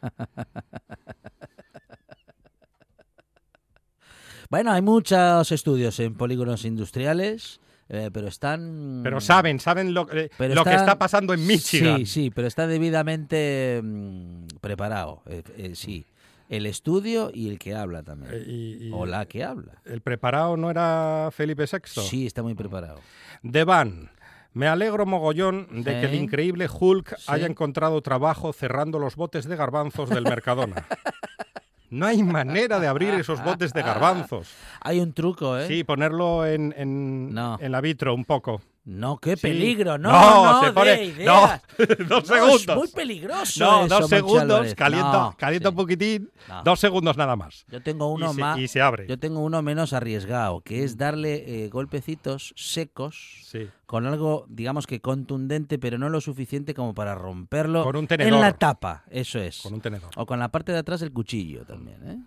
Bueno, 4.48 4.70
hay 4.70 4.80
muchos 4.80 5.50
estudios 5.50 5.98
en 5.98 6.14
polígonos 6.14 6.64
industriales, 6.64 7.60
eh, 7.88 8.10
pero 8.12 8.28
están... 8.28 9.00
Pero 9.02 9.20
saben, 9.20 9.60
saben 9.60 9.94
lo, 9.94 10.06
eh, 10.12 10.30
Pero 10.36 10.54
lo 10.54 10.64
que 10.64 10.74
está- 10.74 10.98
pasando 10.98 11.32
en 11.34 11.46
Michigan. 11.46 11.98
Sí, 11.98 12.06
sí, 12.06 12.30
pero 12.30 12.48
está 12.48 12.66
debidamente 12.66 13.80
mm, 13.82 14.46
preparado. 14.60 15.22
eh, 15.26 15.72
sí, 15.74 16.04
el 16.48 16.66
estudio 16.66 17.30
y 17.34 17.48
el 17.48 17.58
que 17.58 17.74
habla 17.74 18.02
también. 18.02 18.44
Y- 18.46 18.88
y 18.88 18.90
o 18.92 19.04
la 19.06 19.26
que 19.26 19.42
habla. 19.44 19.80
¿El 19.84 20.00
preparado 20.00 20.56
no 20.56 20.70
era 20.70 21.28
Felipe 21.32 21.64
VI? 21.70 21.78
Sí, 22.02 22.26
está 22.26 22.42
muy 22.42 22.54
preparado. 22.54 23.00
Devan. 23.42 24.10
Me 24.52 24.68
alegro 24.68 25.04
mogollón 25.04 25.66
de 25.84 26.00
que 26.00 26.06
el 26.06 26.14
increíble 26.14 26.66
Hulk 26.72 27.16
Sí. 27.18 27.24
haya 27.26 27.46
encontrado 27.46 28.00
trabajo 28.00 28.54
cerrando 28.54 28.98
los 28.98 29.14
botes 29.14 29.44
de 29.44 29.54
garbanzos 29.54 30.08
del 30.08 30.24
Mercadona. 30.24 30.86
No 31.90 32.06
hay 32.06 32.22
manera 32.22 32.80
de 32.80 32.86
abrir 32.86 33.14
esos 33.14 33.42
botes 33.44 33.72
de 33.72 33.82
garbanzos. 33.82 34.48
Hay 34.80 35.00
un 35.00 35.12
truco, 35.12 35.56
¿eh? 35.58 35.66
Sí, 35.68 35.84
ponerlo 35.84 36.46
en, 36.46 36.74
en, 36.76 37.32
No. 37.32 37.58
en 37.60 37.72
la 37.72 37.80
vitro 37.80 38.14
un 38.14 38.24
poco. 38.24 38.60
No, 38.86 39.18
qué 39.18 39.34
Sí. 39.34 39.42
peligro, 39.42 39.98
no, 39.98 40.12
No, 40.12 40.44
no, 40.52 40.64
se 40.64 40.72
pone- 40.72 41.24
no, 41.24 41.60
dos 42.08 42.28
No, 42.30 42.34
segundos. 42.36 42.68
Es 42.68 42.76
muy 42.76 42.88
peligroso. 42.88 43.64
No, 43.64 43.84
eso, 43.86 43.98
dos 43.98 44.08
segundos, 44.08 44.74
calienta, 44.76 45.12
No, 45.12 45.34
calienta 45.36 45.68
sí. 45.68 45.70
un 45.72 45.76
poquitín, 45.76 46.30
No. 46.48 46.62
dos 46.62 46.78
segundos 46.78 47.16
nada 47.16 47.34
más. 47.34 47.64
Yo 47.68 47.82
tengo 47.82 48.06
uno 48.12 48.30
y 48.30 48.34
se, 48.36 48.40
más. 48.40 48.58
y 48.60 48.68
se 48.68 48.80
abre. 48.80 49.08
Yo 49.08 49.18
tengo 49.18 49.40
uno 49.40 49.60
menos 49.60 49.92
arriesgado, 49.92 50.60
que 50.60 50.84
es 50.84 50.96
darle 50.96 51.64
eh, 51.64 51.68
golpecitos 51.68 52.52
secos 52.56 53.40
Sí. 53.50 53.68
con 53.86 54.06
algo, 54.06 54.46
digamos 54.48 54.86
que 54.86 55.00
contundente, 55.00 55.80
pero 55.80 55.98
no 55.98 56.08
lo 56.08 56.20
suficiente 56.20 56.72
como 56.72 56.94
para 56.94 57.16
romperlo 57.16 57.82
Con 57.82 57.96
un 57.96 58.04
en 58.04 58.06
tenedor. 58.08 58.40
la 58.40 58.52
tapa. 58.52 59.02
Eso 59.10 59.40
es. 59.40 59.62
Con 59.62 59.74
un 59.74 59.80
tenedor. 59.80 60.10
O 60.14 60.26
con 60.26 60.38
la 60.38 60.48
parte 60.52 60.70
de 60.70 60.78
atrás 60.78 61.00
del 61.00 61.12
cuchillo 61.12 61.64
también, 61.64 62.08
¿eh? 62.08 62.18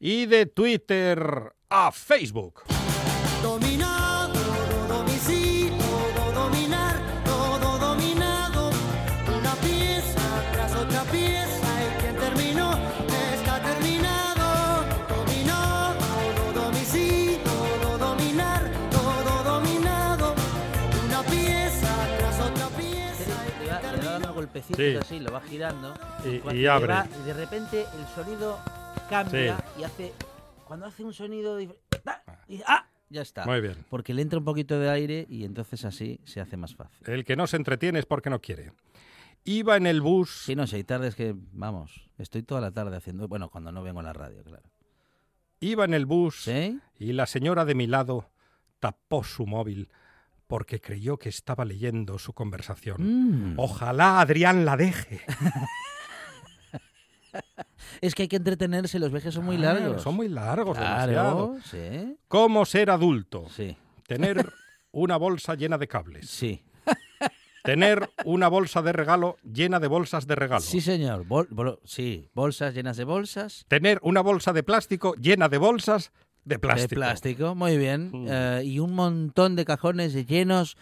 Y 0.00 0.24
de 0.24 0.46
Twitter 0.46 1.52
a 1.68 1.92
Facebook. 1.92 2.62
Dominado, 3.42 4.15
Sí. 24.62 24.96
así, 24.96 25.20
lo 25.20 25.32
va 25.32 25.40
girando. 25.40 25.94
Y- 26.24 26.56
y 26.56 26.66
abre. 26.66 26.88
va- 26.92 27.06
y 27.22 27.26
de 27.26 27.32
repente 27.34 27.82
el 27.98 28.06
sonido 28.14 28.58
cambia 29.10 29.56
y 29.78 29.82
hace. 29.84 30.12
Cuando 30.66 30.86
hace 30.86 31.04
un 31.04 31.12
sonido. 31.12 31.58
¡Ah! 32.06 32.22
y- 32.48 32.60
¡ah! 32.66 32.86
Ya 33.08 33.22
está. 33.22 33.44
Muy 33.46 33.60
bien. 33.60 33.76
Porque 33.88 34.12
le 34.14 34.22
entra 34.22 34.38
un 34.38 34.44
poquito 34.44 34.80
de 34.80 34.90
aire 34.90 35.26
y 35.28 35.44
entonces 35.44 35.84
así 35.84 36.18
se 36.24 36.40
hace 36.40 36.56
más 36.56 36.74
fácil. 36.74 37.08
El 37.08 37.24
que 37.24 37.36
no 37.36 37.46
se 37.46 37.56
entretiene 37.56 38.00
es 38.00 38.06
porque 38.06 38.30
no 38.30 38.40
quiere. 38.40 38.72
Iba 39.44 39.76
en 39.76 39.86
el 39.86 40.00
bus. 40.00 40.42
Sí, 40.44 40.56
no 40.56 40.66
sé, 40.66 40.74
hay 40.76 40.82
tardes 40.84 41.14
que, 41.14 41.32
vamos, 41.52 42.08
estoy 42.18 42.42
toda 42.42 42.60
la 42.60 42.72
tarde 42.72 42.96
haciendo. 42.96 43.28
Bueno, 43.28 43.48
cuando 43.48 43.70
no 43.70 43.82
vengo 43.84 44.00
a 44.00 44.02
la 44.02 44.12
radio, 44.12 44.42
claro. 44.42 44.64
Iba 45.60 45.84
en 45.84 45.94
el 45.94 46.04
bus 46.04 46.42
¿Sí? 46.42 46.80
y 46.98 47.12
la 47.12 47.26
señora 47.26 47.64
de 47.64 47.76
mi 47.76 47.86
lado 47.86 48.28
tapó 48.80 49.22
su 49.22 49.46
móvil 49.46 49.88
porque 50.46 50.80
creyó 50.80 51.18
que 51.18 51.28
estaba 51.28 51.64
leyendo 51.64 52.18
su 52.18 52.32
conversación. 52.32 53.52
Mm. 53.52 53.58
Ojalá 53.58 54.20
Adrián 54.20 54.64
la 54.64 54.76
deje. 54.76 55.20
Es 58.00 58.14
que 58.14 58.22
hay 58.22 58.28
que 58.28 58.36
entretenerse, 58.36 58.98
los 58.98 59.10
viajes 59.10 59.34
son 59.34 59.44
muy 59.44 59.56
Claro, 59.56 59.80
largos. 59.80 60.02
Son 60.02 60.14
muy 60.14 60.28
largos, 60.28 60.76
demasiado. 60.78 61.52
Claro, 61.54 61.58
sí. 61.64 62.16
¿Cómo 62.28 62.64
ser 62.64 62.90
adulto? 62.90 63.46
Sí, 63.50 63.76
Tener 64.06 64.52
una 64.92 65.16
bolsa 65.16 65.54
llena 65.54 65.78
de 65.78 65.88
cables. 65.88 66.28
sí. 66.28 66.62
Tener 67.62 68.08
una 68.24 68.46
bolsa 68.46 68.80
de 68.80 68.92
regalo 68.92 69.38
llena 69.42 69.80
de 69.80 69.88
bolsas 69.88 70.28
de 70.28 70.36
regalo. 70.36 70.60
Sí, 70.60 70.80
señor. 70.80 71.26
Bol- 71.26 71.48
bol- 71.50 71.80
sí, 71.84 72.30
bolsas 72.32 72.72
llenas 72.74 72.96
de 72.96 73.02
bolsas. 73.02 73.64
Tener 73.66 73.98
una 74.02 74.20
bolsa 74.20 74.52
de 74.52 74.62
plástico 74.62 75.14
llena 75.16 75.48
de 75.48 75.58
bolsas 75.58 76.12
de 76.46 76.58
plástico. 76.58 76.88
De 76.88 77.06
plástico, 77.06 77.54
muy 77.54 77.76
bien. 77.76 78.10
Mm. 78.12 78.26
Eh, 78.28 78.62
y 78.64 78.78
un 78.78 78.94
montón 78.94 79.56
de 79.56 79.64
cajones 79.64 80.14
llenos 80.26 80.76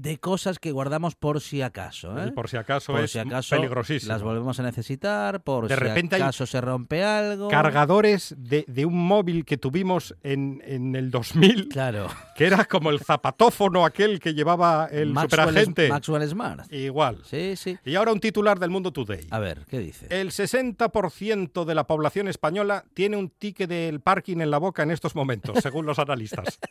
de 0.00 0.18
cosas 0.18 0.58
que 0.58 0.70
guardamos 0.72 1.14
por 1.16 1.40
si 1.40 1.60
acaso. 1.62 2.16
¿eh? 2.22 2.30
Por 2.32 2.48
si 2.48 2.56
acaso 2.56 2.92
Por 2.92 3.02
es 3.02 3.10
si 3.10 3.18
acaso 3.18 3.56
peligrosísimo. 3.56 4.12
las 4.12 4.22
volvemos 4.22 4.58
a 4.60 4.62
necesitar, 4.62 5.42
por 5.42 5.66
De 5.68 5.74
si 5.74 5.80
repente 5.80 6.16
acaso 6.16 6.46
se 6.46 6.60
rompe 6.60 7.02
algo. 7.02 7.48
Cargadores 7.48 8.34
de, 8.38 8.64
de 8.68 8.84
un 8.86 8.96
móvil 8.96 9.44
que 9.44 9.56
tuvimos 9.56 10.14
en, 10.22 10.62
en 10.64 10.94
el 10.94 11.10
2000, 11.10 11.68
Claro. 11.68 12.08
que 12.36 12.46
era 12.46 12.64
como 12.64 12.90
el 12.90 13.00
zapatófono 13.00 13.84
aquel 13.84 14.20
que 14.20 14.34
llevaba 14.34 14.86
el 14.90 15.12
Maxwell, 15.12 15.40
superagente. 15.48 15.88
Maxwell 15.88 16.28
Smart. 16.28 16.72
Igual. 16.72 17.22
Sí, 17.24 17.56
sí. 17.56 17.76
Y 17.84 17.96
ahora 17.96 18.12
un 18.12 18.20
titular 18.20 18.58
del 18.58 18.70
Mundo 18.70 18.92
Today. 18.92 19.26
A 19.30 19.38
ver, 19.38 19.64
¿qué 19.68 19.78
dice? 19.80 20.06
El 20.10 20.30
60% 20.30 21.64
de 21.64 21.74
la 21.74 21.86
población 21.86 22.28
española 22.28 22.84
tiene 22.94 23.16
un 23.16 23.30
ticket 23.30 23.68
del 23.68 24.00
parking 24.00 24.38
en 24.40 24.50
la 24.50 24.58
boca 24.58 24.82
en 24.82 24.90
estos 24.90 25.14
momentos, 25.14 25.58
según 25.62 25.86
los 25.86 25.98
analistas. 25.98 26.58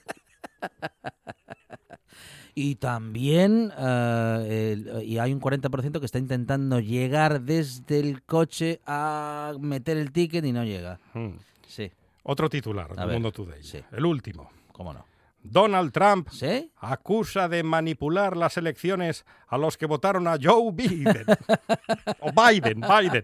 Y 2.59 2.73
también 2.75 3.71
el- 3.77 5.03
y 5.05 5.19
hay 5.19 5.31
un 5.31 5.39
40% 5.39 5.99
que 5.99 6.07
está 6.07 6.17
intentando 6.17 6.79
llegar 6.79 7.41
desde 7.41 7.99
el 7.99 8.23
coche 8.23 8.79
a 8.87 9.53
meter 9.59 9.95
el 9.97 10.11
ticket 10.11 10.43
y 10.43 10.51
no 10.51 10.63
llega. 10.63 10.99
Mm. 11.13 11.33
Sí, 11.67 11.91
Otro 12.23 12.49
titular 12.49 12.87
A 12.93 12.95
del 12.95 13.05
ver, 13.05 13.13
Mundo 13.13 13.31
Today. 13.31 13.61
sí. 13.61 13.79
El 13.91 14.05
último. 14.07 14.49
cómo 14.71 14.91
no. 14.93 15.05
Donald 15.51 15.91
Trump 15.91 16.29
¿Sí? 16.31 16.71
acusa 16.77 17.47
de 17.47 17.63
manipular 17.63 18.35
las 18.37 18.57
elecciones 18.57 19.25
a 19.47 19.57
los 19.57 19.77
que 19.77 19.85
votaron 19.85 20.27
a 20.27 20.37
Joe 20.41 20.71
Biden. 20.73 21.25
o 22.19 22.31
Biden, 22.31 22.81
Biden. 22.81 23.23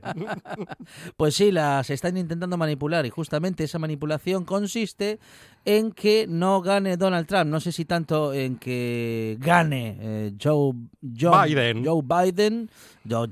Pues 1.18 1.36
sí, 1.36 1.52
las 1.52 1.90
están 1.90 2.18
intentando 2.18 2.58
manipular 2.58 3.06
y 3.06 3.10
justamente 3.10 3.64
esa 3.64 3.80
manipulación 3.80 4.46
consiste 4.46 5.20
en 5.66 5.92
que 5.92 6.26
no 6.28 6.62
gane 6.62 6.98
Donald 6.98 7.28
Trump. 7.28 7.50
No 7.50 7.60
sé 7.60 7.72
si 7.72 7.86
tanto 7.86 8.34
en 8.34 8.58
que 8.58 9.38
gane 9.40 9.98
eh, 10.00 10.34
Joe, 10.42 10.74
John- 11.20 11.46
Biden. 11.46 11.86
Joe 11.86 12.02
Biden, 12.04 12.70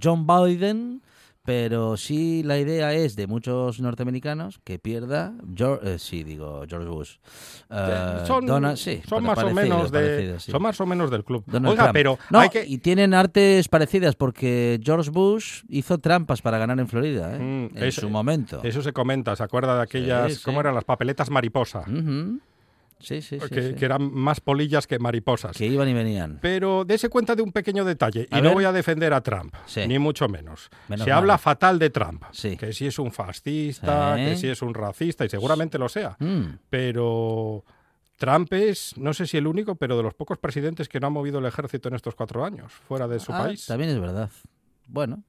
John 0.02 0.26
Biden, 0.28 1.02
pero 1.44 1.98
sí 1.98 2.44
la 2.44 2.60
idea 2.60 2.94
es 2.94 3.16
de 3.16 3.26
muchos 3.28 3.80
norteamericanos 3.80 4.60
que 4.64 4.78
pierda, 4.78 5.34
George, 5.56 5.96
eh, 5.96 6.00
sí, 6.00 6.24
digo 6.24 6.64
George 6.70 6.88
Bush. 6.88 7.16
Son 8.28 8.46
Donald- 8.46 8.78
sí, 8.78 9.02
son 9.08 9.24
pare- 9.24 9.36
más 9.36 9.52
o 9.52 9.56
menos 9.56 9.92
de 9.92 10.00
parecido, 10.00 10.40
sí. 10.40 10.52
son 10.52 10.62
más 10.62 10.80
o 10.80 10.86
menos 10.86 11.10
del 11.10 11.24
club. 11.24 11.44
Donald 11.48 11.72
Oiga, 11.72 11.84
Trump. 11.86 11.94
pero 11.94 12.20
No, 12.30 12.40
hay 12.40 12.50
que 12.50 12.66
y 12.66 12.78
tienen 12.78 13.14
artes 13.14 13.68
parecidas 13.70 14.16
porque 14.16 14.80
George 14.84 15.10
Bush 15.10 15.64
hizo 15.70 15.98
trampas 15.98 16.42
para 16.42 16.58
ganar 16.58 16.80
en 16.80 16.88
Florida, 16.88 17.36
¿eh? 17.36 17.40
Mm, 17.40 17.78
en 17.78 17.84
eso- 17.84 18.02
su 18.02 18.10
momento. 18.10 18.62
Eso 18.64 18.82
se 18.82 18.94
comenta, 18.94 19.36
¿se 19.36 19.44
acuerda 19.44 19.76
de 19.78 19.82
aquellas, 19.82 20.40
cómo 20.40 20.60
eran 20.60 20.76
las 20.76 20.84
papeletas 20.84 21.30
mariposa? 21.30 21.84
Sí, 23.02 23.22
sí, 23.22 23.38
que, 23.40 23.70
sí. 23.70 23.76
que 23.76 23.86
eran 23.86 24.14
más 24.14 24.40
polillas 24.40 24.88
que 24.88 25.00
mariposas. 25.00 25.56
Que 25.58 25.66
iban 25.68 25.88
y 25.90 25.94
venían. 25.94 26.40
Pero 26.42 26.86
dése 26.86 27.10
cuenta 27.10 27.36
de 27.36 27.42
un 27.42 27.52
pequeño 27.52 27.84
detalle, 27.86 28.28
A 28.32 28.38
y 28.38 28.42
ver. 28.42 28.50
no 28.50 28.54
voy 28.54 28.66
a 28.66 28.72
defender 28.72 29.14
a 29.14 29.22
Trump, 29.22 29.54
ni 29.88 30.00
mucho 30.00 30.28
menos. 30.30 30.70
Menos 30.88 31.04
Se 31.06 31.10
mal. 31.12 31.20
habla 31.20 31.38
fatal 31.38 31.80
de 31.80 31.90
Trump, 31.90 32.24
Sí. 32.32 32.58
que 32.58 32.74
si 32.74 32.88
es 32.88 32.98
un 33.00 33.12
fascista, 33.12 34.16
que 34.16 34.36
si 34.38 34.48
es 34.48 34.62
un 34.62 34.74
racista, 34.74 35.26
y 35.26 35.30
seguramente 35.30 35.78
lo 35.78 35.90
sea. 35.90 36.16
Mm. 36.20 36.58
Pero 36.70 37.64
Trump 38.18 38.54
es, 38.54 38.98
no 38.98 39.14
sé 39.14 39.26
si 39.28 39.38
el 39.38 39.48
único, 39.48 39.76
pero 39.76 39.98
de 39.98 40.04
los 40.04 40.14
pocos 40.14 40.38
presidentes 40.38 40.88
que 40.90 41.00
no 41.00 41.08
ha 41.08 41.10
movido 41.10 41.40
el 41.40 41.46
ejército 41.46 41.90
en 41.90 41.96
estos 41.96 42.16
cuatro 42.16 42.46
años, 42.46 42.72
fuera 42.88 43.08
de 43.08 43.20
su 43.20 43.34
Ah, 43.34 43.40
país. 43.44 43.66
También 43.66 43.90
es 43.92 44.00
verdad. 44.00 44.30
Bueno. 44.88 45.24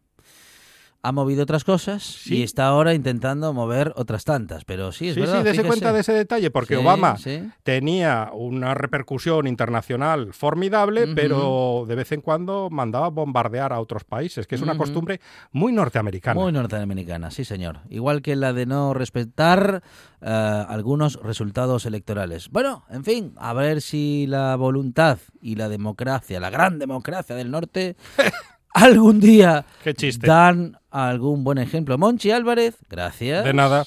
Ha 1.05 1.11
movido 1.11 1.43
otras 1.43 1.65
cosas 1.65 2.03
Sí. 2.05 2.37
y 2.39 2.43
está 2.45 2.67
ahora 2.67 2.95
intentando 2.95 3.53
mover 3.53 3.93
otras 3.97 4.25
tantas. 4.25 4.65
Pero 4.65 4.93
sí, 4.93 5.09
es 5.09 5.15
sí, 5.15 5.21
verdad. 5.21 5.43
sí, 5.43 5.51
fíjese. 5.51 5.67
cuenta 5.67 5.93
de 5.93 6.01
ese 6.01 6.13
detalle, 6.13 6.51
porque 6.53 6.77
Sí, 6.77 6.81
Obama 6.81 7.17
tenía 7.65 8.31
una 8.33 8.75
repercusión 8.75 9.47
internacional 9.47 10.33
formidable, 10.33 11.09
pero 11.15 11.85
de 11.89 11.95
vez 11.97 12.13
en 12.13 12.21
cuando 12.21 12.69
mandaba 12.71 13.09
bombardear 13.09 13.73
a 13.73 13.81
otros 13.81 14.05
países, 14.05 14.47
que 14.47 14.55
es 14.55 14.63
una 14.63 14.77
costumbre 14.77 15.21
muy 15.51 15.73
norteamericana. 15.73 16.41
Muy 16.41 16.53
norteamericana, 16.53 17.31
sí, 17.31 17.45
señor. 17.45 17.81
Igual 17.91 18.23
que 18.23 18.37
la 18.37 18.53
de 18.53 18.67
no 18.67 18.95
respetar 18.95 19.83
eh, 20.21 20.65
algunos 20.69 21.21
resultados 21.23 21.85
electorales. 21.85 22.49
Bueno, 22.51 22.85
en 22.91 23.03
fin, 23.05 23.35
a 23.39 23.53
ver 23.55 23.81
si 23.83 24.27
la 24.29 24.55
voluntad 24.57 25.19
y 25.41 25.57
la 25.57 25.69
democracia, 25.69 26.39
la 26.39 26.51
gran 26.51 26.79
democracia 26.79 27.35
del 27.35 27.51
norte, 27.51 27.97
algún 28.75 29.21
día 29.21 29.65
Qué 29.83 29.95
chiste. 29.95 30.27
dan 30.27 30.79
algún 30.91 31.45
buen 31.45 31.59
ejemplo. 31.59 31.99
Monchi 31.99 32.31
Álvarez, 32.31 32.77
gracias. 32.89 33.45
De 33.45 33.53
nada. 33.53 33.85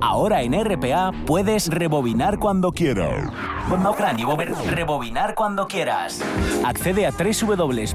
Ahora 0.00 0.42
en 0.42 0.54
RPA 0.64 1.12
puedes 1.26 1.68
rebobinar 1.68 2.38
cuando 2.38 2.72
quieras. 2.72 3.30
Rebobinar 4.70 5.34
cuando 5.34 5.68
quieras. 5.68 6.22
Accede 6.64 7.06
a 7.06 7.10
www.rtpa.es 7.12 7.92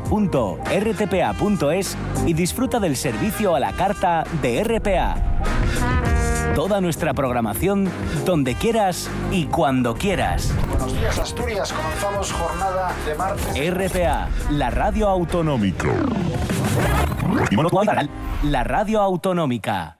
y 2.28 2.34
disfruta 2.34 2.80
del 2.80 2.95
servicio 2.95 3.56
a 3.56 3.60
la 3.60 3.74
carta 3.74 4.24
de 4.41 4.63
RPA. 4.63 5.15
Toda 6.53 6.81
nuestra 6.81 7.13
programación 7.13 7.89
donde 8.25 8.55
quieras 8.55 9.10
y 9.31 9.45
cuando 9.45 9.95
quieras. 9.95 10.53
Buenos 10.69 10.93
días, 10.93 11.17
Asturias. 11.17 11.73
Comenzamos 11.73 12.31
jornada 12.31 12.93
de 13.05 13.15
martes. 13.15 13.73
RPA, 13.73 14.29
la 14.51 14.69
radio 14.69 15.10
autonómica. 15.10 15.89
La 18.43 18.63
radio 18.63 19.01
autonómica. 19.01 19.99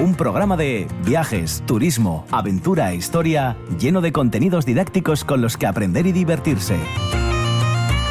Un 0.00 0.14
programa 0.16 0.56
de 0.56 0.88
viajes, 1.04 1.62
turismo, 1.66 2.26
aventura 2.30 2.92
e 2.92 2.96
historia 2.96 3.56
lleno 3.78 4.00
de 4.00 4.12
contenidos 4.12 4.66
didácticos 4.66 5.24
con 5.24 5.40
los 5.40 5.56
que 5.56 5.66
aprender 5.66 6.06
y 6.06 6.12
divertirse. 6.12 6.76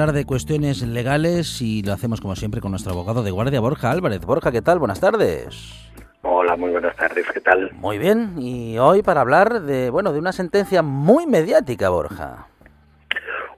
Hablar 0.00 0.14
de 0.14 0.24
cuestiones 0.24 0.80
legales 0.80 1.60
y 1.60 1.82
lo 1.82 1.92
hacemos 1.92 2.22
como 2.22 2.34
siempre 2.34 2.62
con 2.62 2.70
nuestro 2.70 2.92
abogado 2.92 3.22
de 3.22 3.30
guardia, 3.30 3.60
Borja 3.60 3.90
Álvarez. 3.90 4.24
Borja, 4.24 4.50
¿qué 4.50 4.62
tal? 4.62 4.78
Buenas 4.78 4.98
tardes. 4.98 5.92
Hola, 6.22 6.56
muy 6.56 6.70
buenas 6.70 6.96
tardes, 6.96 7.26
¿qué 7.30 7.40
tal? 7.40 7.70
Muy 7.72 7.98
bien, 7.98 8.36
y 8.38 8.78
hoy 8.78 9.02
para 9.02 9.20
hablar 9.20 9.60
de, 9.60 9.90
bueno, 9.90 10.14
de 10.14 10.18
una 10.18 10.32
sentencia 10.32 10.80
muy 10.80 11.26
mediática, 11.26 11.90
Borja. 11.90 12.46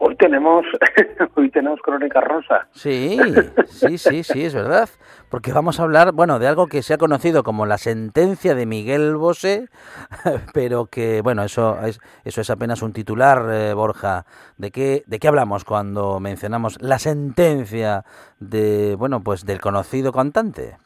Hoy 0.01 0.17
tenemos, 0.17 0.65
hoy 1.37 1.49
tenemos 1.51 1.81
Crónica 1.81 2.21
Rosa. 2.21 2.67
Sí, 2.73 3.21
sí, 3.67 3.97
sí, 3.97 4.25
sí, 4.25 4.45
es 4.45 4.53
verdad. 4.53 4.89
Porque 5.33 5.55
vamos 5.55 5.81
a 5.81 5.85
hablar, 5.85 6.13
bueno, 6.13 6.39
de 6.39 6.47
algo 6.47 6.67
que 6.67 6.83
se 6.83 6.93
ha 6.93 6.99
conocido 6.99 7.43
como 7.43 7.65
la 7.65 7.79
sentencia 7.79 8.55
de 8.55 8.67
Miguel 8.67 9.17
Bosé, 9.17 9.69
pero 10.53 10.89
que, 10.93 11.23
bueno, 11.23 11.43
eso 11.43 11.79
es, 11.87 12.01
eso 12.27 12.43
es 12.43 12.51
apenas 12.51 12.83
un 12.83 12.93
titular, 12.93 13.39
eh, 13.51 13.73
Borja. 13.73 14.27
¿De 14.59 14.71
qué, 14.71 15.05
¿De 15.07 15.19
qué 15.19 15.29
hablamos 15.29 15.65
cuando 15.65 16.21
mencionamos 16.21 16.77
la 16.83 16.99
sentencia 16.99 18.03
de, 18.41 18.95
bueno, 18.99 19.23
pues 19.25 19.47
del 19.47 19.59
conocido 19.59 20.13
cantante? 20.13 20.77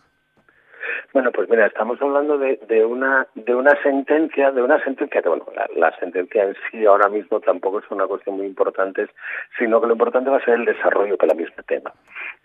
Bueno, 1.13 1.33
pues 1.33 1.49
mira, 1.49 1.67
estamos 1.67 2.01
hablando 2.01 2.39
de, 2.39 2.61
de 2.69 2.85
una 2.85 3.27
de 3.35 3.55
una 3.55 3.73
sentencia, 3.83 4.53
de 4.53 4.63
una 4.63 4.79
sentencia 4.85 5.23
que, 5.23 5.29
bueno, 5.29 5.47
la, 5.75 5.91
sentencia 5.99 6.45
en 6.45 6.55
sí 6.71 6.85
ahora 6.85 7.09
mismo 7.09 7.41
tampoco 7.41 7.79
es 7.79 7.91
una 7.91 8.07
cuestión 8.07 8.37
muy 8.37 8.47
importante, 8.47 9.09
sino 9.59 9.81
que 9.81 9.87
lo 9.87 9.95
importante 9.95 10.31
va 10.31 10.37
a 10.37 10.45
ser 10.45 10.55
el 10.55 10.67
desarrollo 10.67 11.17
que 11.17 11.27
la 11.27 11.35
misma 11.35 11.63
tema. 11.67 11.93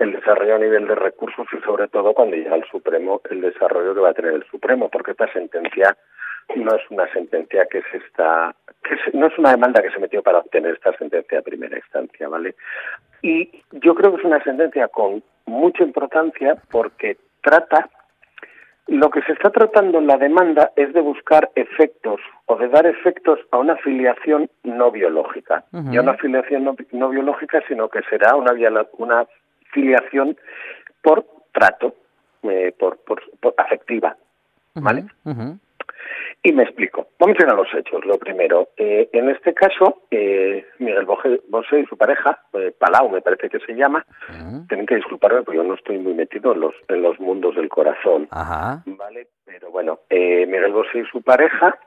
El 0.02 0.14
desarrollo 0.14 0.56
a 0.56 0.60
nivel 0.60 0.88
de 0.88 0.96
recursos 0.96 1.46
y 1.54 1.62
sobre 1.62 1.88
todo 1.88 2.14
cuando 2.14 2.36
llega 2.36 2.56
al 2.56 2.66
Supremo, 2.70 3.22
el 3.30 3.42
desarrollo 3.42 3.94
que 3.94 4.00
va 4.02 4.10
a 4.10 4.14
tener 4.14 4.34
el 4.34 4.44
Supremo, 4.46 4.90
porque 4.90 5.12
esta 5.12 5.32
sentencia 5.32 5.96
no 6.56 6.76
es 6.76 6.82
una 6.90 7.08
sentencia 7.14 7.66
que 7.68 7.82
se 7.92 7.98
está, 7.98 8.54
que 8.84 8.96
se- 8.98 9.16
no 9.18 9.28
es 9.28 9.38
una 9.38 9.52
demanda 9.52 9.82
que 9.82 9.92
se 9.92 10.00
metió 10.00 10.22
para 10.24 10.40
obtener 10.40 10.74
esta 10.74 10.92
sentencia 10.98 11.38
de 11.38 11.44
primera 11.44 11.78
instancia, 11.78 12.28
¿vale? 12.28 12.56
Y 13.22 13.64
yo 13.72 13.94
creo 13.96 14.12
que 14.12 14.18
es 14.18 14.26
una 14.26 14.44
sentencia 14.44 14.88
con 14.88 15.24
mucha 15.46 15.84
importancia 15.84 16.56
porque 16.72 17.18
trata 17.42 17.90
lo 18.88 19.10
que 19.12 19.22
se 19.22 19.34
está 19.34 19.52
tratando 19.52 20.00
en 20.00 20.08
la 20.08 20.18
demanda 20.18 20.72
es 20.76 20.92
de 20.94 21.00
buscar 21.02 21.50
efectos 21.56 22.20
o 22.48 22.58
de 22.58 22.68
dar 22.68 22.86
efectos 22.88 23.40
a 23.52 23.60
una 23.60 23.78
filiación 23.78 24.50
no 24.64 24.92
biológica. 24.92 25.64
Y 25.94 25.98
a 25.98 26.02
una 26.02 26.16
filiación 26.16 26.64
no, 26.66 26.76
no 26.92 27.10
biológica, 27.10 27.62
sino 27.68 27.88
que 27.88 28.02
será 28.10 28.36
una 28.36 28.54
filiación 29.72 30.38
por 31.02 31.26
trato, 31.52 31.96
eh, 32.44 32.74
por, 32.78 32.98
por, 33.00 33.22
por 33.40 33.54
afectiva. 33.58 34.16
¿Vale? 34.76 35.06
Y 36.44 36.54
me 36.54 36.64
explico. 36.64 37.08
Vamos 37.20 37.38
a 37.40 37.44
ir 37.44 37.50
a 37.50 37.54
los 37.54 37.68
hechos. 37.74 38.04
Lo 38.04 38.18
primero, 38.18 38.70
eh, 38.78 39.10
en 39.14 39.30
este 39.30 39.54
caso, 39.54 40.04
eh, 40.10 40.66
Miguel 40.80 41.06
Bosé 41.06 41.80
y 41.80 41.86
su 41.86 41.98
pareja, 41.98 42.40
eh, 42.54 42.74
Palau 42.78 43.10
me 43.10 43.22
parece 43.22 43.48
que 43.50 43.60
se 43.60 43.74
llama, 43.74 44.04
tienen 44.68 44.88
que 44.88 44.96
disculparme 44.96 45.44
porque 45.44 45.58
yo 45.58 45.64
no 45.64 45.76
estoy 45.76 46.00
muy 46.00 46.16
metido 46.16 46.54
en 46.54 46.62
los, 46.62 46.74
en 46.88 47.04
los 47.04 47.20
mundos 47.20 47.56
del 47.56 47.70
corazón. 47.70 48.28
Ajá. 48.32 48.82
Vale, 48.88 49.28
pero 49.46 49.70
bueno, 49.70 50.00
eh, 50.10 50.48
Miguel 50.48 50.72
Bosé 50.72 51.00
y 51.00 51.06
su 51.06 51.22
pareja, 51.22 51.78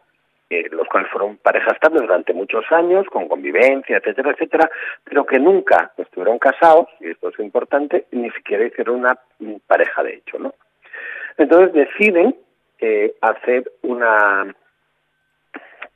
los 0.71 0.87
cuales 0.89 1.11
fueron 1.11 1.37
pareja 1.39 1.73
estable 1.73 2.01
durante 2.01 2.33
muchos 2.33 2.65
años, 2.71 3.07
con 3.07 3.29
convivencia, 3.29 3.99
etcétera, 3.99 4.33
etcétera, 4.33 4.71
pero 5.05 5.25
que 5.25 5.39
nunca 5.39 5.93
estuvieron 5.97 6.39
casados, 6.39 6.89
y 7.01 7.11
esto 7.11 7.29
es 7.29 7.39
importante, 7.39 8.07
ni 8.13 8.31
siquiera 8.31 8.67
hicieron 8.67 8.97
una 8.97 9.19
pareja 9.67 10.03
de 10.03 10.15
hecho, 10.15 10.39
¿no? 10.39 10.55
Entonces 11.37 11.73
deciden 11.73 12.37
eh, 12.79 13.15
hacer 13.21 13.71
una, 13.83 14.55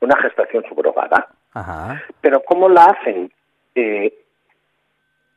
una 0.01 0.21
gestación 0.21 0.63
subrogada. 0.67 1.27
Ajá. 1.53 2.03
Pero 2.21 2.41
¿cómo 2.41 2.69
la 2.69 2.85
hacen? 2.85 3.31
Eh, 3.75 4.13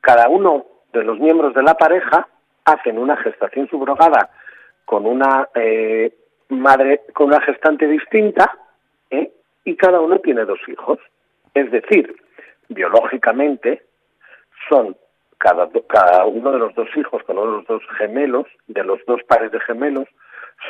cada 0.01 0.29
uno 0.29 0.67
de 0.93 1.05
los 1.05 1.19
miembros 1.19 1.55
de 1.55 1.63
la 1.63 1.75
pareja 1.75 2.27
hacen 2.65 2.99
una 2.99 3.17
gestación 3.17 3.69
subrogada 3.69 4.31
con 4.85 5.07
una 5.07 5.49
eh, 5.55 6.13
madre, 6.49 7.03
con 7.15 7.29
una 7.29 7.41
gestante 7.41 7.87
distinta, 7.87 8.51
¿eh? 9.13 9.31
y 9.65 9.77
cada 9.77 10.01
uno 10.01 10.19
tiene 10.19 10.45
dos 10.45 10.59
hijos. 10.69 10.99
Es 11.55 11.71
decir, 11.71 12.15
biológicamente 12.69 13.83
son 14.69 14.97
cada, 15.39 16.25
uno 16.27 16.53
de 16.53 16.59
los 16.59 16.75
dos 16.75 16.89
hijos, 16.97 17.23
cada 17.27 17.41
uno 17.41 17.51
de 17.53 17.57
los 17.59 17.67
dos 17.67 17.83
gemelos, 17.99 18.47
de 18.69 18.85
los 18.85 18.99
dos 19.07 19.21
pares 19.25 19.51
de 19.53 19.61
gemelos, 19.61 20.09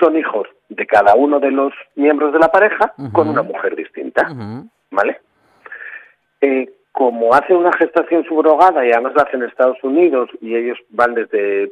son 0.01 0.17
hijos 0.17 0.49
de 0.71 0.87
cada 0.87 1.15
uno 1.15 1.39
de 1.41 1.51
los 1.51 1.73
miembros 1.97 2.33
de 2.33 2.39
la 2.39 2.49
pareja 2.51 2.95
con 3.13 3.29
una 3.29 3.43
mujer 3.43 3.77
distinta, 3.77 4.23
¿vale? 4.91 5.21
Eh, 6.41 6.71
como 6.93 7.35
hacen 7.35 7.57
una 7.57 7.73
gestación 7.75 8.25
subrogada 8.25 8.85
y 8.87 8.91
además 8.93 9.15
la 9.15 9.23
hacen 9.23 9.43
en 9.43 9.49
Estados 9.49 9.79
Unidos 9.83 10.29
y 10.41 10.55
ellos 10.57 10.79
van 10.91 11.15
desde 11.15 11.71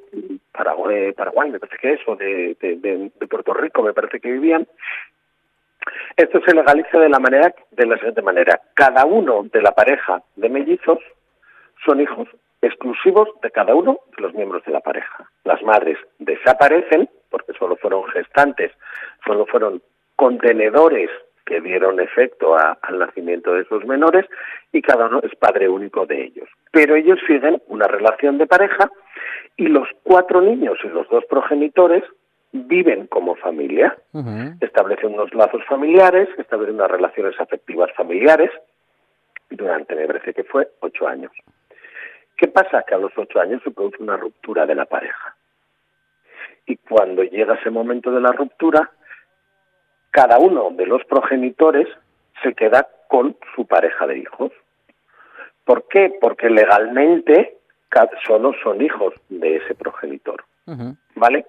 Paraguay, 0.52 1.12
Paraguay 1.12 1.50
me 1.50 1.58
parece 1.58 1.78
que 1.78 1.92
es, 1.94 2.00
o 2.06 2.16
de, 2.16 2.56
de, 2.60 2.76
de- 2.76 3.10
de 3.18 3.26
Puerto 3.26 3.52
Rico, 3.54 3.82
me 3.82 3.92
parece 3.94 4.20
que 4.20 4.30
vivían, 4.32 4.66
esto 6.16 6.40
se 6.44 6.54
legaliza 6.54 6.98
de 6.98 7.08
la 7.08 7.18
manera 7.18 7.54
de 7.70 7.86
la 7.86 7.96
siguiente 7.96 8.22
manera. 8.22 8.60
Cada 8.74 9.04
uno 9.04 9.42
de 9.52 9.62
la 9.62 9.72
pareja 9.72 10.22
de 10.36 10.48
mellizos 10.48 10.98
son 11.84 12.00
hijos 12.00 12.28
exclusivos 12.62 13.28
de 13.42 13.50
cada 13.50 13.74
uno 13.74 13.98
de 14.16 14.22
los 14.22 14.34
miembros 14.34 14.64
de 14.64 14.72
la 14.72 14.80
pareja. 14.80 15.30
Las 15.44 15.62
madres 15.62 15.98
desaparecen 16.18 17.08
porque 17.30 17.52
solo 17.54 17.76
fueron 17.76 18.04
gestantes, 18.08 18.72
solo 19.24 19.46
fueron 19.46 19.80
contenedores 20.16 21.10
que 21.46 21.60
dieron 21.60 21.98
efecto 21.98 22.56
al 22.56 22.98
nacimiento 22.98 23.54
de 23.54 23.62
esos 23.62 23.84
menores 23.84 24.26
y 24.72 24.82
cada 24.82 25.06
uno 25.06 25.20
es 25.22 25.34
padre 25.36 25.68
único 25.68 26.06
de 26.06 26.24
ellos. 26.24 26.48
Pero 26.70 26.94
ellos 26.94 27.18
siguen 27.26 27.60
una 27.66 27.86
relación 27.86 28.38
de 28.38 28.46
pareja 28.46 28.90
y 29.56 29.66
los 29.66 29.88
cuatro 30.02 30.40
niños 30.40 30.78
y 30.84 30.88
los 30.88 31.08
dos 31.08 31.24
progenitores 31.24 32.04
viven 32.52 33.06
como 33.06 33.36
familia 33.36 33.96
establecen 34.60 35.14
unos 35.14 35.32
lazos 35.34 35.64
familiares, 35.66 36.28
establecen 36.38 36.76
unas 36.76 36.90
relaciones 36.90 37.38
afectivas 37.38 37.90
familiares 37.96 38.50
durante, 39.48 39.94
me 39.94 40.06
parece 40.06 40.34
que 40.34 40.44
fue, 40.44 40.68
ocho 40.80 41.06
años. 41.06 41.32
¿Qué 42.36 42.48
pasa? 42.48 42.82
Que 42.82 42.94
a 42.94 42.98
los 42.98 43.12
ocho 43.16 43.40
años 43.40 43.62
se 43.62 43.70
produce 43.70 44.02
una 44.02 44.16
ruptura 44.16 44.66
de 44.66 44.74
la 44.74 44.86
pareja. 44.86 45.36
Y 46.66 46.76
cuando 46.76 47.22
llega 47.22 47.54
ese 47.54 47.70
momento 47.70 48.10
de 48.10 48.20
la 48.20 48.32
ruptura, 48.32 48.90
cada 50.10 50.38
uno 50.38 50.70
de 50.70 50.86
los 50.86 51.04
progenitores 51.04 51.88
se 52.42 52.54
queda 52.54 52.88
con 53.08 53.36
su 53.54 53.66
pareja 53.66 54.06
de 54.06 54.18
hijos. 54.18 54.52
¿Por 55.64 55.86
qué? 55.88 56.16
Porque 56.20 56.48
legalmente 56.48 57.58
solo 58.26 58.52
son 58.62 58.80
hijos 58.82 59.14
de 59.28 59.56
ese 59.56 59.74
progenitor. 59.74 60.44
¿Vale? 61.16 61.46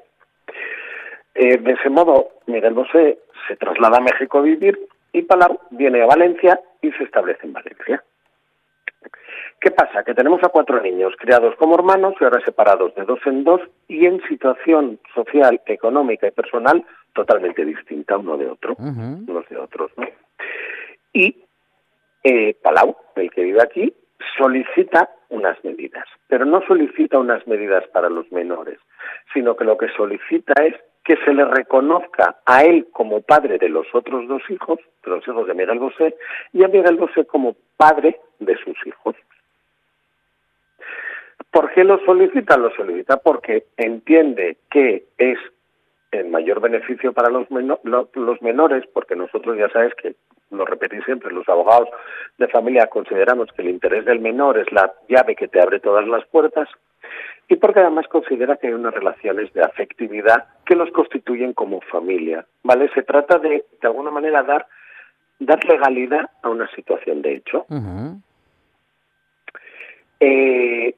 Eh, 1.33 1.57
de 1.57 1.71
ese 1.73 1.89
modo, 1.89 2.29
Miguel 2.47 2.73
Bosé 2.73 3.19
se 3.47 3.55
traslada 3.55 3.97
a 3.97 4.01
México 4.01 4.39
a 4.39 4.41
vivir 4.41 4.77
y 5.13 5.21
Palau 5.23 5.59
viene 5.71 6.01
a 6.01 6.05
Valencia 6.05 6.59
y 6.81 6.91
se 6.91 7.03
establece 7.03 7.45
en 7.45 7.53
Valencia. 7.53 8.03
¿Qué 9.59 9.71
pasa? 9.71 10.03
Que 10.03 10.15
tenemos 10.15 10.43
a 10.43 10.49
cuatro 10.49 10.81
niños 10.81 11.13
criados 11.19 11.55
como 11.55 11.75
hermanos 11.75 12.15
y 12.19 12.23
ahora 12.23 12.43
separados 12.43 12.95
de 12.95 13.03
dos 13.03 13.19
en 13.25 13.43
dos 13.43 13.61
y 13.87 14.07
en 14.07 14.21
situación 14.27 14.99
social, 15.13 15.61
económica 15.67 16.27
y 16.27 16.31
personal 16.31 16.83
totalmente 17.13 17.63
distinta 17.63 18.17
uno 18.17 18.37
de 18.37 18.47
otro, 18.47 18.75
unos 18.79 19.47
de 19.49 19.57
otros. 19.57 19.91
¿no? 19.97 20.07
Y 21.13 21.43
eh, 22.23 22.55
Palau, 22.61 22.95
el 23.15 23.29
que 23.29 23.43
vive 23.43 23.61
aquí, 23.61 23.93
solicita 24.37 25.09
unas 25.29 25.63
medidas, 25.63 26.05
pero 26.27 26.45
no 26.45 26.61
solicita 26.65 27.19
unas 27.19 27.45
medidas 27.47 27.87
para 27.89 28.09
los 28.09 28.31
menores, 28.31 28.79
sino 29.33 29.55
que 29.55 29.63
lo 29.63 29.77
que 29.77 29.89
solicita 29.89 30.53
es 30.63 30.73
que 31.03 31.15
se 31.17 31.33
le 31.33 31.45
reconozca 31.45 32.37
a 32.45 32.63
él 32.63 32.87
como 32.91 33.21
padre 33.21 33.57
de 33.57 33.69
los 33.69 33.87
otros 33.93 34.27
dos 34.27 34.43
hijos, 34.49 34.79
de 35.03 35.11
los 35.11 35.27
hijos 35.27 35.47
de 35.47 35.53
Miguel 35.55 35.79
Bosé, 35.79 36.15
y 36.53 36.63
a 36.63 36.67
Miguel 36.67 36.97
Bosé 36.97 37.25
como 37.25 37.55
padre 37.77 38.19
de 38.39 38.55
sus 38.57 38.75
hijos. 38.85 39.15
¿Por 41.51 41.71
qué 41.73 41.83
lo 41.83 41.99
solicita? 42.05 42.55
Lo 42.57 42.69
solicita 42.75 43.17
porque 43.17 43.65
entiende 43.77 44.57
que 44.69 45.05
es 45.17 45.37
el 46.11 46.27
mayor 46.27 46.61
beneficio 46.61 47.13
para 47.13 47.29
los, 47.29 47.49
meno- 47.51 47.79
lo- 47.83 48.09
los 48.13 48.41
menores, 48.41 48.85
porque 48.93 49.15
nosotros 49.15 49.57
ya 49.57 49.69
sabes 49.69 49.93
que, 49.95 50.15
lo 50.51 50.65
repetí 50.65 51.01
siempre, 51.03 51.33
los 51.33 51.47
abogados 51.49 51.89
de 52.37 52.47
familia 52.47 52.87
consideramos 52.87 53.51
que 53.53 53.61
el 53.61 53.69
interés 53.69 54.05
del 54.05 54.19
menor 54.19 54.57
es 54.57 54.71
la 54.71 54.93
llave 55.07 55.35
que 55.35 55.47
te 55.47 55.61
abre 55.61 55.79
todas 55.79 56.07
las 56.07 56.25
puertas, 56.27 56.69
y 57.47 57.55
porque 57.55 57.79
además 57.79 58.07
considera 58.07 58.57
que 58.57 58.67
hay 58.67 58.73
unas 58.73 58.93
relaciones 58.93 59.51
de 59.53 59.61
afectividad 59.61 60.47
que 60.65 60.75
los 60.75 60.89
constituyen 60.91 61.53
como 61.53 61.81
familia, 61.81 62.45
¿vale? 62.63 62.89
Se 62.93 63.03
trata 63.03 63.39
de, 63.39 63.65
de 63.81 63.87
alguna 63.87 64.11
manera, 64.11 64.43
dar, 64.43 64.67
dar 65.39 65.63
legalidad 65.65 66.29
a 66.43 66.49
una 66.49 66.69
situación 66.75 67.21
de 67.21 67.35
hecho. 67.35 67.65
Eh, 70.19 70.95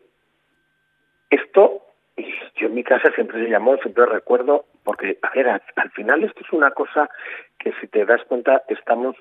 esto, 1.30 1.82
yo 2.56 2.68
en 2.68 2.76
mi 2.76 2.84
casa 2.84 3.12
siempre 3.16 3.44
se 3.44 3.50
llamó, 3.50 3.78
siempre 3.78 4.06
recuerdo, 4.06 4.66
porque, 4.84 5.18
a 5.22 5.32
ver, 5.34 5.48
al, 5.50 5.64
al 5.76 5.90
final 5.92 6.24
esto 6.24 6.42
es 6.42 6.54
una 6.54 6.72
cosa 6.72 7.10
que 7.58 7.72
si 7.80 7.88
te 7.88 8.06
das 8.06 8.24
cuenta, 8.26 8.62
estamos 8.68 9.16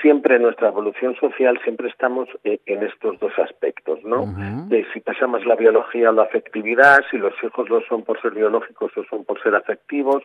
siempre 0.00 0.36
en 0.36 0.42
nuestra 0.42 0.68
evolución 0.68 1.14
social, 1.16 1.58
siempre 1.62 1.88
estamos 1.88 2.28
eh, 2.44 2.60
en 2.66 2.82
estos 2.82 3.18
dos 3.20 3.32
aspectos, 3.38 4.02
¿no? 4.04 4.26
De 4.68 4.86
si 4.92 5.00
pasamos 5.00 5.44
la 5.46 5.56
biología 5.56 6.10
o 6.10 6.12
la 6.12 6.22
afectividad, 6.22 7.00
si 7.10 7.18
los 7.18 7.32
hijos 7.42 7.68
lo 7.68 7.80
son 7.82 8.02
por 8.02 8.20
ser 8.20 8.32
biológicos 8.32 8.92
o 8.96 9.04
son 9.04 9.24
por 9.24 9.42
ser 9.42 9.54
afectivos, 9.54 10.22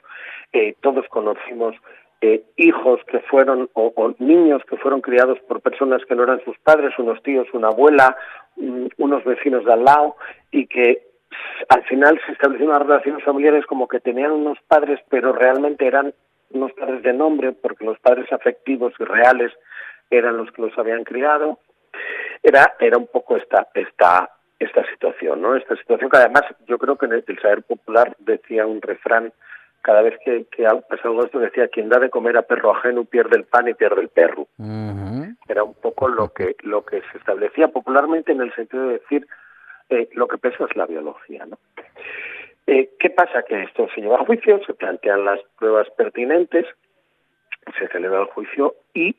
eh, 0.53 0.75
todos 0.81 1.05
conocimos 1.09 1.75
eh, 2.21 2.43
hijos 2.57 2.99
que 3.07 3.19
fueron 3.19 3.69
o, 3.73 3.93
o 3.95 4.13
niños 4.19 4.61
que 4.69 4.77
fueron 4.77 5.01
criados 5.01 5.39
por 5.47 5.61
personas 5.61 6.03
que 6.05 6.15
no 6.15 6.23
eran 6.23 6.43
sus 6.43 6.57
padres, 6.59 6.97
unos 6.97 7.21
tíos, 7.23 7.47
una 7.53 7.69
abuela, 7.69 8.17
mm, 8.57 8.87
unos 8.97 9.23
vecinos 9.23 9.63
de 9.65 9.73
al 9.73 9.85
lado 9.85 10.15
y 10.51 10.67
que 10.67 11.07
al 11.69 11.83
final 11.83 12.19
se 12.25 12.33
establecieron 12.33 12.75
unas 12.75 12.87
relaciones 12.87 13.23
familiares 13.23 13.65
como 13.65 13.87
que 13.87 13.99
tenían 13.99 14.31
unos 14.31 14.57
padres 14.67 14.99
pero 15.09 15.31
realmente 15.31 15.85
eran 15.85 16.13
unos 16.51 16.71
padres 16.73 17.03
de 17.03 17.13
nombre 17.13 17.51
porque 17.51 17.85
los 17.85 17.99
padres 17.99 18.31
afectivos 18.31 18.93
y 18.99 19.03
reales 19.03 19.51
eran 20.09 20.37
los 20.37 20.51
que 20.51 20.61
los 20.61 20.77
habían 20.77 21.03
criado 21.03 21.59
era 22.43 22.75
era 22.79 22.97
un 22.97 23.07
poco 23.07 23.37
esta 23.37 23.67
esta 23.73 24.31
esta 24.57 24.85
situación 24.91 25.41
no 25.41 25.55
esta 25.55 25.75
situación 25.75 26.09
que 26.09 26.17
además 26.17 26.43
yo 26.67 26.77
creo 26.77 26.97
que 26.97 27.05
en 27.05 27.13
el, 27.13 27.23
el 27.27 27.39
saber 27.39 27.63
popular 27.63 28.15
decía 28.19 28.65
un 28.65 28.81
refrán 28.81 29.31
cada 29.81 30.01
vez 30.01 30.19
que, 30.25 30.45
que 30.51 30.63
pasa 30.63 31.03
algo 31.03 31.21
de 31.21 31.25
esto 31.27 31.39
decía 31.39 31.67
quien 31.67 31.89
da 31.89 31.99
de 31.99 32.09
comer 32.09 32.37
a 32.37 32.41
perro 32.41 32.75
ajeno 32.75 33.05
pierde 33.05 33.37
el 33.37 33.45
pan 33.45 33.67
y 33.67 33.73
pierde 33.73 34.01
el 34.01 34.09
perro 34.09 34.47
era 35.47 35.63
un 35.63 35.73
poco 35.75 36.07
lo 36.07 36.29
que 36.33 36.55
lo 36.63 36.85
que 36.85 37.01
se 37.11 37.17
establecía 37.17 37.69
popularmente 37.69 38.31
en 38.31 38.41
el 38.41 38.53
sentido 38.55 38.87
de 38.87 38.93
decir 38.93 39.27
eh, 39.89 40.09
lo 40.13 40.27
que 40.27 40.37
pesa 40.37 40.65
es 40.65 40.75
la 40.75 40.85
biología 40.85 41.45
¿no? 41.45 41.57
Eh, 42.71 42.87
¿Qué 42.99 43.09
pasa? 43.09 43.41
Que 43.41 43.63
esto 43.63 43.87
se 43.95 44.01
lleva 44.01 44.17
a 44.17 44.25
juicio, 44.25 44.63
se 44.63 44.75
plantean 44.75 45.25
las 45.25 45.39
pruebas 45.57 45.89
pertinentes, 45.97 46.67
se 47.79 47.87
celebra 47.87 48.19
el 48.19 48.27
juicio 48.27 48.75
y, 48.93 49.15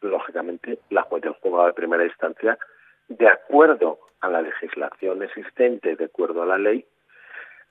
lógicamente, 0.00 0.78
la 0.88 1.02
juez 1.02 1.22
del 1.22 1.34
juzgado 1.34 1.66
de 1.66 1.74
primera 1.74 2.06
instancia, 2.06 2.56
de 3.08 3.28
acuerdo 3.28 3.98
a 4.22 4.30
la 4.30 4.40
legislación 4.40 5.22
existente, 5.22 5.94
de 5.94 6.06
acuerdo 6.06 6.42
a 6.42 6.46
la 6.46 6.56
ley, 6.56 6.86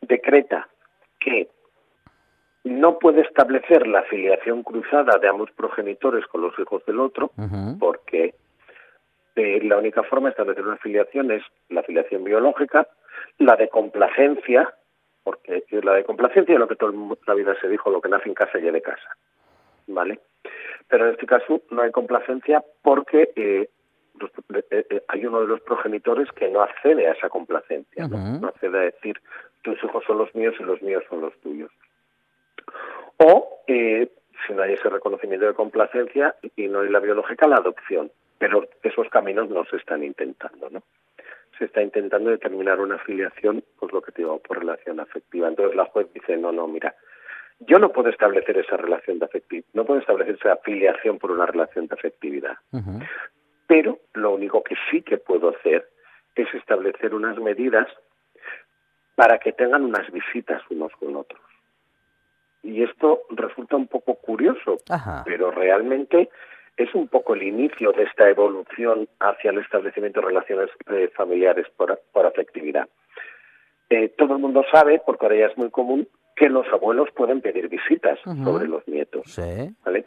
decreta 0.02 0.68
que 1.20 1.50
no 2.64 3.00
puede 3.00 3.22
establecer 3.22 3.88
la 3.88 4.04
filiación 4.04 4.62
cruzada 4.62 5.18
de 5.18 5.28
ambos 5.28 5.50
progenitores 5.54 6.28
con 6.28 6.42
los 6.42 6.54
hijos 6.60 6.86
del 6.86 7.00
otro, 7.00 7.32
porque 7.80 8.36
eh, 9.36 9.60
la 9.64 9.78
única 9.80 10.04
forma 10.04 10.28
de 10.28 10.34
establecer 10.34 10.68
una 10.68 10.78
filiación 10.78 11.32
es 11.32 11.42
la 11.70 11.82
filiación 11.82 12.24
biológica, 12.24 12.88
la 13.40 13.56
de 13.56 13.70
complacencia, 13.70 14.72
porque 15.26 15.66
la 15.72 15.96
de 15.96 16.06
complacencia 16.06 16.54
es 16.54 16.60
lo 16.60 16.68
que 16.68 16.76
toda 16.76 16.94
la 17.26 17.34
vida 17.34 17.56
se 17.60 17.68
dijo, 17.68 17.90
lo 17.90 18.00
que 18.00 18.10
nace 18.10 18.30
en 18.30 18.36
casa 18.36 18.60
y 18.60 18.62
de 18.62 18.82
casa, 18.82 19.18
¿vale? 19.88 20.20
Pero 20.88 21.08
en 21.08 21.14
este 21.14 21.26
caso 21.26 21.64
no 21.72 21.82
hay 21.82 21.92
complacencia 21.92 22.64
porque 22.84 23.32
eh, 23.36 23.68
eh, 24.54 24.64
eh, 24.70 25.04
hay 25.08 25.26
uno 25.26 25.42
de 25.42 25.48
los 25.48 25.62
progenitores 25.62 26.32
que 26.32 26.48
no 26.50 26.62
accede 26.62 27.08
a 27.08 27.14
esa 27.14 27.28
complacencia, 27.28 28.08
¿no? 28.08 28.40
No 28.40 28.48
accede 28.48 28.78
a 28.78 28.82
decir 28.84 29.20
tus 29.64 29.84
hijos 29.84 30.04
son 30.06 30.20
los 30.20 30.34
míos 30.36 30.54
y 30.60 30.64
los 30.64 30.80
míos 30.84 31.04
son 31.10 31.22
los 31.22 31.36
tuyos. 31.42 31.72
O 33.18 33.64
eh, 33.68 34.10
si 34.46 34.54
no 34.54 34.62
hay 34.62 34.74
ese 34.74 34.90
reconocimiento 34.90 35.48
de 35.48 35.56
complacencia 35.56 36.36
y 36.56 36.68
no 36.68 36.82
hay 36.82 36.90
la 36.90 37.00
biológica, 37.00 37.48
la 37.48 37.56
adopción. 37.56 38.12
Pero 38.38 38.68
esos 38.84 39.10
caminos 39.10 39.50
no 39.50 39.66
se 39.66 39.78
están 39.78 40.04
intentando, 40.04 40.70
¿no? 40.70 40.84
Se 41.58 41.66
está 41.66 41.82
intentando 41.82 42.30
determinar 42.30 42.80
una 42.80 42.96
afiliación, 42.96 43.64
pues 43.80 43.92
lo 43.94 44.02
que 44.02 44.12
te 44.12 44.22
digo, 44.22 44.40
por 44.40 44.60
relación 44.60 45.00
afectiva. 45.00 45.48
Entonces 45.48 45.76
la 45.76 45.86
juez 45.86 46.08
dice, 46.14 46.36
no, 46.38 46.52
no, 46.52 46.68
mira, 46.68 46.96
yo 47.60 47.80
no 47.80 47.92
puedo 47.92 48.10
establecer 48.10 48.58
esa 48.58 48.78
relación 48.78 49.20
de 49.20 49.26
afectividad, 49.26 49.68
no 49.74 49.86
puedo 49.86 50.00
establecer 50.00 50.36
esa 50.36 50.54
afiliación 50.54 51.20
por 51.20 51.32
una 51.32 51.46
relación 51.46 51.88
de 51.88 51.96
afectividad. 51.96 52.58
Pero 53.68 54.00
lo 54.14 54.34
único 54.34 54.64
que 54.64 54.76
sí 54.92 55.02
que 55.02 55.18
puedo 55.18 55.50
hacer 55.50 55.90
es 56.36 56.54
establecer 56.54 57.16
unas 57.16 57.38
medidas 57.40 57.88
para 59.16 59.40
que 59.40 59.54
tengan 59.54 59.84
unas 59.84 60.12
visitas 60.12 60.62
unos 60.70 60.92
con 60.94 61.16
otros. 61.16 61.42
Y 62.62 62.84
esto 62.84 63.22
resulta 63.30 63.76
un 63.76 63.88
poco 63.88 64.16
curioso, 64.16 64.78
pero 65.24 65.52
realmente 65.52 66.30
es 66.78 66.94
un 66.94 67.08
poco 67.08 67.36
el 67.36 67.44
inicio 67.44 67.92
de 67.92 68.04
esta 68.04 68.30
evolución 68.30 69.08
hacia 69.20 69.52
el 69.52 69.60
establecimiento 69.60 70.22
de 70.22 70.28
relaciones 70.28 70.70
eh, 70.92 71.10
familiares 71.16 71.68
por, 71.78 72.00
por 72.12 72.26
afectividad. 72.26 72.88
Eh, 73.90 74.10
todo 74.18 74.34
el 74.34 74.42
mundo 74.42 74.64
sabe, 74.72 75.02
porque 75.06 75.26
ahora 75.26 75.38
ya 75.38 75.46
es 75.48 75.58
muy 75.58 75.70
común, 75.70 76.08
que 76.36 76.50
los 76.50 76.68
abuelos 76.68 77.10
pueden 77.16 77.42
pedir 77.42 77.70
visitas 77.70 78.20
sobre 78.44 78.68
los 78.68 78.86
nietos. 78.88 79.24
Sí. 79.26 79.74
¿vale? 79.86 80.06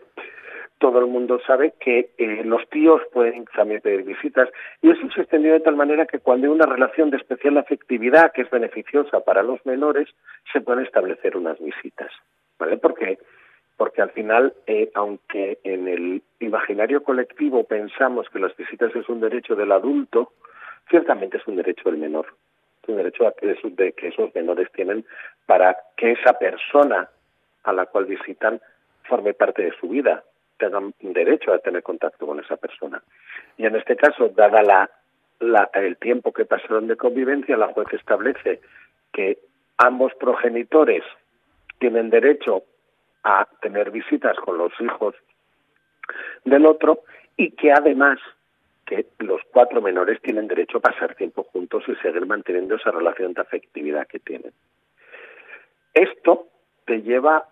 Todo 0.79 0.99
el 0.99 1.07
mundo 1.07 1.41
sabe 1.47 1.73
que 1.81 2.11
eh, 2.19 2.43
los 2.45 2.69
tíos 2.69 3.01
pueden 3.13 3.47
también 3.57 3.81
pedir 3.81 4.05
visitas 4.05 4.49
y 4.83 4.91
eso 4.91 5.01
se 5.15 5.23
extendió 5.23 5.55
de 5.55 5.61
tal 5.61 5.75
manera 5.75 6.07
que 6.07 6.19
cuando 6.19 6.47
hay 6.47 6.53
una 6.53 6.67
relación 6.67 7.11
de 7.11 7.17
especial 7.17 7.57
afectividad 7.57 8.33
que 8.33 8.43
es 8.43 8.51
beneficiosa 8.51 9.21
para 9.21 9.43
los 9.43 9.65
menores, 9.65 10.09
se 10.53 10.61
pueden 10.61 10.85
establecer 10.85 11.37
unas 11.37 11.59
visitas, 11.59 12.13
¿vale? 12.59 12.77
Porque 12.77 13.19
porque 13.79 14.03
al 14.03 14.11
final, 14.11 14.53
eh, 14.67 14.91
aunque 14.95 15.59
en 15.65 15.89
el 15.89 16.23
imaginario 16.41 17.03
colectivo 17.03 17.65
pensamos 17.65 18.29
que 18.29 18.41
las 18.41 18.55
visitas 18.57 18.95
es 18.95 19.09
un 19.09 19.21
derecho 19.21 19.55
del 19.57 19.73
adulto, 19.73 20.33
ciertamente 20.91 21.39
es 21.39 21.47
un 21.47 21.57
derecho 21.57 21.89
del 21.89 21.99
menor. 21.99 22.27
Es 22.83 22.89
un 22.91 22.97
derecho 22.97 23.27
a 23.27 23.33
que, 23.33 23.53
esos, 23.53 23.75
de 23.77 23.93
que 23.93 24.09
esos 24.09 24.35
menores 24.35 24.71
tienen 24.73 25.07
para 25.47 25.77
que 25.97 26.13
esa 26.13 26.33
persona 26.39 27.09
a 27.65 27.73
la 27.73 27.87
cual 27.87 28.05
visitan 28.07 28.61
forme 29.05 29.33
parte 29.33 29.63
de 29.63 29.73
su 29.81 29.89
vida, 29.89 30.23
tengan 30.59 30.93
derecho 31.01 31.53
a 31.53 31.59
tener 31.61 31.83
contacto 31.83 32.27
con 32.27 32.41
esa 32.41 32.57
persona. 32.57 33.01
Y 33.57 33.65
en 33.65 33.77
este 33.77 33.95
caso, 33.97 34.29
dada 34.31 34.63
la, 34.63 34.91
la- 35.39 35.71
el 35.75 35.97
tiempo 35.99 36.33
que 36.33 36.45
pasaron 36.47 36.89
de 36.89 36.97
convivencia, 36.97 37.57
la 37.57 37.69
juez 37.69 37.87
establece 37.93 38.61
que 39.13 39.39
ambos 39.77 40.13
progenitores 40.17 41.05
tienen 41.79 42.11
derecho 42.11 42.65
a 43.31 43.47
tener 43.61 43.91
visitas 43.91 44.37
con 44.39 44.57
los 44.57 44.73
hijos 44.81 45.15
del 46.45 46.65
otro 46.65 47.01
y 47.37 47.51
que 47.53 47.71
además 47.73 48.19
que 48.87 49.05
los 49.19 49.43
cuatro 49.53 49.83
menores 49.83 50.19
tienen 50.23 50.49
derecho 50.49 50.79
a 50.79 50.81
pasar 50.81 51.15
tiempo 51.15 51.43
juntos 51.45 51.85
y 51.89 51.95
seguir 51.97 52.25
manteniendo 52.25 52.77
esa 52.77 52.91
relación 52.91 53.35
de 53.35 53.43
afectividad 53.43 54.07
que 54.07 54.19
tienen. 54.19 54.53
Esto 55.93 56.47
te 56.87 57.03
lleva, 57.03 57.47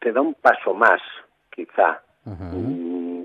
te 0.00 0.12
da 0.12 0.20
un 0.20 0.34
paso 0.34 0.74
más, 0.74 1.00
quizá. 1.50 2.00
Mm, 2.24 3.24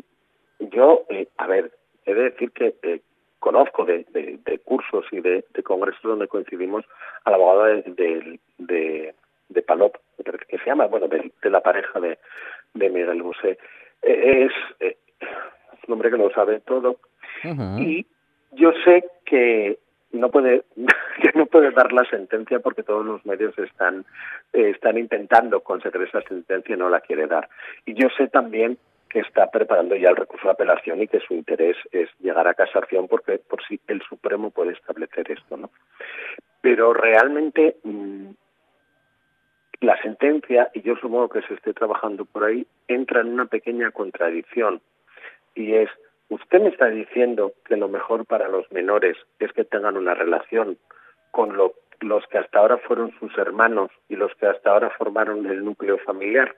Yo, 0.72 1.04
eh, 1.10 1.28
a 1.38 1.46
ver, 1.46 1.72
he 2.06 2.14
de 2.16 2.24
decir 2.32 2.52
que 2.52 2.76
eh, 2.82 3.02
conozco 3.40 3.86
de, 3.86 4.06
de- 4.12 4.40
de 4.44 4.60
cursos 4.60 5.06
y 5.12 5.20
de, 5.22 5.46
de 5.54 5.62
congresos 5.64 6.02
donde 6.02 6.28
coincidimos 6.28 6.84
a 7.26 7.30
la 7.30 7.36
abogada 7.36 7.68
de, 7.86 8.40
de, 9.54 9.62
Palop, 9.62 9.96
que 10.48 10.58
se 10.58 10.66
llama, 10.66 10.88
bueno, 10.88 11.08
de, 11.08 11.32
de 11.42 11.50
la 11.50 11.62
pareja 11.62 12.00
de, 12.00 12.18
de 12.74 12.90
Miguel 12.90 13.22
Bosé. 13.22 13.58
Eh, 14.02 14.46
es, 14.46 14.52
eh, 14.80 14.98
un 15.88 15.94
hombre 15.94 16.12
que 16.12 16.18
lo 16.18 16.30
sabe 16.32 16.60
todo. 16.62 16.98
Y 17.78 18.06
yo 18.52 18.72
sé 18.86 19.04
que 19.26 19.78
no 20.12 20.30
puede 20.30 20.64
que 21.22 21.32
no 21.36 21.46
puede 21.46 21.72
dar 21.72 21.92
la 21.92 22.06
sentencia 22.06 22.60
porque 22.60 22.84
todos 22.84 23.06
los 23.06 23.26
medios 23.26 23.58
están 23.58 24.06
eh, 24.54 24.70
están 24.70 24.98
intentando 24.98 25.62
conseguir 25.62 26.04
esa 26.04 26.22
sentencia 26.22 26.76
y 26.76 26.78
no 26.78 26.90
la 26.90 27.02
quiere 27.02 27.28
dar. 27.28 27.50
Y 27.86 27.96
yo 27.96 28.08
sé 28.18 28.28
también 28.30 28.78
que 29.10 29.20
está 29.20 29.52
preparando 29.52 29.96
ya 29.96 30.10
el 30.10 30.16
recurso 30.16 30.48
de 30.48 30.54
apelación 30.54 31.02
y 31.02 31.08
que 31.08 31.20
su 31.20 31.34
interés 31.34 31.78
es 31.92 32.10
llegar 32.20 32.48
a 32.48 32.54
casación 32.54 33.08
porque 33.08 33.40
por 33.40 33.64
si 33.66 33.80
el 33.88 34.02
Supremo 34.04 34.50
puede 34.50 34.72
establecer 34.72 35.30
esto 35.30 35.56
no 35.56 35.70
pero 36.62 36.94
realmente 36.94 37.76
mm, 37.84 38.30
la 39.84 40.02
sentencia 40.02 40.70
y 40.74 40.82
yo 40.82 40.96
supongo 40.96 41.30
que 41.30 41.42
se 41.44 41.54
esté 41.56 41.74
trabajando 41.74 42.26
por 42.26 42.46
ahí 42.46 42.66
entra 42.88 43.22
en 43.22 43.28
una 43.34 43.46
pequeña 43.46 43.92
contradicción 43.92 44.82
y 45.56 45.74
es 45.74 45.90
usted 46.30 46.62
me 46.62 46.70
está 46.70 46.88
diciendo 46.88 47.54
que 47.66 47.76
lo 47.78 47.88
mejor 47.90 48.26
para 48.26 48.48
los 48.48 48.72
menores 48.72 49.18
es 49.40 49.52
que 49.54 49.66
tengan 49.66 49.98
una 49.98 50.14
relación 50.14 50.78
con 51.32 51.56
lo- 51.58 51.74
los 52.00 52.26
que 52.28 52.38
hasta 52.38 52.60
ahora 52.60 52.78
fueron 52.78 53.12
sus 53.20 53.38
hermanos 53.38 53.92
y 54.10 54.16
los 54.16 54.34
que 54.36 54.48
hasta 54.48 54.72
ahora 54.72 54.90
formaron 54.92 55.46
el 55.46 55.64
núcleo 55.64 55.98
familiar. 56.00 56.56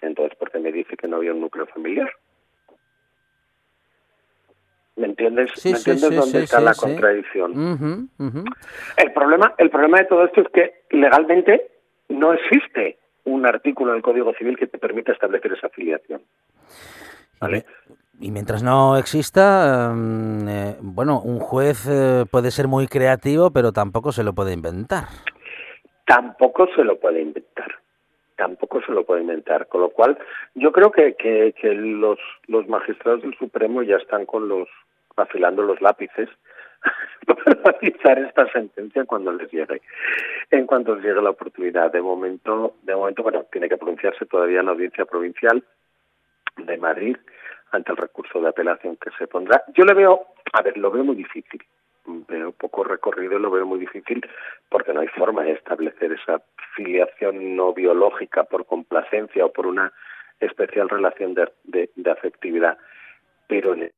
Entonces, 0.00 0.36
¿por 0.38 0.50
qué 0.50 0.58
me 0.58 0.72
dice 0.72 0.96
que 0.96 1.08
no 1.08 1.16
había 1.16 1.32
un 1.32 1.40
núcleo 1.40 1.66
familiar? 1.66 2.10
¿Me 4.98 5.06
entiendes? 5.06 5.50
Sí, 5.54 5.70
¿Me 5.70 5.78
entiendes 5.78 6.08
sí, 6.08 6.14
dónde 6.16 6.38
sí, 6.38 6.44
está 6.44 6.60
la 6.60 6.74
contradicción? 6.74 8.10
El 8.96 9.12
problema, 9.12 9.54
el 9.56 9.70
problema 9.70 9.98
de 9.98 10.04
todo 10.06 10.24
esto 10.24 10.40
es 10.40 10.48
que 10.48 10.82
legalmente 10.90 11.70
no 12.08 12.32
existe 12.32 12.98
un 13.24 13.46
artículo 13.46 13.92
en 13.92 13.98
el 13.98 14.02
Código 14.02 14.32
Civil 14.34 14.56
que 14.56 14.66
te 14.66 14.78
permita 14.78 15.12
establecer 15.12 15.52
esa 15.52 15.68
afiliación. 15.68 16.20
¿Vale? 17.40 17.64
Y 18.20 18.32
mientras 18.32 18.64
no 18.64 18.96
exista, 18.96 19.92
mm, 19.94 20.48
eh, 20.48 20.76
bueno, 20.80 21.20
un 21.20 21.38
juez 21.38 21.86
eh, 21.88 22.24
puede 22.28 22.50
ser 22.50 22.66
muy 22.66 22.88
creativo, 22.88 23.52
pero 23.52 23.70
tampoco 23.70 24.10
se 24.10 24.24
lo 24.24 24.32
puede 24.32 24.52
inventar. 24.52 25.04
tampoco 26.06 26.66
se 26.74 26.82
lo 26.82 26.98
puede 26.98 27.20
inventar. 27.20 27.70
Tampoco 28.36 28.80
se 28.82 28.92
lo 28.92 29.04
puede 29.04 29.20
inventar. 29.20 29.68
Con 29.68 29.82
lo 29.82 29.90
cual, 29.90 30.18
yo 30.54 30.72
creo 30.72 30.90
que, 30.90 31.14
que, 31.14 31.54
que 31.60 31.74
los, 31.74 32.18
los 32.46 32.66
magistrados 32.66 33.22
del 33.22 33.36
Supremo 33.36 33.82
ya 33.82 33.96
están 33.96 34.26
con 34.26 34.48
los 34.48 34.68
afilando 35.22 35.62
los 35.62 35.80
lápices 35.80 36.28
para 37.26 37.60
analizar 37.64 38.18
esta 38.18 38.50
sentencia 38.52 39.04
cuando 39.04 39.32
les 39.32 39.50
llegue. 39.50 39.82
En 40.50 40.66
cuanto 40.66 40.94
les 40.94 41.04
llegue 41.04 41.22
la 41.22 41.30
oportunidad. 41.30 41.92
De 41.92 42.00
momento, 42.00 42.76
de 42.82 42.94
momento, 42.94 43.22
bueno, 43.22 43.46
tiene 43.50 43.68
que 43.68 43.76
pronunciarse 43.76 44.26
todavía 44.26 44.60
en 44.60 44.66
la 44.66 44.72
audiencia 44.72 45.04
provincial 45.04 45.62
de 46.56 46.76
Madrid 46.76 47.16
ante 47.70 47.92
el 47.92 47.98
recurso 47.98 48.40
de 48.40 48.48
apelación 48.48 48.96
que 48.96 49.10
se 49.18 49.26
pondrá. 49.26 49.62
Yo 49.74 49.84
le 49.84 49.94
veo, 49.94 50.26
a 50.52 50.62
ver, 50.62 50.76
lo 50.78 50.90
veo 50.90 51.04
muy 51.04 51.16
difícil. 51.16 51.62
Veo 52.06 52.52
poco 52.52 52.84
recorrido 52.84 53.38
y 53.38 53.42
lo 53.42 53.50
veo 53.50 53.66
muy 53.66 53.78
difícil 53.78 54.26
porque 54.70 54.94
no 54.94 55.00
hay 55.00 55.08
forma 55.08 55.42
de 55.42 55.52
establecer 55.52 56.12
esa 56.12 56.40
filiación 56.74 57.54
no 57.54 57.74
biológica 57.74 58.44
por 58.44 58.64
complacencia 58.64 59.44
o 59.44 59.52
por 59.52 59.66
una 59.66 59.92
especial 60.40 60.88
relación 60.88 61.34
de, 61.34 61.90
afectividad. 62.10 62.78
Pero 63.46 63.74
en 63.74 63.92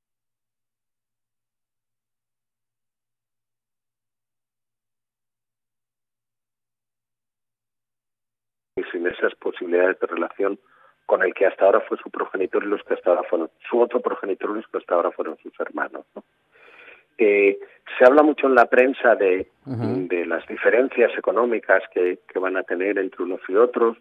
esas 9.06 9.34
posibilidades 9.34 9.98
de 10.00 10.06
relación 10.06 10.58
con 11.06 11.22
el 11.22 11.34
que 11.34 11.46
hasta 11.46 11.64
ahora 11.64 11.80
fue 11.80 11.98
su 11.98 12.10
progenitor 12.10 12.62
y 12.62 12.68
los 12.68 12.82
que 12.84 12.94
hasta 12.94 13.10
ahora 13.10 13.24
fueron 13.24 13.50
su 13.68 13.80
otro 13.80 14.00
progenitor 14.00 14.50
y 14.50 14.54
los 14.54 14.68
que 14.68 14.78
hasta 14.78 14.94
ahora 14.94 15.10
fueron 15.10 15.36
sus 15.38 15.52
hermanos. 15.58 16.06
¿no? 16.14 16.22
Eh, 17.18 17.58
se 17.98 18.04
habla 18.04 18.22
mucho 18.22 18.46
en 18.46 18.54
la 18.54 18.66
prensa 18.66 19.14
de, 19.14 19.48
las 20.26 20.46
diferencias 20.46 21.10
económicas 21.18 21.82
que, 21.92 22.20
que 22.26 22.38
van 22.38 22.56
a 22.56 22.62
tener 22.62 22.98
entre 22.98 23.24
unos 23.24 23.40
y 23.48 23.56
otros, 23.56 23.96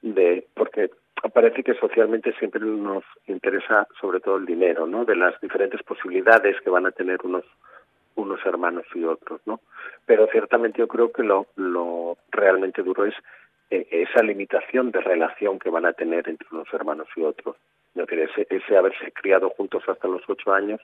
de 0.00 0.46
porque 0.54 0.90
parece 1.32 1.62
que 1.62 1.74
socialmente 1.74 2.32
siempre 2.38 2.60
nos 2.60 3.04
interesa 3.26 3.86
sobre 4.00 4.20
todo 4.20 4.36
el 4.36 4.46
dinero, 4.46 4.86
¿no? 4.86 5.04
De 5.04 5.16
las 5.16 5.38
diferentes 5.40 5.82
posibilidades 5.82 6.60
que 6.60 6.70
van 6.70 6.86
a 6.86 6.92
tener 6.92 7.18
unos 7.24 7.44
unos 8.16 8.38
hermanos 8.46 8.84
y 8.94 9.04
otros, 9.04 9.40
¿no? 9.44 9.60
Pero 10.06 10.28
ciertamente 10.28 10.78
yo 10.78 10.88
creo 10.88 11.10
que 11.12 11.22
lo, 11.22 11.46
lo 11.56 12.16
realmente 12.30 12.82
duro 12.82 13.04
es 13.04 13.14
eh, 13.70 13.86
esa 13.90 14.22
limitación 14.22 14.90
de 14.90 15.00
relación 15.00 15.58
que 15.58 15.70
van 15.70 15.86
a 15.86 15.92
tener 15.92 16.28
entre 16.28 16.46
unos 16.52 16.72
hermanos 16.72 17.08
y 17.16 17.22
otros. 17.22 17.56
Es 17.94 18.06
decir, 18.06 18.20
ese, 18.20 18.46
ese 18.50 18.76
haberse 18.76 19.12
criado 19.12 19.50
juntos 19.50 19.82
hasta 19.88 20.08
los 20.08 20.22
ocho 20.28 20.52
años 20.52 20.80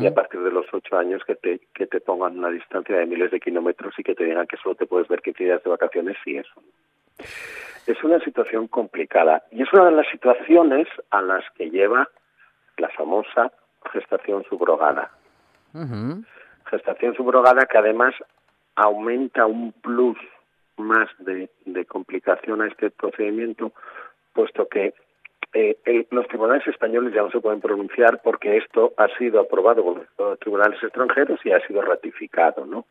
y 0.00 0.06
a 0.06 0.14
partir 0.14 0.40
de 0.40 0.50
los 0.50 0.66
ocho 0.72 0.96
años 0.96 1.22
que 1.24 1.36
te, 1.36 1.60
que 1.72 1.86
te 1.86 2.00
pongan 2.00 2.36
una 2.36 2.50
distancia 2.50 2.96
de 2.96 3.06
miles 3.06 3.30
de 3.30 3.38
kilómetros 3.38 3.94
y 3.96 4.02
que 4.02 4.16
te 4.16 4.24
digan 4.24 4.46
que 4.46 4.56
solo 4.56 4.74
te 4.74 4.86
puedes 4.86 5.06
ver 5.06 5.22
15 5.22 5.44
días 5.44 5.62
de 5.62 5.70
vacaciones 5.70 6.16
y 6.26 6.38
eso. 6.38 6.62
Es 7.86 8.02
una 8.02 8.18
situación 8.20 8.66
complicada 8.66 9.44
y 9.52 9.62
es 9.62 9.72
una 9.72 9.86
de 9.86 9.92
las 9.92 10.08
situaciones 10.10 10.88
a 11.10 11.22
las 11.22 11.44
que 11.54 11.70
lleva 11.70 12.08
la 12.76 12.88
famosa 12.88 13.52
gestación 13.92 14.44
subrogada. 14.44 15.12
Gestación 16.66 17.14
subrogada 17.14 17.66
que 17.66 17.78
además 17.78 18.14
aumenta 18.74 19.46
un 19.46 19.72
plus 19.72 20.18
más 20.78 21.08
de, 21.18 21.48
complicación 21.86 22.62
a 22.62 22.66
este 22.66 22.90
procedimiento, 22.90 23.72
puesto 24.32 24.68
que 24.68 24.94
eh, 25.54 26.06
los 26.10 26.26
tribunales 26.28 26.66
españoles 26.66 27.14
ya 27.14 27.22
no 27.22 27.30
se 27.30 27.40
pueden 27.40 27.60
pronunciar 27.60 28.20
porque 28.22 28.58
esto 28.58 28.92
ha 28.96 29.08
sido 29.16 29.40
aprobado 29.40 29.82
por 29.82 30.06
los 30.18 30.38
tribunales 30.40 30.82
extranjeros 30.82 31.40
y 31.44 31.52
ha 31.52 31.66
sido 31.66 31.82
ratificado, 31.82 32.66
¿no? 32.66 32.84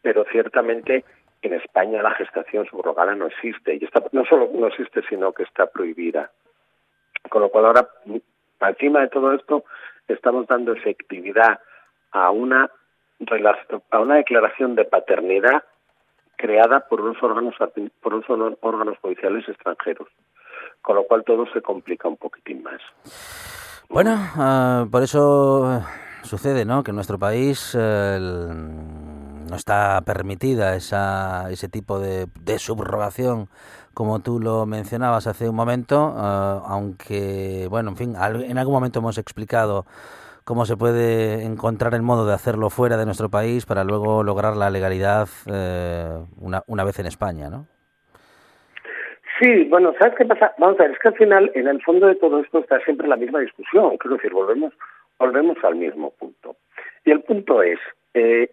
Pero 0.00 0.24
ciertamente 0.32 1.04
en 1.42 1.54
España 1.54 2.02
la 2.02 2.14
gestación 2.14 2.66
subrogada 2.66 3.14
no 3.14 3.26
existe 3.26 3.74
y 3.74 3.84
está, 3.84 4.02
no 4.12 4.24
solo 4.24 4.50
no 4.54 4.68
existe, 4.68 5.02
sino 5.08 5.32
que 5.32 5.42
está 5.42 5.66
prohibida. 5.66 6.30
Con 7.28 7.42
lo 7.42 7.50
cual 7.50 7.66
ahora, 7.66 7.88
encima 8.60 9.00
de 9.00 9.08
todo 9.08 9.32
esto, 9.32 9.64
estamos 10.08 10.46
dando 10.46 10.72
efectividad 10.72 11.60
a 12.12 12.30
una 12.30 12.70
declaración 13.18 14.74
de 14.74 14.84
paternidad 14.84 15.62
creada 16.42 16.80
por 16.88 17.00
unos 17.00 17.22
órganos 17.22 17.54
por 18.02 18.14
unos 18.14 18.58
órganos- 18.60 18.98
judiciales 19.00 19.48
extranjeros, 19.48 20.08
con 20.82 20.96
lo 20.96 21.04
cual 21.04 21.22
todo 21.24 21.46
se 21.54 21.62
complica 21.62 22.08
un 22.08 22.16
poquitín 22.16 22.64
más. 22.64 22.80
Bueno, 23.88 24.10
ah, 24.36 24.84
por 24.90 25.04
eso 25.04 25.72
eh, 25.72 25.80
sucede, 26.24 26.64
¿no? 26.64 26.82
Que 26.82 26.90
en 26.90 26.96
nuestro 26.96 27.16
país 27.16 27.76
eh, 27.78 28.18
no 28.20 29.54
está 29.54 30.00
permitida 30.04 30.74
esa, 30.74 31.48
ese 31.50 31.68
tipo 31.68 32.00
de, 32.00 32.26
de 32.40 32.58
subrogación 32.58 33.48
como 33.94 34.20
tú 34.20 34.40
lo 34.40 34.66
mencionabas 34.66 35.26
hace 35.26 35.48
un 35.48 35.54
momento, 35.54 36.14
eh, 36.16 36.60
aunque, 36.66 37.68
bueno, 37.70 37.90
en 37.90 37.96
fin, 37.96 38.16
en 38.16 38.58
algún 38.58 38.74
momento 38.74 38.98
hemos 38.98 39.18
explicado 39.18 39.86
cómo 40.44 40.64
se 40.64 40.76
puede 40.76 41.44
encontrar 41.44 41.94
el 41.94 42.02
modo 42.02 42.26
de 42.26 42.34
hacerlo 42.34 42.70
fuera 42.70 42.96
de 42.96 43.06
nuestro 43.06 43.28
país 43.28 43.66
para 43.66 43.84
luego 43.84 44.22
lograr 44.22 44.56
la 44.56 44.70
legalidad 44.70 45.28
eh, 45.46 46.18
una, 46.40 46.62
una 46.66 46.84
vez 46.84 46.98
en 46.98 47.06
España, 47.06 47.48
¿no? 47.48 47.66
Sí, 49.40 49.64
bueno, 49.64 49.92
¿sabes 49.98 50.14
qué 50.16 50.24
pasa? 50.24 50.52
Vamos 50.58 50.78
a 50.78 50.84
ver, 50.84 50.92
es 50.92 50.98
que 50.98 51.08
al 51.08 51.16
final, 51.16 51.50
en 51.54 51.66
el 51.66 51.82
fondo 51.82 52.06
de 52.06 52.14
todo 52.14 52.40
esto 52.40 52.60
está 52.60 52.78
siempre 52.80 53.08
la 53.08 53.16
misma 53.16 53.40
discusión. 53.40 53.96
Quiero 53.98 54.16
decir, 54.16 54.32
volvemos, 54.32 54.72
volvemos 55.18 55.56
al 55.64 55.76
mismo 55.76 56.10
punto. 56.10 56.56
Y 57.04 57.10
el 57.10 57.22
punto 57.22 57.62
es, 57.62 57.80
eh, 58.14 58.50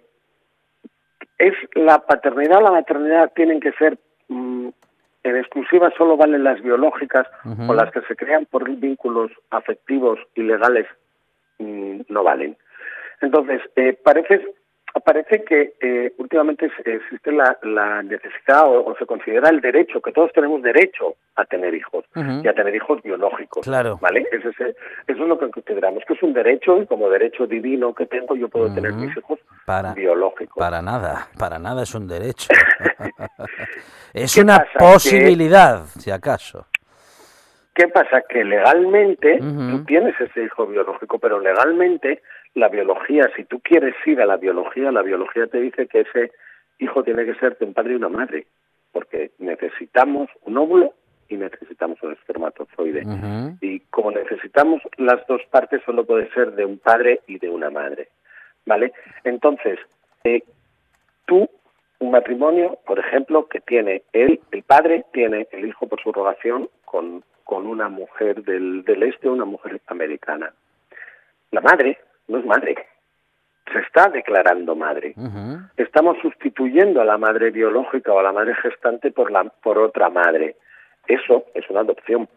es 1.38 1.54
la 1.74 2.00
paternidad 2.00 2.58
o 2.58 2.62
la 2.62 2.72
maternidad 2.72 3.32
tienen 3.36 3.60
que 3.60 3.72
ser 3.74 4.00
mm, 4.30 4.70
en 5.24 5.36
exclusiva 5.36 5.92
solo 5.98 6.18
valen 6.18 6.44
las 6.44 6.62
biológicas 6.62 7.28
o 7.68 7.74
las 7.74 7.92
que 7.92 8.02
se 8.02 8.16
crean 8.16 8.46
por 8.46 8.70
vínculos 8.70 9.32
afectivos 9.52 10.18
y 10.34 10.44
legales 10.44 10.88
no 11.60 12.24
valen. 12.24 12.57
Entonces, 13.22 13.62
eh, 13.76 13.93
parece, 14.01 14.41
parece 15.03 15.43
que 15.43 15.74
eh, 15.82 16.14
últimamente 16.18 16.72
existe 16.86 17.32
la, 17.32 17.57
la 17.64 18.01
necesidad 18.01 18.66
o, 18.66 18.86
o 18.86 18.95
se 18.97 19.05
considera 19.05 19.49
el 19.49 19.60
derecho, 19.62 20.01
que 20.01 20.12
todos 20.12 20.32
tenemos 20.34 20.62
derecho 20.62 21.16
a 21.36 21.45
tener 21.45 21.74
hijos 21.74 22.05
y 22.16 22.47
a 22.47 22.53
tener 22.53 22.74
hijos 22.76 23.01
biológicos. 23.03 23.66
Claro. 23.66 23.97
¿Vale? 24.01 24.26
Ese 24.32 24.49
es- 24.49 24.60
eso 25.07 25.24
es 25.24 25.28
lo 25.30 25.38
que 25.39 25.49
consideramos 25.49 26.03
que 26.07 26.14
es 26.14 26.24
un 26.24 26.34
derecho 26.34 26.82
y 26.82 26.86
como 26.88 27.10
derecho 27.10 27.45
divino 27.47 27.93
que 27.93 28.05
tengo 28.07 28.36
yo 28.36 28.47
puedo 28.49 28.74
tener 28.74 28.93
mis 28.93 29.16
hijos 29.16 29.39
Para, 29.66 29.93
biológicos. 29.93 30.57
para 30.57 30.82
nada, 30.82 31.28
para 31.38 31.60
nada 31.60 31.84
es 31.84 31.93
un 31.95 32.07
derecho. 32.07 32.47
es 34.14 34.34
¿Qué 34.36 34.41
una? 34.41 34.60
Que- 34.60 34.80
posibilidad, 34.80 35.84
si 35.97 36.12
acaso. 36.12 36.68
¿Qué 37.74 37.88
pasa? 37.88 38.24
Que 38.28 38.43
legalmente 38.43 39.39
tú 39.39 39.86
tienes 39.86 40.20
ese 40.20 40.43
hijo 40.43 40.67
biológico, 40.67 41.20
pero 41.20 41.39
legalmente 41.39 42.22
la 42.55 42.67
biología, 42.67 43.30
si 43.36 43.45
tú 43.45 43.59
quieres 43.59 43.95
ir 44.05 44.22
a 44.22 44.26
la 44.26 44.38
biología, 44.38 44.91
la 44.91 45.01
biología 45.01 45.47
te 45.47 45.59
dice 45.61 45.88
que 45.88 46.01
ese 46.01 46.32
hijo 46.80 47.03
tiene 47.03 47.26
que 47.26 47.36
ser 47.36 47.57
de 47.57 47.65
un 47.65 47.74
padre 47.74 47.93
y 47.93 47.95
una 47.95 48.09
madre, 48.09 48.47
porque 48.91 49.32
necesitamos 49.38 50.30
un 50.43 50.57
óvulo 50.57 50.93
y 51.30 51.38
necesitamos 51.38 52.01
un 52.01 52.13
espermatozoide. 52.13 53.03
Y 53.61 53.80
como 53.91 54.11
necesitamos 54.11 54.82
las 54.97 55.26
dos 55.28 55.41
partes, 55.51 55.82
solo 55.86 56.05
puede 56.05 56.30
ser 56.32 56.53
de 56.53 56.65
un 56.65 56.80
padre 56.80 57.22
y 57.28 57.38
de 57.38 57.49
una 57.49 57.70
madre. 57.70 58.09
¿Vale? 58.65 58.91
Entonces, 59.24 59.80
eh, 60.24 60.43
tú, 61.26 61.49
un 61.99 62.11
matrimonio, 62.11 62.80
por 62.86 62.99
ejemplo, 62.99 63.47
que 63.47 63.61
tiene 63.61 64.03
él, 64.11 64.39
el 64.51 64.63
padre 64.63 65.05
tiene 65.13 65.47
el 65.51 65.67
hijo 65.67 65.88
por 65.88 66.01
subrogación 66.01 66.70
con, 66.86 67.24
con 67.50 67.66
una 67.66 67.89
mujer 67.89 68.43
del, 68.43 68.84
del 68.84 69.02
este, 69.02 69.28
una 69.28 69.43
mujer 69.43 69.82
americana. 69.88 70.54
La 71.50 71.62
madre 71.62 71.97
no 72.28 72.38
es 72.38 72.45
madre, 72.45 72.76
se 73.74 73.80
está 73.80 74.08
declarando 74.10 74.76
madre. 74.76 75.16
Estamos 75.76 76.18
sustituyendo 76.22 77.02
a 77.02 77.06
la 77.06 77.18
madre 77.18 77.50
biológica 77.50 78.14
o 78.14 78.20
a 78.20 78.24
la 78.24 78.32
madre 78.32 78.54
gestante 78.54 79.12
por, 79.12 79.32
la, 79.32 79.45
por 79.45 79.80
otra 79.80 80.12
madre. 80.12 80.58
Eso 81.08 81.45
es 81.56 81.68
una 81.72 81.80
adopción. 81.80 82.30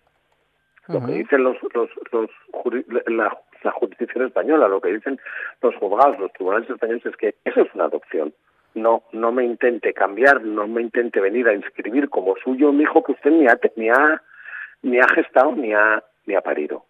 Lo 0.88 1.04
que 1.04 1.12
dicen 1.12 1.44
los, 1.44 1.58
los, 1.74 1.90
los 2.10 2.30
juri- 2.50 2.86
la, 3.08 3.36
la 3.62 3.70
jurisdicción 3.72 4.24
española, 4.26 4.66
lo 4.66 4.80
que 4.80 4.94
dicen 4.94 5.20
los 5.60 5.76
juzgados, 5.76 6.18
los 6.20 6.32
tribunales 6.32 6.70
españoles 6.70 7.04
es 7.04 7.16
que 7.18 7.34
eso 7.44 7.60
es 7.60 7.74
una 7.74 7.84
adopción. 7.84 8.32
No, 8.74 9.02
no 9.12 9.30
me 9.30 9.44
intente 9.44 9.92
cambiar, 9.92 10.40
no 10.42 10.66
me 10.66 10.80
intente 10.80 11.20
venir 11.20 11.46
a 11.48 11.52
inscribir 11.52 12.08
como 12.08 12.34
suyo 12.42 12.70
un 12.70 12.80
hijo 12.80 13.04
que 13.04 13.12
usted 13.12 13.30
ni 13.30 13.46
ha, 13.46 13.58
ni 13.76 13.90
ha, 13.90 14.22
ni 14.82 14.98
ha 14.98 15.08
gestado 15.14 15.52
ni 15.52 15.72
ha, 15.72 16.02
ni 16.26 16.34
ha 16.34 16.40
parido. 16.40 16.84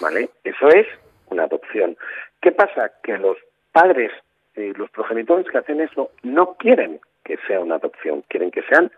¿Vale? 0.00 0.30
Eso 0.44 0.68
es 0.68 0.86
una 1.30 1.44
adopción. 1.44 1.96
¿Qué 2.40 2.52
pasa? 2.52 2.92
Que 3.02 3.18
los 3.18 3.36
padres, 3.72 4.10
eh, 4.54 4.72
los 4.76 4.90
progenitores 4.90 5.46
que 5.50 5.58
hacen 5.58 5.80
eso, 5.80 6.10
no 6.22 6.54
quieren 6.54 7.00
que 7.24 7.38
sea 7.46 7.60
una 7.60 7.76
adopción, 7.76 8.24
quieren 8.28 8.50
que 8.50 8.62
sean 8.62 8.90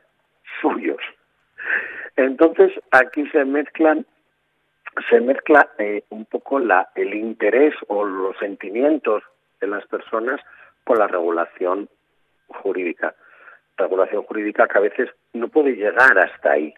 suyos. 0.60 1.00
Entonces 2.16 2.72
aquí 2.90 3.28
se 3.30 3.44
mezclan 3.44 4.06
se 5.10 5.20
mezcla 5.20 5.70
eh, 5.78 6.04
un 6.10 6.24
poco 6.24 6.60
la, 6.60 6.88
el 6.94 7.14
interés 7.14 7.74
o 7.88 8.04
los 8.04 8.36
sentimientos 8.38 9.24
de 9.60 9.66
las 9.66 9.84
personas 9.86 10.40
con 10.84 10.98
la 10.98 11.08
regulación 11.08 11.88
jurídica. 12.48 13.14
Regulación 13.76 14.22
jurídica 14.22 14.68
que 14.68 14.78
a 14.78 14.82
veces 14.82 15.10
no 15.32 15.48
puede 15.48 15.72
llegar 15.72 16.16
hasta 16.18 16.52
ahí. 16.52 16.74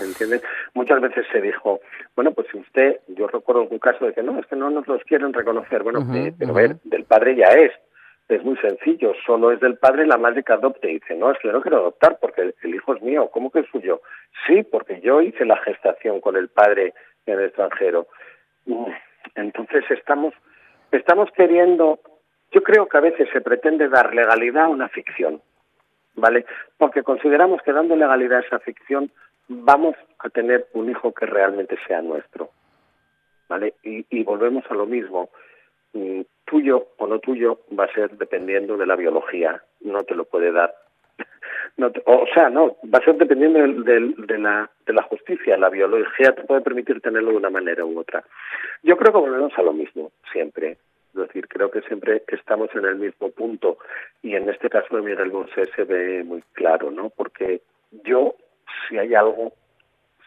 ¿Entiendes? 0.00 0.42
Muchas 0.74 1.00
veces 1.00 1.26
se 1.30 1.40
dijo, 1.40 1.80
bueno, 2.16 2.32
pues 2.32 2.46
si 2.50 2.58
usted, 2.58 3.00
yo 3.08 3.26
recuerdo 3.26 3.68
un 3.70 3.78
caso 3.78 4.06
de 4.06 4.14
que 4.14 4.22
no, 4.22 4.38
es 4.38 4.46
que 4.46 4.56
no 4.56 4.70
nos 4.70 4.86
los 4.86 5.02
quieren 5.04 5.32
reconocer. 5.32 5.82
Bueno, 5.82 6.00
eh, 6.14 6.32
pero 6.38 6.52
a 6.52 6.54
ver, 6.54 6.76
del 6.84 7.04
padre 7.04 7.36
ya 7.36 7.48
es. 7.48 7.72
Es 8.28 8.42
muy 8.44 8.56
sencillo, 8.58 9.12
solo 9.26 9.52
es 9.52 9.60
del 9.60 9.76
padre 9.76 10.06
la 10.06 10.16
madre 10.16 10.42
que 10.42 10.52
adopte. 10.52 10.90
Y 10.90 10.94
dice, 10.94 11.14
no, 11.16 11.30
es 11.32 11.38
que 11.38 11.52
no 11.52 11.60
quiero 11.60 11.78
adoptar 11.78 12.18
porque 12.20 12.40
el, 12.40 12.54
el 12.62 12.74
hijo 12.74 12.94
es 12.94 13.02
mío. 13.02 13.28
¿Cómo 13.30 13.50
que 13.50 13.60
es 13.60 13.66
suyo? 13.70 14.00
Sí, 14.46 14.62
porque 14.62 15.00
yo 15.02 15.20
hice 15.20 15.44
la 15.44 15.58
gestación 15.58 16.20
con 16.20 16.36
el 16.36 16.48
padre 16.48 16.94
en 17.26 17.38
el 17.38 17.46
extranjero. 17.46 18.06
Entonces 19.34 19.84
estamos, 19.90 20.34
estamos 20.90 21.30
queriendo, 21.32 22.00
yo 22.52 22.62
creo 22.62 22.88
que 22.88 22.98
a 22.98 23.02
veces 23.02 23.28
se 23.32 23.40
pretende 23.40 23.88
dar 23.88 24.14
legalidad 24.14 24.64
a 24.64 24.68
una 24.68 24.88
ficción, 24.88 25.42
¿vale? 26.14 26.44
Porque 26.78 27.02
consideramos 27.02 27.60
que 27.62 27.72
dando 27.72 27.96
legalidad 27.96 28.38
a 28.38 28.46
esa 28.46 28.58
ficción 28.60 29.10
vamos 29.48 29.94
a 30.18 30.28
tener 30.30 30.66
un 30.72 30.90
hijo 30.90 31.12
que 31.12 31.26
realmente 31.26 31.76
sea 31.86 32.00
nuestro, 32.02 32.50
¿vale? 33.48 33.74
Y, 33.82 34.04
y 34.10 34.22
volvemos 34.24 34.64
a 34.70 34.74
lo 34.74 34.86
mismo. 34.86 35.30
Mm, 35.92 36.22
Tuyo 36.44 36.88
o 36.98 37.06
no 37.06 37.18
tuyo 37.18 37.60
va 37.78 37.84
a 37.84 37.92
ser 37.94 38.10
dependiendo 38.18 38.76
de 38.76 38.84
la 38.84 38.94
biología, 38.96 39.62
no 39.80 40.02
te 40.02 40.14
lo 40.14 40.24
puede 40.24 40.52
dar. 40.52 40.74
No 41.78 41.90
te- 41.90 42.02
o 42.04 42.26
sea, 42.34 42.50
no, 42.50 42.76
va 42.92 42.98
a 42.98 43.04
ser 43.04 43.16
dependiendo 43.16 43.58
del- 43.60 43.84
del- 43.84 44.14
de, 44.26 44.38
la, 44.38 44.70
de 44.84 44.92
la 44.92 45.02
justicia. 45.04 45.56
La 45.56 45.70
biología 45.70 46.34
te 46.34 46.42
puede 46.44 46.60
permitir 46.60 47.00
tenerlo 47.00 47.30
de 47.30 47.36
una 47.38 47.48
manera 47.48 47.82
u 47.86 47.98
otra. 47.98 48.22
Yo 48.82 48.96
creo 48.98 49.12
que 49.12 49.18
volvemos 49.20 49.52
a 49.56 49.62
lo 49.62 49.72
mismo, 49.72 50.12
siempre. 50.32 50.72
Es 51.14 51.20
decir, 51.20 51.48
creo 51.48 51.70
que 51.70 51.80
siempre 51.82 52.22
estamos 52.28 52.68
en 52.74 52.84
el 52.84 52.96
mismo 52.96 53.30
punto. 53.30 53.78
Y 54.22 54.34
en 54.34 54.50
este 54.50 54.68
caso 54.68 54.94
de 54.96 55.02
Miguel 55.02 55.30
Bosé 55.30 55.64
se 55.74 55.84
ve 55.84 56.22
muy 56.24 56.42
claro, 56.52 56.90
¿no? 56.90 57.08
Porque 57.08 57.62
yo, 58.04 58.34
si 58.88 58.98
hay 58.98 59.14
algo, 59.14 59.52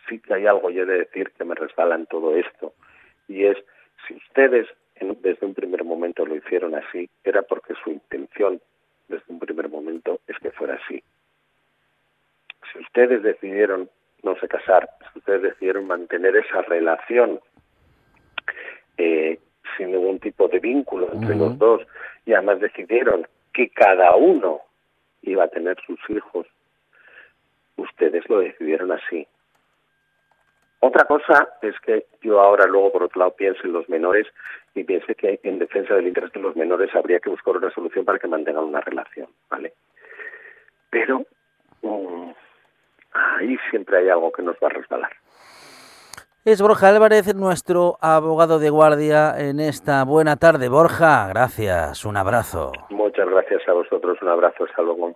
sí 0.07 0.19
que 0.19 0.33
hay 0.33 0.45
algo, 0.45 0.69
yo 0.69 0.83
he 0.83 0.85
de 0.85 0.97
decir 0.99 1.31
que 1.31 1.45
me 1.45 1.55
resbala 1.55 1.95
en 1.95 2.05
todo 2.05 2.35
esto. 2.35 2.73
Y 3.27 3.45
es, 3.45 3.57
si 4.07 4.15
ustedes 4.15 4.67
en- 4.95 5.17
desde 5.21 5.45
un 5.45 5.53
primer 5.53 5.83
momento 5.83 6.25
lo 6.25 6.35
hicieron 6.35 6.75
así, 6.75 7.09
era 7.23 7.41
porque 7.41 7.73
su 7.83 7.91
intención 7.91 8.61
desde 9.07 9.25
un 9.27 9.39
primer 9.39 9.69
momento 9.69 10.19
es 10.27 10.37
que 10.39 10.51
fuera 10.51 10.75
así. 10.75 11.03
Si 12.71 12.79
ustedes 12.79 13.23
decidieron 13.23 13.89
no 14.23 14.35
se 14.39 14.47
casar, 14.47 14.89
si 15.13 15.19
ustedes 15.19 15.43
decidieron 15.43 15.85
mantener 15.85 16.35
esa 16.35 16.63
relación 16.63 17.39
eh, 18.97 19.39
sin 19.77 19.91
ningún 19.91 20.19
tipo 20.19 20.47
de 20.47 20.59
vínculo 20.59 21.09
entre 21.13 21.35
los 21.35 21.57
dos 21.59 21.81
y 22.25 22.33
además 22.33 22.59
decidieron 22.59 23.27
que 23.53 23.69
cada 23.69 24.15
uno 24.15 24.61
iba 25.21 25.43
a 25.43 25.47
tener 25.49 25.77
sus 25.85 25.99
hijos, 26.09 26.47
ustedes 28.15 28.29
lo 28.29 28.39
decidieron 28.39 28.91
así. 28.91 29.27
Otra 30.79 31.05
cosa 31.05 31.49
es 31.61 31.73
que 31.79 32.05
yo 32.21 32.39
ahora 32.39 32.65
luego 32.67 32.91
por 32.91 33.03
otro 33.03 33.19
lado 33.19 33.35
piense 33.35 33.61
en 33.63 33.73
los 33.73 33.89
menores 33.89 34.27
y 34.75 34.83
piense 34.83 35.15
que 35.15 35.39
en 35.43 35.59
defensa 35.59 35.95
del 35.95 36.07
interés 36.07 36.31
de 36.31 36.41
los 36.41 36.55
menores 36.55 36.93
habría 36.95 37.19
que 37.19 37.29
buscar 37.29 37.57
una 37.57 37.71
solución 37.71 38.05
para 38.05 38.19
que 38.19 38.27
mantengan 38.27 38.65
una 38.65 38.81
relación, 38.81 39.27
¿vale? 39.49 39.73
Pero 40.91 41.23
mm, 41.81 42.31
ahí 43.13 43.57
siempre 43.71 43.97
hay 43.97 44.09
algo 44.09 44.31
que 44.31 44.43
nos 44.43 44.55
va 44.57 44.67
a 44.67 44.69
resbalar. 44.69 45.11
Es 46.43 46.61
Borja 46.61 46.89
Álvarez, 46.89 47.33
nuestro 47.33 47.97
abogado 48.01 48.59
de 48.59 48.69
guardia 48.69 49.33
en 49.39 49.59
esta 49.59 50.03
buena 50.03 50.35
tarde. 50.35 50.69
Borja, 50.69 51.27
gracias, 51.29 52.05
un 52.05 52.17
abrazo. 52.17 52.71
Muchas 52.91 53.27
gracias 53.27 53.67
a 53.67 53.73
vosotros, 53.73 54.19
un 54.21 54.27
abrazo, 54.27 54.65
hasta 54.65 54.83
luego. 54.83 55.15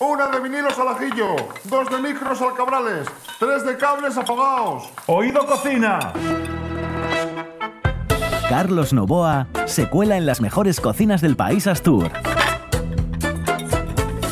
Una 0.00 0.28
de 0.28 0.38
vinilos 0.38 0.78
al 0.78 0.88
ajillo, 0.88 1.34
dos 1.64 1.90
de 1.90 1.98
micros 1.98 2.40
al 2.40 2.54
cabrales, 2.54 3.08
tres 3.40 3.66
de 3.66 3.76
cables 3.76 4.16
apagados. 4.16 4.84
Oído 5.06 5.44
cocina. 5.44 6.12
Carlos 8.48 8.92
Novoa 8.92 9.48
se 9.66 9.90
cuela 9.90 10.16
en 10.16 10.24
las 10.24 10.40
mejores 10.40 10.80
cocinas 10.80 11.20
del 11.20 11.34
país 11.34 11.66
Astur. 11.66 12.12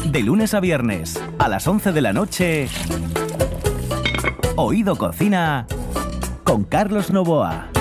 De 0.04 0.22
lunes 0.22 0.54
a 0.54 0.60
viernes, 0.60 1.20
a 1.40 1.48
las 1.48 1.66
11 1.66 1.90
de 1.90 2.00
la 2.00 2.12
noche, 2.12 2.68
Oído 4.54 4.94
Cocina 4.94 5.66
con 6.44 6.62
Carlos 6.62 7.10
Novoa. 7.10 7.75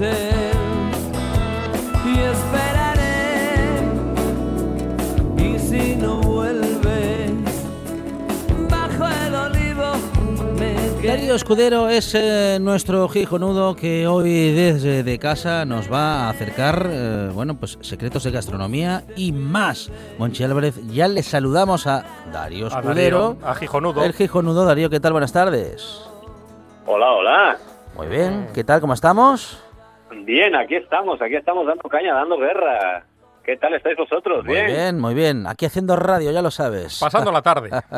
Y 0.00 0.02
esperaré. 2.20 3.82
Y 5.36 5.58
si 5.58 5.94
no 5.96 6.22
vuelves, 6.22 7.30
bajo 8.70 9.06
el 9.26 9.34
olivo 9.34 9.92
me 10.58 10.74
Darío 11.06 11.34
Escudero 11.34 11.90
es 11.90 12.14
eh, 12.14 12.56
nuestro 12.62 13.10
gijonudo 13.10 13.76
que 13.76 14.06
hoy 14.06 14.52
desde 14.52 15.02
de 15.02 15.18
casa 15.18 15.66
nos 15.66 15.92
va 15.92 16.28
a 16.28 16.30
acercar, 16.30 16.88
eh, 16.90 17.30
bueno, 17.34 17.56
pues 17.56 17.76
secretos 17.82 18.24
de 18.24 18.30
gastronomía 18.30 19.04
y 19.16 19.32
más. 19.32 19.90
Monchi 20.16 20.44
Álvarez, 20.44 20.76
ya 20.86 21.08
le 21.08 21.22
saludamos 21.22 21.86
a 21.86 22.06
Darío 22.32 22.68
A 22.68 22.68
Escudero. 22.68 23.34
Darío, 23.34 23.48
a 23.50 23.54
Gijonudo. 23.54 24.02
El 24.02 24.14
gijonudo, 24.14 24.64
Darío, 24.64 24.88
¿qué 24.88 24.98
tal? 24.98 25.12
Buenas 25.12 25.32
tardes. 25.34 26.00
Hola, 26.86 27.12
hola. 27.12 27.58
Muy 27.94 28.06
bien, 28.06 28.48
¿qué 28.54 28.64
tal? 28.64 28.80
¿Cómo 28.80 28.94
estamos? 28.94 29.58
Bien, 30.10 30.54
aquí 30.56 30.76
estamos, 30.76 31.20
aquí 31.22 31.36
estamos 31.36 31.66
dando 31.66 31.88
caña, 31.88 32.14
dando 32.14 32.36
guerra. 32.38 33.04
¿Qué 33.44 33.56
tal 33.56 33.74
estáis 33.74 33.96
vosotros? 33.96 34.44
Muy 34.44 34.60
bien, 34.62 34.98
muy 35.00 35.14
bien. 35.14 35.46
Aquí 35.46 35.66
haciendo 35.66 35.96
radio, 35.96 36.30
ya 36.30 36.42
lo 36.42 36.50
sabes. 36.50 36.98
Pasando 37.00 37.32
la 37.32 37.42
tarde. 37.42 37.70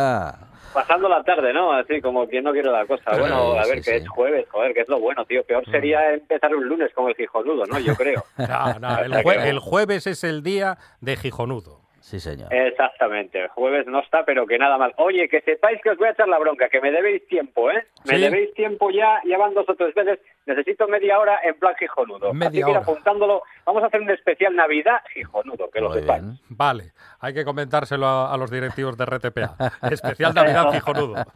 Pasando 0.73 1.07
la 1.07 1.23
tarde, 1.23 1.53
¿no? 1.53 1.71
Así 1.73 2.01
como 2.01 2.27
quien 2.27 2.45
no 2.45 2.53
quiere 2.53 2.71
la 2.71 2.87
cosa. 2.87 3.11
Bueno, 3.19 3.53
a 3.59 3.65
sí, 3.65 3.71
ver, 3.71 3.79
que 3.83 3.91
sí. 3.91 3.97
es 3.97 4.09
jueves, 4.09 4.47
joder, 4.51 4.73
que 4.73 4.81
es 4.81 4.89
lo 4.89 5.01
bueno, 5.01 5.23
tío. 5.27 5.45
Peor 5.45 5.63
sería 5.71 6.15
empezar 6.15 6.55
un 6.55 6.67
lunes 6.67 6.91
con 6.95 7.09
el 7.11 7.15
gijonudo, 7.15 7.67
¿no? 7.67 7.79
Yo 7.79 7.95
creo. 7.95 8.25
No, 8.39 8.79
no, 8.79 8.99
el, 9.01 9.13
jue- 9.13 9.45
el 9.47 9.59
jueves 9.59 10.07
es 10.07 10.25
el 10.25 10.43
día 10.43 10.79
de 11.03 11.17
Gijonudo. 11.17 11.82
Sí, 12.03 12.19
señor. 12.19 12.53
Exactamente, 12.53 13.41
el 13.43 13.49
jueves 13.49 13.87
no 13.87 14.01
está, 14.01 14.25
pero 14.25 14.45
que 14.45 14.59
nada 14.59 14.77
más. 14.77 14.91
Oye, 14.97 15.29
que 15.29 15.41
sepáis 15.43 15.81
que 15.83 15.91
os 15.91 15.97
voy 15.99 16.09
a 16.09 16.11
echar 16.11 16.27
la 16.27 16.39
bronca, 16.41 16.69
que 16.69 16.81
me 16.81 16.91
debéis 16.91 17.25
tiempo, 17.29 17.71
¿eh? 17.71 17.87
Me 18.05 18.17
¿Sí? 18.17 18.21
debéis 18.23 18.53
tiempo 18.55 18.91
ya, 18.91 19.21
ya 19.25 19.39
van 19.39 19.55
dos 19.55 19.69
o 19.69 19.75
tres 19.77 19.95
veces. 19.95 20.19
Necesito 20.45 20.89
media 20.89 21.21
hora 21.21 21.39
en 21.45 21.55
plan 21.55 21.77
gijonudo. 21.79 22.35
Media 22.35 22.49
Así 22.49 22.57
que 22.57 22.71
ir 22.71 22.77
hora. 22.77 22.81
apuntándolo. 22.81 23.43
Vamos 23.65 23.85
a 23.85 23.87
hacer 23.87 24.01
un 24.01 24.11
especial 24.11 24.57
Navidad 24.57 25.01
gijonudo, 25.15 25.71
que 25.71 25.81
lo 25.81 25.93
sepáis. 25.95 26.25
Vale, 26.49 26.91
hay 27.21 27.33
que 27.35 27.45
comentárselo 27.45 28.05
a, 28.05 28.35
a 28.35 28.37
los 28.37 28.51
directivos 28.51 28.97
de 28.99 29.07
RTPA. 29.07 29.55
Especial 29.91 30.35
Navidad 30.35 30.71
Gijonudo. 30.73 31.15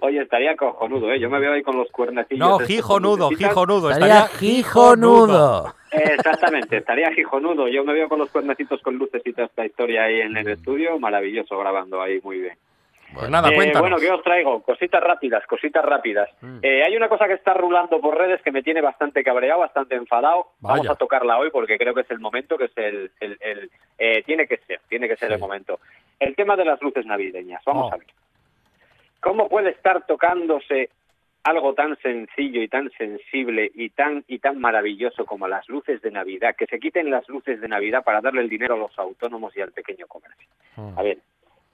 Oye, 0.00 0.22
estaría 0.22 0.56
cojonudo, 0.56 1.12
¿eh? 1.12 1.20
Yo 1.20 1.28
me 1.28 1.38
veo 1.38 1.52
ahí 1.52 1.62
con 1.62 1.76
los 1.76 1.90
cuernecillos. 1.90 2.38
No, 2.48 2.58
Gijonudo. 2.60 3.28
Gijonudo. 3.30 3.90
Estaría 3.90 4.26
gijonudo. 4.28 5.74
Exactamente, 5.92 6.76
estaría 6.78 7.10
gijonudo. 7.12 7.68
Yo 7.68 7.84
me 7.84 7.92
veo 7.92 8.08
con 8.08 8.18
los 8.18 8.30
cuernecitos 8.30 8.80
con 8.82 8.96
lucecitas 8.96 9.48
esta 9.50 9.64
historia 9.66 10.04
ahí 10.04 10.20
en 10.20 10.36
el 10.36 10.48
estudio. 10.48 10.98
Maravilloso 10.98 11.58
grabando 11.58 12.00
ahí, 12.02 12.20
muy 12.22 12.40
bien. 12.40 12.56
Pues 13.14 13.30
nada, 13.30 13.48
Eh, 13.48 13.72
bueno, 13.80 13.96
¿qué 13.96 14.10
os 14.10 14.22
traigo? 14.22 14.60
Cositas 14.62 15.02
rápidas, 15.02 15.46
cositas 15.46 15.82
rápidas. 15.82 16.28
Mm. 16.42 16.58
Eh, 16.60 16.82
hay 16.84 16.94
una 16.94 17.08
cosa 17.08 17.26
que 17.26 17.32
está 17.32 17.54
rulando 17.54 18.00
por 18.02 18.18
redes 18.18 18.42
que 18.42 18.52
me 18.52 18.62
tiene 18.62 18.82
bastante 18.82 19.24
cabreado, 19.24 19.60
bastante 19.60 19.94
enfadado. 19.94 20.48
Vamos 20.60 20.88
a 20.90 20.94
tocarla 20.94 21.38
hoy 21.38 21.50
porque 21.50 21.78
creo 21.78 21.94
que 21.94 22.02
es 22.02 22.10
el 22.10 22.20
momento, 22.20 22.58
que 22.58 22.66
es 22.66 22.76
el... 22.76 23.10
el- 23.20 23.38
el- 23.40 23.70
eh, 23.98 24.22
tiene 24.24 24.46
que 24.46 24.58
ser, 24.58 24.80
tiene 24.90 25.08
que 25.08 25.16
ser 25.16 25.32
el 25.32 25.38
momento. 25.38 25.80
El 26.20 26.36
tema 26.36 26.54
de 26.54 26.66
las 26.66 26.82
luces 26.82 27.06
navideñas. 27.06 27.62
Vamos 27.64 27.90
Oh. 27.90 27.94
a 27.94 27.96
ver. 27.96 28.06
¿Cómo 29.20 29.48
puede 29.48 29.70
estar 29.70 30.06
tocándose 30.06 30.90
algo 31.48 31.74
tan 31.74 31.96
sencillo 31.98 32.62
y 32.62 32.68
tan 32.68 32.90
sensible 32.90 33.70
y 33.74 33.90
tan 33.90 34.24
y 34.26 34.38
tan 34.38 34.60
maravilloso 34.60 35.24
como 35.24 35.48
las 35.48 35.68
luces 35.68 36.00
de 36.02 36.10
Navidad? 36.10 36.54
Que 36.56 36.66
se 36.66 36.78
quiten 36.78 37.10
las 37.10 37.28
luces 37.28 37.60
de 37.60 37.68
Navidad 37.68 38.04
para 38.04 38.20
darle 38.20 38.42
el 38.42 38.48
dinero 38.48 38.74
a 38.74 38.78
los 38.78 38.98
autónomos 38.98 39.56
y 39.56 39.60
al 39.60 39.72
pequeño 39.72 40.06
comercio. 40.06 40.48
A 40.96 41.02
ver, 41.02 41.18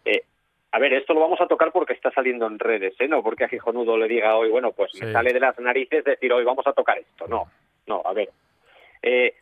eh, 0.05 0.23
a 0.73 0.79
ver, 0.79 0.95
esto 0.95 1.15
lo 1.15 1.21
vamos 1.21 1.41
a 1.41 1.47
tocar 1.47 1.71
porque 1.73 1.93
está 1.93 2.11
saliendo 2.11 2.47
en 2.47 2.59
redes, 2.59 2.95
¿eh? 2.99 3.09
No 3.09 3.23
porque 3.23 3.45
a 3.45 3.49
Gijonudo 3.49 3.97
le 3.97 4.09
diga 4.09 4.37
hoy, 4.37 4.51
bueno, 4.51 4.73
pues 4.73 4.93
me 5.01 5.13
sale 5.13 5.33
de 5.33 5.41
las 5.41 5.59
narices 5.59 6.05
decir 6.05 6.33
hoy 6.33 6.45
vamos 6.45 6.67
a 6.67 6.73
tocar 6.73 6.99
esto. 6.99 7.27
No, 7.29 7.47
no, 7.87 8.03
a 8.05 8.13
ver. 8.13 8.31
Eh, 9.03 9.35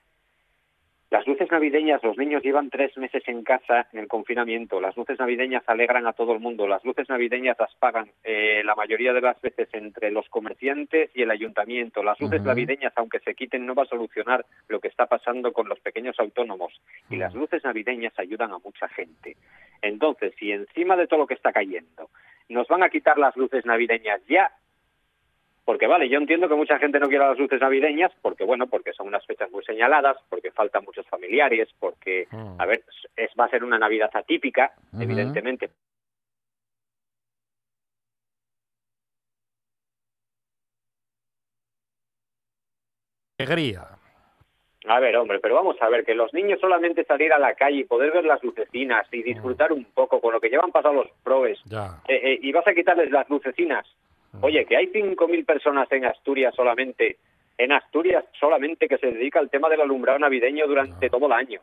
las 1.13 1.27
luces 1.27 1.51
navideñas, 1.51 2.03
los 2.03 2.17
niños 2.17 2.43
llevan 2.43 2.71
tres 2.71 2.97
meses 2.97 3.23
en 3.27 3.45
casa 3.45 3.87
en 3.93 3.99
el 3.99 4.09
confinamiento. 4.09 4.81
Las 4.81 4.97
luces 4.97 5.19
navideñas 5.19 5.63
alegran 5.67 6.07
a 6.07 6.15
todo 6.15 6.33
el 6.33 6.41
mundo. 6.41 6.67
Las 6.67 6.83
luces 6.87 7.07
navideñas 7.11 7.59
las 7.59 7.75
pagan 7.75 8.11
eh, 8.25 8.63
la 8.65 8.75
mayoría 8.75 9.13
de 9.13 9.21
las 9.21 9.39
veces 9.43 9.69
entre 9.75 10.11
los 10.11 10.27
comerciantes 10.31 11.11
y 11.13 11.21
el 11.21 11.31
ayuntamiento. 11.31 12.03
Las 12.03 12.19
luces 12.19 12.41
navideñas, 12.41 12.95
aunque 12.97 13.19
se 13.19 13.35
quiten, 13.35 13.67
no 13.67 13.75
va 13.75 13.83
a 13.83 13.87
solucionar 13.95 14.47
lo 14.69 14.81
que 14.81 14.89
está 14.89 15.05
pasando 15.05 15.53
con 15.53 15.69
los 15.69 15.79
pequeños 15.81 16.19
autónomos. 16.19 16.81
Y 17.11 17.17
las 17.17 17.35
luces 17.35 17.63
navideñas 17.63 18.19
ayudan 18.19 18.51
a 18.53 18.59
mucha 18.65 18.89
gente. 18.89 19.37
Entonces, 19.83 20.33
si 20.39 20.51
encima 20.51 20.97
de 20.97 21.09
todo 21.09 21.21
lo 21.21 21.27
que 21.27 21.35
está 21.35 21.53
cayendo 21.53 22.09
nos 22.49 22.69
van 22.69 22.83
a 22.83 22.89
quitar 22.89 23.19
las 23.19 23.37
luces 23.37 23.67
navideñas 23.67 24.21
ya, 24.29 24.51
porque 25.65 25.87
vale, 25.87 26.09
yo 26.09 26.19
entiendo 26.19 26.49
que 26.49 26.55
mucha 26.55 26.79
gente 26.79 26.99
no 26.99 27.09
quiera 27.09 27.29
las 27.29 27.39
luces 27.39 27.61
navideñas, 27.61 28.13
porque 28.21 28.45
bueno, 28.45 28.67
porque 28.67 28.93
son 28.93 29.07
unas 29.07 29.25
fechas 29.27 29.51
muy 29.51 29.65
señaladas, 29.65 30.17
porque 30.29 30.51
faltan 30.51 30.85
muchos 30.85 31.07
familiares, 31.07 31.69
porque, 31.79 32.27
a 32.59 32.67
ver, 32.67 32.83
es, 33.17 33.31
va 33.39 33.45
a 33.45 33.51
ser 33.51 33.63
una 33.63 33.79
Navidad 33.79 34.11
atípica, 34.13 34.73
evidentemente. 34.99 35.71
Alegría. 43.39 43.83
A 44.89 44.99
ver, 44.99 45.17
hombre, 45.17 45.39
pero 45.39 45.55
vamos 45.55 45.77
a 45.81 45.89
ver, 45.89 46.05
que 46.05 46.15
los 46.15 46.33
niños 46.35 46.59
solamente 46.61 47.05
salir 47.05 47.33
a 47.33 47.39
la 47.39 47.55
calle 47.55 47.79
y 47.79 47.85
poder 47.85 48.13
ver 48.13 48.25
las 48.25 48.43
lucecinas 48.43 49.07
y 49.13 49.23
disfrutar 49.23 49.73
un 49.73 49.85
poco 49.85 50.21
con 50.21 50.33
lo 50.33 50.41
que 50.41 50.49
llevan 50.49 50.73
pasado 50.73 50.95
los 50.95 51.09
probes, 51.23 51.61
Ya. 51.67 52.01
eh, 52.09 52.21
eh, 52.23 52.39
y 52.43 52.51
vas 52.53 52.67
a 52.67 52.75
quitarles 52.75 53.11
las 53.11 53.29
lucecinas. 53.31 53.87
Oye, 54.41 54.65
que 54.67 54.77
hay 54.77 54.87
5.000 54.87 55.45
personas 55.45 55.91
en 55.93 56.05
Asturias 56.07 56.55
solamente, 56.57 57.19
en 57.59 57.73
Asturias 57.73 58.25
solamente 58.41 58.89
que 58.89 58.99
se 58.99 59.09
dedica 59.13 59.39
al 59.39 59.51
tema 59.51 59.69
del 59.69 59.83
alumbrado 59.83 60.19
navideño 60.19 60.67
durante 60.67 61.11
todo 61.11 61.27
el 61.27 61.33
año. 61.33 61.61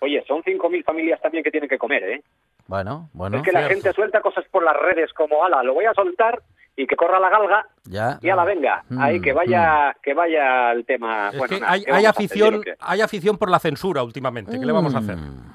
Oye, 0.00 0.22
son 0.26 0.42
5.000 0.42 0.84
familias 0.84 1.20
también 1.20 1.42
que 1.44 1.50
tienen 1.50 1.68
que 1.68 1.78
comer, 1.78 2.02
¿eh? 2.04 2.22
Bueno, 2.68 3.08
bueno. 3.12 3.36
es 3.38 3.42
que 3.44 3.52
la 3.52 3.62
gente 3.68 3.92
suelta 3.92 4.20
cosas 4.20 4.44
por 4.50 4.64
las 4.64 4.76
redes 4.76 5.12
como, 5.12 5.44
ala, 5.44 5.62
lo 5.62 5.74
voy 5.74 5.84
a 5.84 5.94
soltar 5.94 6.42
y 6.76 6.86
que 6.86 6.96
corra 6.96 7.18
la 7.20 7.30
galga 7.30 7.66
Ya. 7.84 8.18
y 8.20 8.28
ala, 8.28 8.44
venga, 8.44 8.84
Mm, 8.88 9.00
ahí 9.00 9.20
que 9.20 9.32
vaya, 9.32 9.96
que 10.02 10.14
vaya 10.14 10.72
el 10.72 10.84
tema. 10.84 11.30
Es 11.32 11.38
bueno, 11.38 11.58
que 11.58 11.64
hay, 11.64 11.84
¿qué 11.84 11.90
hay 11.92 12.02
vamos 12.02 12.06
a 12.06 12.10
hacer? 12.10 12.24
Afición, 12.24 12.62
hay 12.80 13.00
afición 13.00 13.38
por 13.38 13.50
la 13.50 13.58
censura 13.60 14.02
últimamente. 14.02 14.58
¿Qué 14.58 14.66
le 14.66 14.72
vamos 14.72 14.94
a 14.94 14.98
hacer? 14.98 15.16
Mm. 15.16 15.54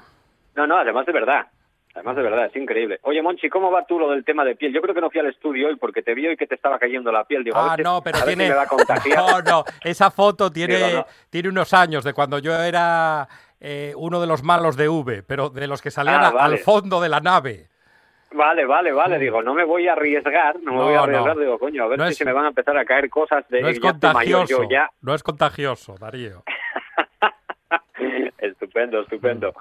No, 0.56 0.66
no, 0.66 0.76
además 0.78 1.06
de 1.06 1.12
verdad. 1.12 1.46
Además 1.94 2.16
de 2.16 2.22
verdad, 2.22 2.46
es 2.46 2.56
increíble. 2.56 2.98
Oye, 3.02 3.20
Monchi, 3.20 3.50
¿cómo 3.50 3.70
va 3.70 3.84
tú 3.84 3.98
lo 3.98 4.10
del 4.10 4.24
tema 4.24 4.44
de 4.46 4.56
piel? 4.56 4.72
Yo 4.72 4.80
creo 4.80 4.94
que 4.94 5.00
no 5.02 5.10
fui 5.10 5.20
al 5.20 5.26
estudio 5.26 5.68
hoy 5.68 5.76
porque 5.76 6.02
te 6.02 6.14
vi 6.14 6.26
hoy 6.26 6.36
que 6.38 6.46
te 6.46 6.54
estaba 6.54 6.78
cayendo 6.78 7.12
la 7.12 7.24
piel. 7.24 7.44
Digo, 7.44 7.58
Ah, 7.58 7.74
si- 7.76 7.82
no, 7.82 8.00
pero 8.02 8.16
a 8.16 8.20
si 8.20 8.26
tiene. 8.28 8.48
me 8.48 8.54
va 8.54 8.62
a 8.62 8.66
contagiar. 8.66 9.18
No, 9.22 9.42
no, 9.42 9.64
esa 9.84 10.10
foto 10.10 10.50
tiene, 10.52 10.76
Digo, 10.76 10.88
no. 11.00 11.06
tiene 11.28 11.48
unos 11.50 11.74
años 11.74 12.02
de 12.04 12.14
cuando 12.14 12.38
yo 12.38 12.54
era 12.56 13.28
eh, 13.60 13.92
uno 13.96 14.20
de 14.22 14.26
los 14.26 14.42
malos 14.42 14.76
de 14.76 14.88
V, 14.88 15.22
pero 15.22 15.50
de 15.50 15.66
los 15.66 15.82
que 15.82 15.90
salían 15.90 16.24
Ah, 16.24 16.30
vale. 16.30 16.54
al 16.54 16.58
fondo 16.60 17.00
de 17.00 17.08
la 17.10 17.20
nave. 17.20 17.68
Vale, 18.34 18.64
vale, 18.64 18.92
vale. 18.92 19.18
Digo, 19.18 19.42
no 19.42 19.52
me 19.52 19.62
voy 19.64 19.86
a 19.88 19.92
arriesgar, 19.92 20.56
no 20.62 20.72
me 20.72 20.78
No, 20.78 20.84
voy 20.84 20.94
a 20.94 20.96
no. 20.96 21.02
arriesgar. 21.02 21.36
Digo, 21.38 21.58
coño, 21.58 21.84
a 21.84 21.88
ver 21.88 21.98
No 21.98 22.06
si 22.06 22.12
es- 22.12 22.16
se 22.16 22.24
me 22.24 22.32
van 22.32 22.46
a 22.46 22.48
empezar 22.48 22.74
a 22.78 22.86
caer 22.86 23.10
cosas 23.10 23.46
de 23.50 23.60
No 23.60 23.68
es 23.68 23.74
estoy 23.76 23.90
mayor 23.92 24.00
contagioso. 24.38 24.62
yo 24.62 24.68
ya. 24.70 24.90
No 25.02 25.14
es 25.14 25.22
contagioso, 25.22 25.96
Darío. 26.00 26.42
estupendo, 28.38 29.00
estupendo. 29.02 29.52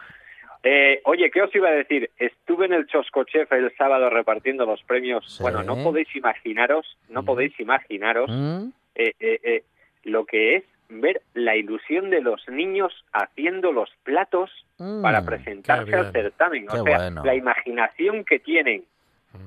Eh, 0.64 1.02
oye, 1.06 1.32
¿qué 1.32 1.42
os 1.42 1.56
iba 1.56 1.70
a 1.70 1.74
decir? 1.74 2.10
Estuve 2.18 2.68
en 2.68 2.74
el 2.74 2.88
Chosco 2.88 3.24
Chef 3.24 3.52
el 3.52 3.76
sábado 3.76 4.10
repartiendo 4.10 4.66
los 4.66 4.84
premios. 4.84 5.40
Bueno, 5.42 5.64
no 5.64 5.84
podéis 5.84 6.16
imaginaros, 6.16 6.98
no 7.10 7.24
podéis 7.24 7.60
imaginaros 7.60 8.30
¿Mm? 8.30 8.68
eh, 8.96 9.14
eh, 9.20 9.40
eh, 9.44 9.64
lo 10.04 10.26
que 10.26 10.58
es 10.58 10.64
ver 10.90 11.22
la 11.34 11.56
ilusión 11.56 12.10
de 12.10 12.22
los 12.22 12.48
niños 12.50 12.94
haciendo 13.14 13.72
los 13.72 13.90
platos 14.04 14.52
Mm, 14.82 15.04
para 15.04 15.24
presentarse 15.24 15.96
al 15.96 16.12
certamen. 16.12 16.68
O 16.68 16.72
Qué 16.72 16.90
sea, 16.90 16.98
bueno. 16.98 17.24
la 17.24 17.36
imaginación 17.36 18.26
que 18.26 18.40
tienen 18.40 18.84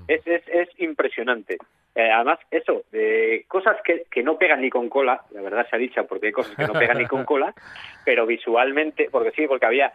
es, 0.07 0.25
es, 0.27 0.43
es 0.47 0.69
impresionante. 0.79 1.59
Eh, 1.97 2.09
además, 2.09 2.39
eso, 2.53 2.85
de 2.93 3.45
cosas 3.49 3.77
que, 3.85 4.05
que 4.13 4.23
no 4.23 4.39
pegan 4.39 4.61
ni 4.61 4.71
con 4.71 4.89
cola, 4.89 5.23
la 5.33 5.43
verdad 5.43 5.67
se 5.69 5.75
ha 5.75 5.79
dicho, 5.79 6.07
porque 6.07 6.27
hay 6.27 6.33
cosas 6.33 6.55
que 6.55 6.67
no 6.69 6.73
pegan 6.73 6.99
ni 6.99 7.07
con 7.07 7.25
cola, 7.27 7.53
pero 8.05 8.27
visualmente, 8.27 9.09
porque 9.11 9.33
sí, 9.33 9.47
porque 9.49 9.67
había... 9.67 9.93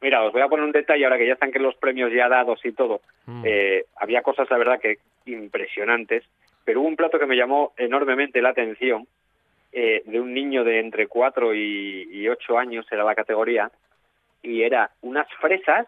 Mira, 0.00 0.22
os 0.22 0.32
voy 0.32 0.42
a 0.42 0.48
poner 0.48 0.64
un 0.64 0.72
detalle 0.72 1.04
ahora 1.04 1.18
que 1.18 1.26
ya 1.26 1.32
están 1.32 1.50
que 1.50 1.58
los 1.58 1.74
premios 1.76 2.12
ya 2.12 2.28
dados 2.28 2.64
y 2.64 2.72
todo. 2.72 3.00
Eh, 3.44 3.84
había 3.96 4.22
cosas, 4.22 4.48
la 4.50 4.58
verdad, 4.58 4.80
que 4.80 4.98
impresionantes, 5.26 6.24
pero 6.64 6.80
hubo 6.80 6.88
un 6.88 6.96
plato 6.96 7.18
que 7.18 7.26
me 7.26 7.36
llamó 7.36 7.72
enormemente 7.76 8.40
la 8.40 8.50
atención, 8.50 9.06
eh, 9.72 10.02
de 10.06 10.20
un 10.20 10.32
niño 10.32 10.64
de 10.64 10.80
entre 10.80 11.08
4 11.08 11.54
y, 11.54 12.08
y 12.10 12.28
8 12.28 12.58
años, 12.58 12.86
era 12.90 13.04
la 13.04 13.14
categoría, 13.14 13.70
y 14.42 14.62
era 14.62 14.90
unas 15.02 15.26
fresas, 15.40 15.86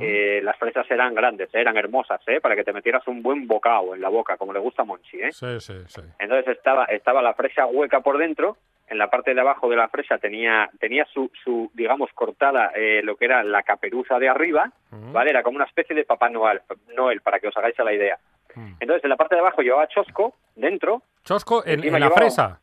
eh, 0.00 0.40
las 0.42 0.56
fresas 0.56 0.90
eran 0.90 1.14
grandes, 1.14 1.54
eh, 1.54 1.60
eran 1.60 1.76
hermosas, 1.76 2.20
eh, 2.26 2.40
para 2.40 2.56
que 2.56 2.64
te 2.64 2.72
metieras 2.72 3.06
un 3.06 3.22
buen 3.22 3.46
bocado 3.46 3.94
en 3.94 4.00
la 4.00 4.08
boca, 4.08 4.36
como 4.36 4.52
le 4.52 4.58
gusta 4.58 4.82
a 4.82 4.84
Monchi. 4.84 5.18
¿eh? 5.20 5.32
Sí, 5.32 5.60
sí, 5.60 5.74
sí. 5.86 6.00
Entonces 6.18 6.56
estaba, 6.56 6.84
estaba 6.86 7.22
la 7.22 7.34
fresa 7.34 7.66
hueca 7.66 8.00
por 8.00 8.18
dentro, 8.18 8.56
en 8.88 8.98
la 8.98 9.08
parte 9.10 9.34
de 9.34 9.40
abajo 9.40 9.68
de 9.68 9.76
la 9.76 9.88
fresa 9.88 10.18
tenía, 10.18 10.68
tenía 10.78 11.04
su, 11.06 11.30
su 11.42 11.70
digamos, 11.74 12.10
cortada 12.14 12.70
eh, 12.74 13.00
lo 13.02 13.16
que 13.16 13.24
era 13.24 13.42
la 13.42 13.62
caperuza 13.62 14.18
de 14.18 14.28
arriba, 14.28 14.70
¿vale? 14.90 15.30
Era 15.30 15.42
como 15.42 15.56
una 15.56 15.64
especie 15.64 15.96
de 15.96 16.04
Papá 16.04 16.28
Noel, 16.28 16.60
Noel, 16.94 17.20
para 17.22 17.40
que 17.40 17.48
os 17.48 17.56
hagáis 17.56 17.78
a 17.80 17.84
la 17.84 17.92
idea. 17.94 18.18
Entonces 18.80 19.02
en 19.02 19.10
la 19.10 19.16
parte 19.16 19.34
de 19.34 19.40
abajo 19.40 19.62
llevaba 19.62 19.88
chosco, 19.88 20.34
dentro, 20.54 21.02
Chosco 21.24 21.64
en, 21.66 21.80
la 21.80 21.86
llevaba- 21.98 22.14
fresa. 22.16 22.60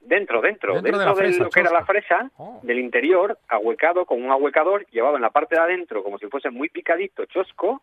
dentro, 0.00 0.40
dentro, 0.40 0.74
Dentro 0.74 0.82
dentro, 0.82 0.98
de 1.00 1.04
la 1.04 1.10
de, 1.12 1.16
fresa, 1.16 1.44
lo 1.44 1.50
que 1.50 1.60
era 1.60 1.70
la 1.72 1.84
fresa, 1.84 2.30
del 2.62 2.78
interior, 2.78 3.38
ahuecado 3.48 4.06
con 4.06 4.22
un 4.24 4.30
ahuecador, 4.30 4.86
llevaba 4.92 5.16
en 5.16 5.22
la 5.22 5.30
parte 5.30 5.56
de 5.56 5.60
adentro, 5.62 6.02
como 6.04 6.18
si 6.18 6.26
fuese 6.28 6.50
muy 6.50 6.68
picadito, 6.68 7.24
chosco, 7.26 7.82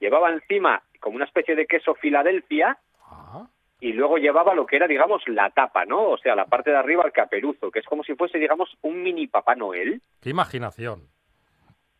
llevaba 0.00 0.30
encima 0.30 0.82
como 1.00 1.16
una 1.16 1.26
especie 1.26 1.54
de 1.54 1.66
queso 1.66 1.94
Filadelfia 1.94 2.78
y 3.84 3.92
luego 3.92 4.16
llevaba 4.16 4.54
lo 4.54 4.64
que 4.64 4.76
era, 4.76 4.86
digamos, 4.88 5.22
la 5.28 5.50
tapa, 5.50 5.84
¿no? 5.84 6.08
O 6.10 6.16
sea, 6.16 6.34
la 6.34 6.46
parte 6.46 6.70
de 6.70 6.76
arriba, 6.78 7.02
el 7.04 7.12
caperuzo, 7.12 7.70
que 7.70 7.80
es 7.80 7.84
como 7.84 8.02
si 8.02 8.14
fuese, 8.14 8.38
digamos, 8.38 8.74
un 8.82 9.02
mini 9.02 9.26
Papá 9.26 9.54
Noel. 9.54 10.00
Qué 10.22 10.30
imaginación. 10.30 11.02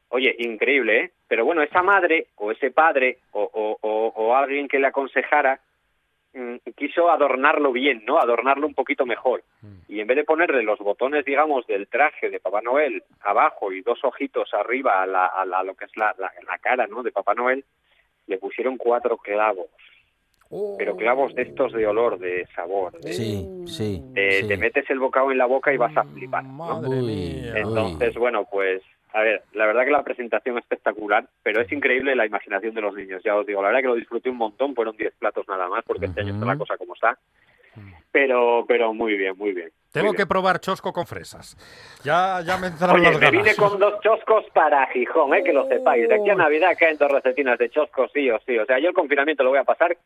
Oye, 0.08 0.34
increíble, 0.38 1.00
¿eh? 1.00 1.10
Pero 1.28 1.44
bueno, 1.44 1.60
esa 1.62 1.82
madre 1.82 2.28
o 2.36 2.52
ese 2.52 2.70
padre 2.70 3.18
o, 3.32 3.42
o- 3.42 3.78
o- 3.82 4.12
o 4.16 4.34
alguien 4.34 4.66
que 4.68 4.78
le 4.78 4.86
aconsejara 4.86 5.60
mm, 6.32 6.56
quiso 6.74 7.10
adornarlo 7.10 7.70
bien, 7.70 8.02
¿no? 8.06 8.18
Adornarlo 8.18 8.66
un 8.66 8.74
poquito 8.74 9.04
mejor. 9.06 9.42
Y 9.88 10.00
en 10.00 10.06
vez 10.06 10.16
de 10.16 10.24
ponerle 10.24 10.62
los 10.62 10.78
botones, 10.78 11.24
digamos, 11.24 11.66
del 11.66 11.86
traje 11.88 12.30
de 12.30 12.40
Papá 12.40 12.60
Noel 12.62 13.02
abajo 13.20 13.72
y 13.72 13.82
dos 13.82 14.02
ojitos 14.04 14.52
arriba 14.54 15.02
a, 15.02 15.06
la, 15.06 15.26
a 15.26 15.44
la- 15.44 15.62
lo 15.62 15.74
que 15.74 15.84
es 15.84 15.96
la, 15.96 16.14
la- 16.18 16.32
la 16.48 16.58
cara, 16.58 16.86
¿no? 16.86 17.02
De 17.02 17.12
Papá 17.12 17.34
Noel, 17.34 17.64
le 18.26 18.38
pusieron 18.38 18.76
cuatro 18.78 19.16
clavos. 19.18 19.66
Pero 20.78 20.96
clavos 20.96 21.34
de 21.34 21.42
estos 21.42 21.72
de 21.72 21.86
olor, 21.86 22.18
de 22.18 22.46
sabor. 22.54 22.92
de- 23.00 23.12
Sí, 23.12 23.46
sí. 23.66 24.02
sí. 24.14 24.48
Te 24.48 24.56
metes 24.56 24.88
el 24.90 24.98
bocado 24.98 25.30
en 25.32 25.38
la 25.38 25.46
boca 25.46 25.72
y 25.72 25.76
vas 25.76 25.96
a 25.96 26.04
flipar. 26.04 26.44
¿no? 26.44 26.78
Uy, 26.80 27.42
Entonces, 27.54 28.14
bueno, 28.14 28.46
pues, 28.50 28.82
a 29.12 29.20
ver, 29.22 29.42
la 29.52 29.66
verdad 29.66 29.84
que 29.84 29.90
la 29.90 30.02
presentación 30.02 30.56
es 30.58 30.64
espectacular, 30.64 31.26
pero 31.42 31.60
es 31.60 31.70
increíble 31.72 32.14
la 32.16 32.26
imaginación 32.26 32.74
de 32.74 32.80
los 32.80 32.94
niños. 32.94 33.22
Ya 33.24 33.36
os 33.36 33.46
digo, 33.46 33.62
la 33.62 33.68
verdad 33.68 33.82
que 33.82 33.88
lo 33.88 33.94
disfruté 33.94 34.30
un 34.30 34.36
montón, 34.36 34.74
fueron 34.74 34.96
10 34.96 35.14
platos 35.18 35.46
nada 35.48 35.68
más, 35.68 35.84
porque 35.84 36.06
este 36.06 36.20
año 36.20 36.34
está 36.34 36.46
la 36.46 36.56
cosa 36.58 36.76
como 36.76 36.94
está. 36.94 37.16
Pero, 38.12 38.64
pero 38.68 38.94
muy 38.94 39.16
bien, 39.16 39.34
muy 39.36 39.52
bien. 39.52 39.70
Tengo 39.92 40.12
que 40.12 40.24
probar 40.26 40.60
chosco 40.60 40.92
con 40.92 41.04
fresas. 41.06 41.56
Ya, 42.04 42.40
ya 42.46 42.56
me 42.58 42.68
entraron 42.68 42.96
Oye, 42.96 43.04
las 43.10 43.14
me 43.18 43.26
ganas. 43.26 43.42
vine 43.42 43.56
con 43.56 43.78
dos 43.78 44.00
choscos 44.02 44.44
para 44.52 44.86
Gijón, 44.88 45.34
eh, 45.34 45.42
que 45.42 45.52
lo 45.52 45.66
sepáis. 45.66 46.08
De 46.08 46.14
aquí 46.16 46.30
a 46.30 46.34
Navidad 46.36 46.76
caen 46.78 46.96
dos 46.96 47.10
recetinas 47.10 47.58
de 47.58 47.70
choscos, 47.70 48.10
sí 48.14 48.30
o 48.30 48.38
sí. 48.46 48.56
O 48.58 48.66
sea, 48.66 48.78
yo 48.78 48.88
el 48.88 48.94
confinamiento 48.94 49.42
lo 49.42 49.50
voy 49.50 49.58
a 49.58 49.64
pasar 49.64 49.96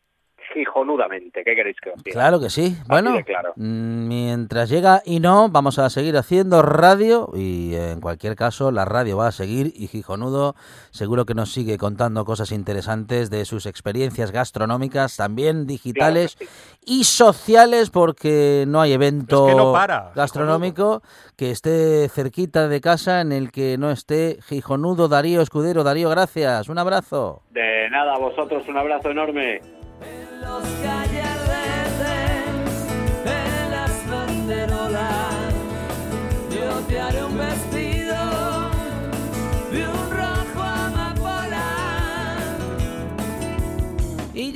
gijonudamente. 0.53 1.43
¿Qué 1.43 1.55
queréis 1.55 1.77
que 1.81 1.91
os 1.91 2.03
diga? 2.03 2.13
Claro 2.13 2.39
que 2.39 2.49
sí. 2.49 2.75
Bueno, 2.87 3.15
claro. 3.25 3.53
mm, 3.55 4.07
mientras 4.07 4.69
llega 4.69 5.01
y 5.05 5.19
no, 5.19 5.49
vamos 5.49 5.79
a 5.79 5.89
seguir 5.89 6.17
haciendo 6.17 6.61
radio 6.61 7.29
y 7.35 7.75
en 7.75 8.01
cualquier 8.01 8.35
caso 8.35 8.71
la 8.71 8.85
radio 8.85 9.17
va 9.17 9.27
a 9.27 9.31
seguir 9.31 9.71
y 9.75 9.87
Gijonudo 9.87 10.55
seguro 10.91 11.25
que 11.25 11.33
nos 11.33 11.51
sigue 11.51 11.77
contando 11.77 12.25
cosas 12.25 12.51
interesantes 12.51 13.29
de 13.29 13.45
sus 13.45 13.65
experiencias 13.65 14.31
gastronómicas, 14.31 15.17
también 15.17 15.67
digitales 15.67 16.37
y 16.85 17.03
sociales 17.03 17.89
porque 17.89 18.65
no 18.67 18.81
hay 18.81 18.93
evento 18.93 19.47
Es 19.47 19.53
que 19.53 19.57
no 19.57 19.71
para, 19.71 20.11
gastronómico 20.15 21.01
que 21.37 21.51
esté 21.51 22.09
cerquita 22.09 22.67
de 22.67 22.81
casa 22.81 23.21
en 23.21 23.31
el 23.31 23.51
que 23.51 23.77
no 23.77 23.91
esté 23.91 24.39
Gijonudo 24.41 25.07
Darío 25.07 25.41
Escudero. 25.41 25.83
Darío, 25.83 26.09
gracias. 26.09 26.69
Un 26.69 26.77
abrazo. 26.77 27.43
De 27.51 27.89
nada, 27.89 28.15
a 28.15 28.19
vosotros 28.19 28.67
un 28.67 28.77
abrazo 28.77 29.09
enorme. 29.11 29.61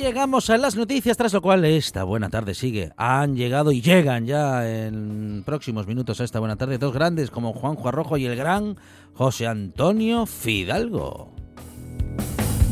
Llegamos 0.03 0.49
a 0.49 0.57
las 0.57 0.75
noticias, 0.75 1.17
tras 1.17 1.34
lo 1.34 1.41
cual 1.41 1.65
esta 1.65 2.03
buena 2.03 2.29
tarde 2.29 2.53
sigue. 2.53 2.91
Han 2.97 3.36
llegado 3.36 3.71
y 3.71 3.81
llegan 3.81 4.25
ya 4.25 4.69
en 4.69 5.43
próximos 5.45 5.88
minutos 5.88 6.21
a 6.21 6.23
esta 6.23 6.39
buena 6.39 6.55
tarde 6.55 6.77
dos 6.77 6.93
grandes 6.93 7.31
como 7.31 7.51
Juanjo 7.53 7.88
Arrojo 7.88 8.17
y 8.17 8.25
el 8.25 8.36
gran 8.36 8.77
José 9.13 9.47
Antonio 9.47 10.25
Fidalgo. 10.25 11.31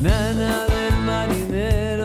Nana 0.01 0.65
del 0.65 0.97
marinero, 1.05 2.00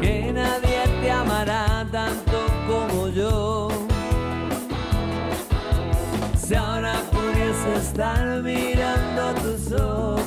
Que 0.00 0.32
nadie 0.34 0.82
te 1.00 1.10
amará 1.10 1.86
tanto 1.90 2.38
como 2.68 3.08
yo. 3.08 3.68
Si 6.36 6.54
ahora 6.54 6.94
pudiese 7.10 7.76
estar 7.76 8.42
mirando 8.42 9.34
tus 9.40 9.72
ojos 9.72 10.19